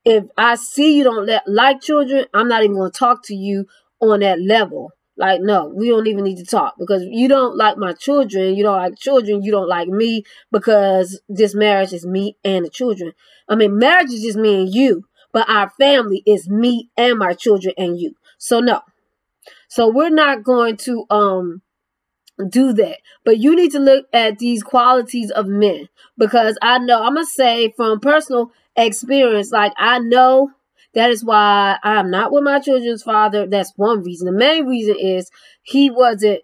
if 0.04 0.24
I 0.36 0.56
see 0.56 0.96
you 0.96 1.04
don't 1.04 1.26
let, 1.26 1.46
like 1.46 1.80
children, 1.80 2.26
I'm 2.34 2.48
not 2.48 2.64
even 2.64 2.76
going 2.76 2.90
to 2.90 2.98
talk 2.98 3.22
to 3.26 3.34
you 3.34 3.66
on 4.00 4.20
that 4.20 4.40
level. 4.40 4.92
Like, 5.16 5.40
no, 5.42 5.72
we 5.74 5.90
don't 5.90 6.06
even 6.08 6.24
need 6.24 6.38
to 6.38 6.44
talk 6.44 6.74
because 6.78 7.02
you 7.04 7.28
don't 7.28 7.56
like 7.56 7.76
my 7.76 7.92
children. 7.92 8.56
You 8.56 8.64
don't 8.64 8.76
like 8.76 8.96
children. 8.98 9.42
You 9.42 9.52
don't 9.52 9.68
like 9.68 9.88
me 9.88 10.24
because 10.50 11.20
this 11.28 11.54
marriage 11.54 11.92
is 11.92 12.06
me 12.06 12.36
and 12.44 12.64
the 12.64 12.70
children. 12.70 13.12
I 13.48 13.56
mean, 13.56 13.78
marriage 13.78 14.10
is 14.12 14.22
just 14.22 14.38
me 14.38 14.62
and 14.62 14.74
you, 14.74 15.04
but 15.32 15.48
our 15.48 15.70
family 15.70 16.22
is 16.26 16.48
me 16.48 16.90
and 16.96 17.18
my 17.18 17.34
children 17.34 17.74
and 17.76 17.98
you. 18.00 18.14
So, 18.38 18.60
no. 18.60 18.80
So, 19.68 19.88
we're 19.88 20.10
not 20.10 20.42
going 20.44 20.76
to, 20.78 21.04
um, 21.10 21.62
do 22.48 22.72
that. 22.74 22.98
But 23.24 23.38
you 23.38 23.56
need 23.56 23.72
to 23.72 23.78
look 23.78 24.06
at 24.12 24.38
these 24.38 24.62
qualities 24.62 25.30
of 25.30 25.46
men 25.46 25.88
because 26.16 26.56
I 26.62 26.78
know, 26.78 27.02
I'm 27.02 27.16
to 27.16 27.24
say 27.24 27.72
from 27.76 28.00
personal 28.00 28.52
experience, 28.76 29.50
like 29.50 29.72
I 29.76 29.98
know 29.98 30.50
that 30.94 31.10
is 31.10 31.24
why 31.24 31.78
I'm 31.82 32.10
not 32.10 32.32
with 32.32 32.44
my 32.44 32.60
children's 32.60 33.02
father. 33.02 33.46
That's 33.46 33.72
one 33.76 34.02
reason. 34.02 34.26
The 34.26 34.32
main 34.32 34.66
reason 34.66 34.96
is 34.98 35.30
he 35.62 35.90
wasn't 35.90 36.42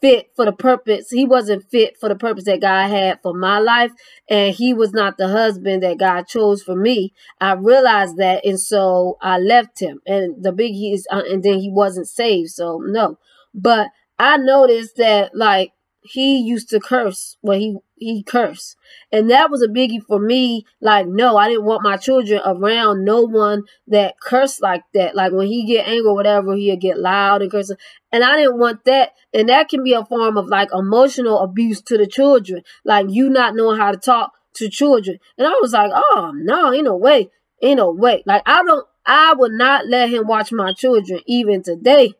fit 0.00 0.30
for 0.36 0.44
the 0.44 0.52
purpose. 0.52 1.10
He 1.10 1.24
wasn't 1.24 1.64
fit 1.70 1.96
for 1.98 2.08
the 2.08 2.16
purpose 2.16 2.44
that 2.44 2.60
God 2.60 2.88
had 2.88 3.20
for 3.22 3.32
my 3.32 3.58
life. 3.58 3.92
And 4.28 4.54
he 4.54 4.74
was 4.74 4.92
not 4.92 5.16
the 5.16 5.28
husband 5.28 5.82
that 5.82 5.98
God 5.98 6.26
chose 6.26 6.62
for 6.62 6.76
me. 6.76 7.14
I 7.40 7.52
realized 7.52 8.16
that. 8.18 8.44
And 8.44 8.60
so 8.60 9.16
I 9.22 9.38
left 9.38 9.80
him. 9.80 10.00
And 10.06 10.42
the 10.42 10.52
big 10.52 10.72
he 10.72 10.92
is, 10.92 11.06
uh, 11.10 11.22
and 11.28 11.42
then 11.42 11.58
he 11.60 11.70
wasn't 11.70 12.08
saved. 12.08 12.50
So 12.50 12.80
no. 12.84 13.18
But 13.54 13.88
I 14.18 14.36
noticed 14.36 14.96
that 14.96 15.34
like 15.34 15.72
he 16.02 16.38
used 16.38 16.70
to 16.70 16.80
curse 16.80 17.36
when 17.40 17.60
he 17.60 17.76
he 17.98 18.22
cursed, 18.22 18.76
and 19.10 19.30
that 19.30 19.50
was 19.50 19.62
a 19.62 19.68
biggie 19.68 20.02
for 20.02 20.18
me. 20.18 20.66
Like, 20.80 21.06
no, 21.06 21.36
I 21.36 21.48
didn't 21.48 21.64
want 21.64 21.82
my 21.82 21.96
children 21.96 22.40
around 22.44 23.04
no 23.04 23.22
one 23.22 23.64
that 23.88 24.20
cursed 24.20 24.60
like 24.62 24.82
that. 24.94 25.14
Like 25.14 25.32
when 25.32 25.46
he 25.46 25.64
get 25.64 25.88
angry 25.88 26.08
or 26.08 26.14
whatever, 26.14 26.54
he'll 26.54 26.76
get 26.76 26.98
loud 26.98 27.42
and 27.42 27.50
curse, 27.50 27.72
and 28.12 28.24
I 28.24 28.36
didn't 28.36 28.58
want 28.58 28.84
that. 28.84 29.12
And 29.32 29.48
that 29.48 29.68
can 29.68 29.82
be 29.82 29.92
a 29.92 30.04
form 30.04 30.36
of 30.36 30.46
like 30.46 30.68
emotional 30.72 31.38
abuse 31.40 31.80
to 31.82 31.98
the 31.98 32.06
children, 32.06 32.62
like 32.84 33.06
you 33.08 33.28
not 33.28 33.54
knowing 33.54 33.78
how 33.78 33.92
to 33.92 33.98
talk 33.98 34.32
to 34.54 34.68
children. 34.68 35.18
And 35.38 35.46
I 35.46 35.58
was 35.60 35.72
like, 35.72 35.92
oh 35.94 36.32
no, 36.34 36.72
ain't 36.72 36.84
no 36.84 36.96
way, 36.96 37.30
ain't 37.62 37.78
no 37.78 37.90
way. 37.90 38.22
Like 38.26 38.42
I 38.46 38.62
don't, 38.62 38.86
I 39.04 39.34
would 39.34 39.52
not 39.52 39.86
let 39.86 40.10
him 40.10 40.26
watch 40.26 40.52
my 40.52 40.72
children 40.72 41.20
even 41.26 41.62
today 41.62 42.14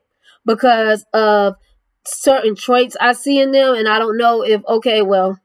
because 0.44 1.05
of 1.12 1.57
certain 2.07 2.54
traits 2.54 2.96
I 3.00 3.12
see 3.12 3.38
in 3.40 3.52
them, 3.52 3.74
and 3.74 3.88
I 3.88 3.98
don't 3.98 4.16
know 4.18 4.42
if 4.42 4.64
okay, 4.66 5.02
well, 5.02 5.38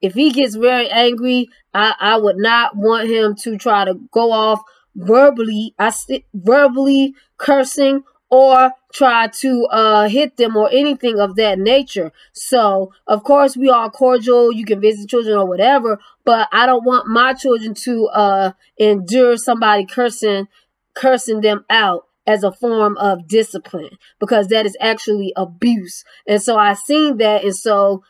if 0.00 0.14
he 0.14 0.30
gets 0.30 0.54
very 0.54 0.88
angry, 0.88 1.48
I 1.74 1.94
I 1.98 2.16
would 2.18 2.36
not 2.36 2.76
want 2.76 3.08
him 3.08 3.34
to 3.42 3.56
try 3.56 3.84
to 3.84 3.94
go 4.10 4.32
off 4.32 4.60
verbally. 4.94 5.74
I 5.78 5.90
st- 5.90 6.24
verbally 6.34 7.14
cursing 7.38 8.04
or 8.30 8.72
try 8.94 9.26
to 9.28 9.66
uh, 9.66 10.08
hit 10.08 10.36
them 10.38 10.56
or 10.56 10.70
anything 10.72 11.18
of 11.20 11.36
that 11.36 11.58
nature. 11.58 12.12
So, 12.32 12.92
of 13.06 13.24
course, 13.24 13.56
we 13.58 13.68
are 13.68 13.90
cordial. 13.90 14.50
You 14.52 14.64
can 14.64 14.80
visit 14.80 15.08
children 15.10 15.36
or 15.36 15.46
whatever, 15.46 15.98
but 16.24 16.48
I 16.50 16.64
don't 16.64 16.84
want 16.84 17.08
my 17.08 17.34
children 17.34 17.74
to 17.84 18.06
uh, 18.08 18.52
endure 18.78 19.36
somebody 19.36 19.86
cursing 19.86 20.48
cursing 20.94 21.40
them 21.40 21.64
out 21.70 22.06
as 22.26 22.44
a 22.44 22.52
form 22.52 22.96
of 22.98 23.26
discipline 23.26 23.90
because 24.20 24.48
that 24.48 24.66
is 24.66 24.76
actually 24.80 25.32
abuse. 25.36 26.04
And 26.26 26.40
so 26.40 26.56
I 26.56 26.74
seen 26.74 27.18
that, 27.18 27.44
and 27.44 27.54
so 27.54 28.02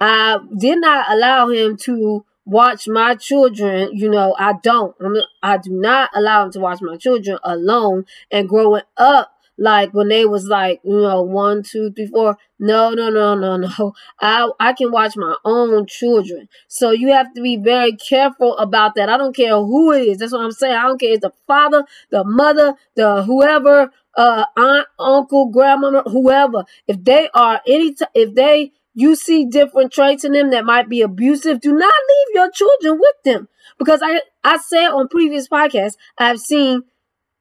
I 0.00 0.38
did 0.58 0.80
not 0.80 1.06
allow 1.10 1.48
him 1.48 1.76
to 1.78 2.24
watch 2.44 2.88
my 2.88 3.14
children. 3.14 3.90
You 3.92 4.10
know, 4.10 4.34
I 4.38 4.54
don't. 4.62 4.94
I 5.42 5.58
do 5.58 5.70
not 5.70 6.10
allow 6.14 6.46
him 6.46 6.52
to 6.52 6.60
watch 6.60 6.80
my 6.80 6.96
children 6.96 7.38
alone. 7.44 8.06
And 8.30 8.48
growing 8.48 8.82
up, 8.96 9.32
like 9.58 9.92
when 9.92 10.08
they 10.08 10.24
was 10.24 10.46
like, 10.46 10.80
you 10.84 11.00
know, 11.00 11.22
one, 11.22 11.62
two, 11.62 11.90
three, 11.92 12.06
four. 12.06 12.36
No, 12.60 12.90
no, 12.90 13.08
no, 13.10 13.34
no, 13.34 13.56
no. 13.56 13.92
I 14.20 14.48
I 14.60 14.72
can 14.72 14.90
watch 14.92 15.16
my 15.16 15.34
own 15.44 15.86
children. 15.86 16.48
So 16.68 16.90
you 16.90 17.12
have 17.12 17.32
to 17.34 17.42
be 17.42 17.56
very 17.56 17.92
careful 17.92 18.56
about 18.58 18.94
that. 18.94 19.08
I 19.08 19.16
don't 19.16 19.34
care 19.34 19.54
who 19.56 19.92
it 19.92 20.02
is. 20.06 20.18
That's 20.18 20.32
what 20.32 20.42
I'm 20.42 20.52
saying. 20.52 20.74
I 20.74 20.82
don't 20.82 21.00
care 21.00 21.12
it's 21.12 21.22
the 21.22 21.32
father, 21.46 21.84
the 22.10 22.24
mother, 22.24 22.74
the 22.94 23.22
whoever, 23.24 23.90
uh, 24.16 24.44
aunt, 24.56 24.86
uncle, 24.98 25.46
grandma, 25.46 26.02
whoever. 26.02 26.64
If 26.86 27.02
they 27.04 27.28
are 27.34 27.60
any, 27.66 27.94
t- 27.94 28.04
if 28.14 28.34
they 28.34 28.72
you 28.94 29.14
see 29.14 29.44
different 29.44 29.92
traits 29.92 30.24
in 30.24 30.32
them 30.32 30.50
that 30.50 30.64
might 30.64 30.88
be 30.88 31.02
abusive, 31.02 31.60
do 31.60 31.72
not 31.72 31.92
leave 32.08 32.34
your 32.34 32.50
children 32.50 32.98
with 32.98 33.16
them. 33.24 33.48
Because 33.78 34.00
I 34.02 34.22
I 34.42 34.56
said 34.58 34.88
on 34.88 35.08
previous 35.08 35.48
podcasts, 35.48 35.96
I've 36.18 36.40
seen 36.40 36.82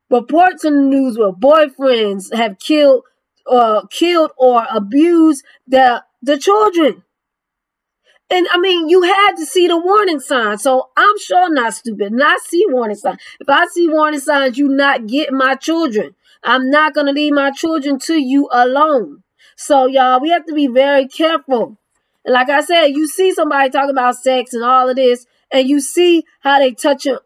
reports 0.09 0.63
in 0.65 0.75
the 0.75 0.81
news 0.83 1.17
where 1.17 1.31
boyfriends 1.31 2.33
have 2.33 2.59
killed 2.59 3.03
uh 3.47 3.85
killed 3.89 4.31
or 4.37 4.65
abused 4.71 5.43
the 5.67 6.03
the 6.21 6.37
children. 6.37 7.03
And 8.29 8.45
I 8.51 8.57
mean, 8.59 8.89
you 8.89 9.03
had 9.03 9.35
to 9.37 9.45
see 9.45 9.67
the 9.67 9.77
warning 9.77 10.19
signs. 10.19 10.61
So 10.61 10.89
I'm 10.97 11.17
sure 11.19 11.49
not 11.53 11.73
stupid. 11.73 12.11
Not 12.11 12.41
see 12.41 12.65
warning 12.67 12.97
signs. 12.97 13.19
If 13.39 13.49
I 13.49 13.67
see 13.67 13.87
warning 13.87 14.19
signs, 14.19 14.57
you 14.57 14.67
not 14.67 15.07
get 15.07 15.31
my 15.31 15.55
children. 15.55 16.13
I'm 16.43 16.69
not 16.69 16.93
gonna 16.93 17.13
leave 17.13 17.33
my 17.33 17.51
children 17.51 17.99
to 17.99 18.15
you 18.21 18.49
alone. 18.51 19.23
So 19.55 19.85
y'all, 19.87 20.19
we 20.19 20.29
have 20.29 20.45
to 20.45 20.53
be 20.53 20.67
very 20.67 21.07
careful. 21.07 21.77
And 22.25 22.33
like 22.33 22.49
I 22.49 22.61
said, 22.61 22.87
you 22.87 23.07
see 23.07 23.33
somebody 23.33 23.69
talking 23.69 23.91
about 23.91 24.15
sex 24.15 24.53
and 24.53 24.63
all 24.63 24.89
of 24.89 24.97
this, 24.97 25.25
and 25.51 25.67
you 25.67 25.79
see 25.79 26.23
how 26.41 26.59
they 26.59 26.71
touch 26.71 27.05
it 27.05 27.19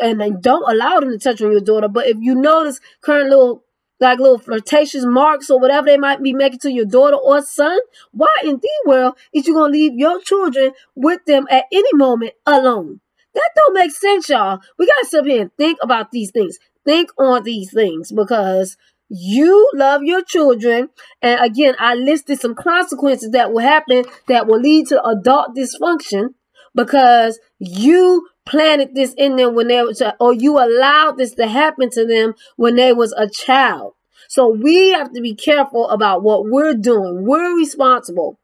and 0.00 0.20
they 0.20 0.30
don't 0.30 0.70
allow 0.70 1.00
them 1.00 1.10
to 1.10 1.18
touch 1.18 1.42
on 1.42 1.52
your 1.52 1.60
daughter. 1.60 1.88
But 1.88 2.06
if 2.06 2.16
you 2.20 2.34
notice 2.34 2.80
current 3.00 3.30
little 3.30 3.64
like 4.00 4.20
little 4.20 4.38
flirtatious 4.38 5.04
marks 5.04 5.50
or 5.50 5.58
whatever 5.58 5.86
they 5.86 5.96
might 5.96 6.22
be 6.22 6.32
making 6.32 6.60
to 6.60 6.70
your 6.72 6.84
daughter 6.84 7.16
or 7.16 7.42
son, 7.42 7.78
why 8.12 8.28
in 8.44 8.58
the 8.58 8.70
world 8.86 9.14
is 9.34 9.46
you 9.46 9.54
gonna 9.54 9.72
leave 9.72 9.94
your 9.94 10.20
children 10.20 10.72
with 10.94 11.24
them 11.26 11.46
at 11.50 11.64
any 11.72 11.92
moment 11.94 12.34
alone? 12.46 13.00
That 13.34 13.50
don't 13.56 13.74
make 13.74 13.90
sense, 13.90 14.28
y'all. 14.28 14.60
We 14.78 14.86
gotta 14.86 15.06
sit 15.06 15.26
here 15.26 15.42
and 15.42 15.50
think 15.56 15.78
about 15.82 16.12
these 16.12 16.30
things. 16.30 16.58
Think 16.84 17.10
on 17.18 17.42
these 17.42 17.72
things 17.72 18.12
because 18.12 18.76
you 19.08 19.70
love 19.74 20.02
your 20.02 20.22
children. 20.22 20.90
And 21.22 21.40
again, 21.40 21.74
I 21.78 21.94
listed 21.94 22.40
some 22.40 22.54
consequences 22.54 23.30
that 23.32 23.52
will 23.52 23.60
happen 23.60 24.04
that 24.28 24.46
will 24.46 24.60
lead 24.60 24.86
to 24.88 25.04
adult 25.04 25.56
dysfunction 25.56 26.34
because 26.78 27.40
you 27.58 28.28
planted 28.46 28.94
this 28.94 29.12
in 29.18 29.34
them 29.34 29.56
when 29.56 29.66
they 29.66 29.82
was, 29.82 30.00
or 30.20 30.32
you 30.32 30.58
allowed 30.58 31.18
this 31.18 31.34
to 31.34 31.48
happen 31.48 31.90
to 31.90 32.06
them 32.06 32.34
when 32.54 32.76
they 32.76 32.92
was 32.92 33.12
a 33.14 33.28
child. 33.28 33.94
So 34.28 34.46
we 34.48 34.90
have 34.90 35.12
to 35.14 35.20
be 35.20 35.34
careful 35.34 35.88
about 35.90 36.22
what 36.22 36.44
we're 36.44 36.74
doing. 36.74 37.26
We're 37.26 37.56
responsible. 37.56 38.38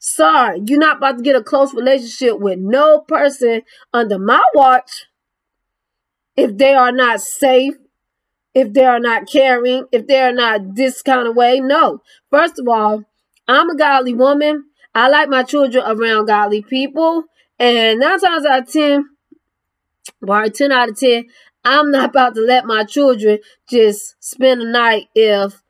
Sorry, 0.00 0.60
you're 0.66 0.78
not 0.78 0.98
about 0.98 1.16
to 1.16 1.22
get 1.22 1.34
a 1.34 1.42
close 1.42 1.72
relationship 1.72 2.38
with 2.38 2.58
no 2.58 3.00
person 3.00 3.62
under 3.90 4.18
my 4.18 4.44
watch 4.54 5.06
if 6.36 6.58
they 6.58 6.74
are 6.74 6.92
not 6.92 7.22
safe, 7.22 7.72
if 8.54 8.74
they 8.74 8.84
are 8.84 9.00
not 9.00 9.30
caring, 9.32 9.86
if 9.92 10.06
they 10.06 10.20
are 10.20 10.32
not 10.32 10.74
this 10.74 11.00
kind 11.00 11.26
of 11.26 11.34
way. 11.34 11.60
No. 11.60 12.02
First 12.30 12.58
of 12.58 12.68
all, 12.68 13.04
I'm 13.48 13.70
a 13.70 13.76
godly 13.76 14.12
woman. 14.12 14.66
I 14.94 15.08
like 15.08 15.30
my 15.30 15.42
children 15.42 15.82
around 15.86 16.26
godly 16.26 16.60
people. 16.60 17.24
And 17.58 18.00
nine 18.00 18.20
times 18.20 18.44
out 18.44 18.62
of 18.62 18.72
ten, 18.72 19.04
or 20.26 20.48
10 20.48 20.72
out 20.72 20.90
of 20.90 20.98
10, 20.98 21.24
I'm 21.64 21.90
not 21.90 22.10
about 22.10 22.34
to 22.34 22.40
let 22.40 22.64
my 22.64 22.84
children 22.84 23.38
just 23.68 24.14
spend 24.20 24.60
the 24.60 24.66
night 24.66 25.08
if 25.14 25.62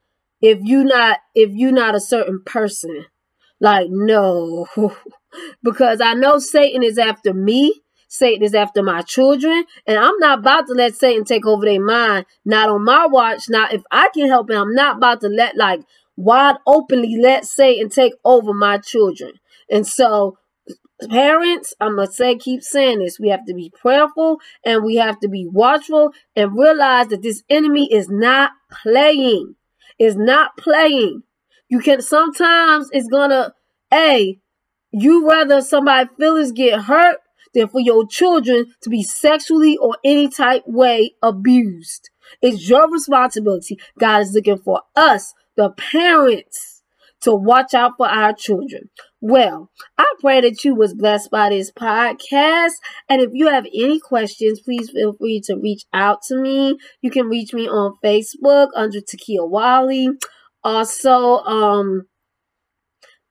if 0.43 0.59
you 0.63 0.85
not 0.85 1.19
if 1.35 1.51
you 1.53 1.73
not 1.73 1.95
a 1.95 2.01
certain 2.01 2.43
person. 2.45 3.07
Like 3.61 3.89
no. 3.89 4.67
because 5.63 6.01
I 6.01 6.15
know 6.15 6.39
Satan 6.39 6.83
is 6.83 6.99
after 6.99 7.33
me. 7.33 7.83
Satan 8.09 8.45
is 8.45 8.55
after 8.55 8.83
my 8.83 9.03
children, 9.03 9.65
and 9.85 9.99
I'm 9.99 10.17
not 10.19 10.39
about 10.39 10.69
to 10.69 10.75
let 10.75 10.95
Satan 10.95 11.25
take 11.25 11.45
over 11.45 11.65
their 11.65 11.83
mind. 11.83 12.25
Not 12.45 12.69
on 12.69 12.85
my 12.85 13.07
watch. 13.07 13.49
Not 13.49 13.73
if 13.75 13.83
I 13.91 14.11
can 14.15 14.29
help 14.29 14.51
it. 14.51 14.57
I'm 14.57 14.75
not 14.75 14.99
about 14.99 15.21
to 15.23 15.29
let 15.29 15.57
like 15.57 15.81
wide 16.17 16.57
openly 16.67 17.17
let 17.21 17.45
Satan 17.45 17.89
take 17.89 18.15
over 18.25 18.55
my 18.55 18.79
children. 18.79 19.33
And 19.71 19.87
so 19.87 20.39
parents, 21.11 21.75
I'm 21.81 21.97
going 21.97 22.09
to 22.09 22.13
say, 22.13 22.37
keep 22.37 22.63
saying 22.63 23.01
this. 23.01 23.21
We 23.21 23.29
have 23.29 23.45
to 23.47 23.55
be 23.55 23.71
prayerful 23.71 24.41
and 24.65 24.85
we 24.85 24.97
have 24.97 25.21
to 25.21 25.29
be 25.29 25.47
watchful 25.47 26.13
and 26.35 26.59
realize 26.59 27.09
that 27.09 27.23
this 27.23 27.43
enemy 27.49 27.93
is 27.93 28.09
not 28.09 28.53
playing. 28.71 29.57
Is 29.99 30.17
not 30.17 30.57
playing. 30.59 31.23
You 31.69 31.81
can 31.81 32.03
sometimes 32.03 32.91
it's 32.93 33.09
gonna, 33.09 33.55
a, 33.93 34.39
you 34.93 35.29
rather 35.29 35.63
somebody 35.63 36.11
feelings 36.19 36.53
get 36.53 36.83
hurt 36.83 37.19
than 37.55 37.69
for 37.69 37.81
your 37.81 38.07
children 38.07 38.67
to 38.83 38.91
be 38.91 39.03
sexually 39.03 39.79
or 39.79 39.97
any 40.05 40.29
type 40.29 40.65
way 40.67 41.15
abused. 41.23 42.11
It's 42.43 42.69
your 42.69 42.91
responsibility. 42.91 43.79
God 43.99 44.23
is 44.23 44.33
looking 44.33 44.59
for 44.59 44.83
us, 44.95 45.33
the 45.57 45.71
parents, 45.71 46.76
to 47.27 47.35
watch 47.35 47.75
out 47.75 47.95
for 47.97 48.09
our 48.09 48.33
children. 48.33 48.89
Well, 49.21 49.69
I 49.99 50.07
pray 50.21 50.41
that 50.43 50.65
you 50.65 50.77
was 50.77 50.95
blessed 50.95 51.29
by 51.33 51.49
this 51.49 51.73
podcast. 51.73 52.75
And 53.09 53.21
if 53.21 53.31
you 53.33 53.49
have 53.49 53.67
any 53.67 53.99
questions, 53.99 54.61
please 54.61 54.91
feel 54.91 55.13
free 55.13 55.41
to 55.47 55.57
reach 55.57 55.83
out 55.93 56.23
to 56.29 56.37
me. 56.41 56.79
You 57.03 57.11
can 57.11 57.27
reach 57.27 57.53
me 57.53 57.69
on 57.69 57.97
Facebook 58.05 58.69
under 58.77 59.01
Takia 59.01 59.49
Wally. 59.49 60.09
Also, 60.63 61.39
um, 61.39 62.07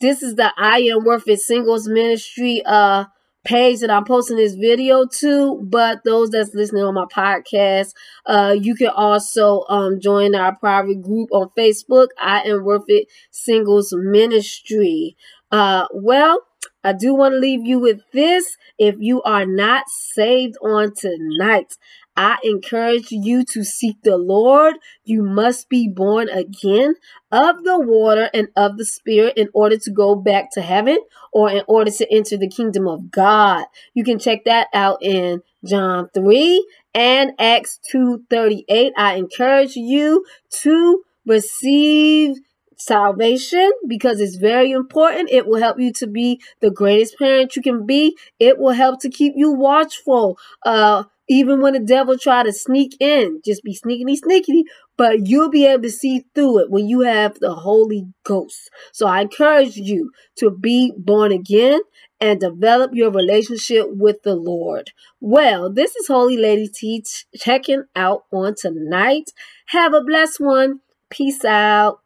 this 0.01 0.21
is 0.21 0.35
the 0.35 0.51
I 0.57 0.79
Am 0.79 1.05
Worth 1.05 1.27
It 1.29 1.39
Singles 1.39 1.87
Ministry 1.87 2.61
uh 2.65 3.05
page 3.45 3.79
that 3.79 3.89
I'm 3.89 4.05
posting 4.05 4.37
this 4.37 4.55
video 4.55 5.05
to, 5.19 5.59
but 5.63 6.03
those 6.03 6.31
that's 6.31 6.53
listening 6.53 6.83
on 6.83 6.95
my 6.95 7.05
podcast, 7.05 7.93
uh, 8.25 8.55
you 8.59 8.75
can 8.75 8.89
also 8.89 9.63
um, 9.69 9.99
join 9.99 10.35
our 10.35 10.55
private 10.55 11.01
group 11.01 11.29
on 11.31 11.49
Facebook. 11.57 12.07
I 12.19 12.41
am 12.41 12.63
Worth 12.63 12.85
It 12.87 13.07
Singles 13.31 13.93
Ministry. 13.95 15.15
Uh, 15.51 15.87
well, 15.93 16.39
I 16.83 16.93
do 16.93 17.15
want 17.15 17.33
to 17.33 17.39
leave 17.39 17.65
you 17.65 17.79
with 17.79 18.01
this. 18.11 18.57
If 18.77 18.95
you 18.99 19.21
are 19.23 19.45
not 19.45 19.85
saved 19.89 20.55
on 20.61 20.93
tonight, 20.93 21.73
I 22.17 22.37
encourage 22.43 23.11
you 23.11 23.43
to 23.45 23.63
seek 23.63 24.01
the 24.03 24.17
Lord. 24.17 24.75
You 25.03 25.23
must 25.23 25.69
be 25.69 25.87
born 25.87 26.29
again 26.29 26.95
of 27.31 27.63
the 27.63 27.79
water 27.79 28.29
and 28.33 28.47
of 28.55 28.77
the 28.77 28.85
Spirit 28.85 29.33
in 29.37 29.49
order 29.53 29.77
to 29.77 29.91
go 29.91 30.15
back 30.15 30.51
to 30.53 30.61
heaven 30.61 30.97
or 31.33 31.49
in 31.49 31.63
order 31.67 31.91
to 31.91 32.13
enter 32.13 32.37
the 32.37 32.47
kingdom 32.47 32.87
of 32.87 33.11
God. 33.11 33.65
You 33.93 34.03
can 34.03 34.19
check 34.19 34.45
that 34.45 34.67
out 34.73 34.99
in 35.01 35.41
John 35.65 36.09
3 36.13 36.65
and 36.93 37.33
Acts 37.39 37.79
2:38. 37.91 38.93
I 38.97 39.15
encourage 39.15 39.75
you 39.75 40.25
to 40.61 41.03
receive 41.25 42.37
salvation 42.77 43.71
because 43.87 44.19
it's 44.19 44.35
very 44.35 44.71
important. 44.71 45.31
It 45.31 45.47
will 45.47 45.59
help 45.59 45.79
you 45.79 45.91
to 45.93 46.07
be 46.07 46.41
the 46.61 46.71
greatest 46.71 47.17
parent 47.17 47.55
you 47.55 47.61
can 47.61 47.85
be. 47.85 48.17
It 48.39 48.57
will 48.57 48.73
help 48.73 49.01
to 49.01 49.09
keep 49.09 49.33
you 49.35 49.51
watchful. 49.51 50.37
Uh, 50.65 51.03
even 51.27 51.61
when 51.61 51.73
the 51.73 51.79
devil 51.79 52.17
try 52.17 52.43
to 52.43 52.53
sneak 52.53 52.95
in, 52.99 53.41
just 53.43 53.63
be 53.63 53.73
sneaky, 53.73 54.15
sneaky, 54.15 54.63
but 54.97 55.27
you'll 55.27 55.49
be 55.49 55.65
able 55.65 55.83
to 55.83 55.89
see 55.91 56.25
through 56.33 56.59
it 56.59 56.69
when 56.69 56.87
you 56.87 57.01
have 57.01 57.39
the 57.39 57.53
Holy 57.53 58.07
Ghost. 58.23 58.69
So 58.93 59.07
I 59.07 59.21
encourage 59.21 59.75
you 59.75 60.11
to 60.37 60.51
be 60.51 60.93
born 60.97 61.31
again 61.31 61.79
and 62.21 62.39
develop 62.39 62.91
your 62.93 63.11
relationship 63.11 63.87
with 63.89 64.23
the 64.23 64.35
Lord. 64.35 64.91
Well, 65.19 65.71
this 65.71 65.95
is 65.95 66.07
Holy 66.07 66.37
Lady 66.37 66.67
T 66.67 67.03
checking 67.35 67.83
out 67.95 68.23
on 68.31 68.55
tonight. 68.55 69.31
Have 69.67 69.93
a 69.93 70.03
blessed 70.03 70.39
one. 70.39 70.79
Peace 71.09 71.43
out. 71.43 71.99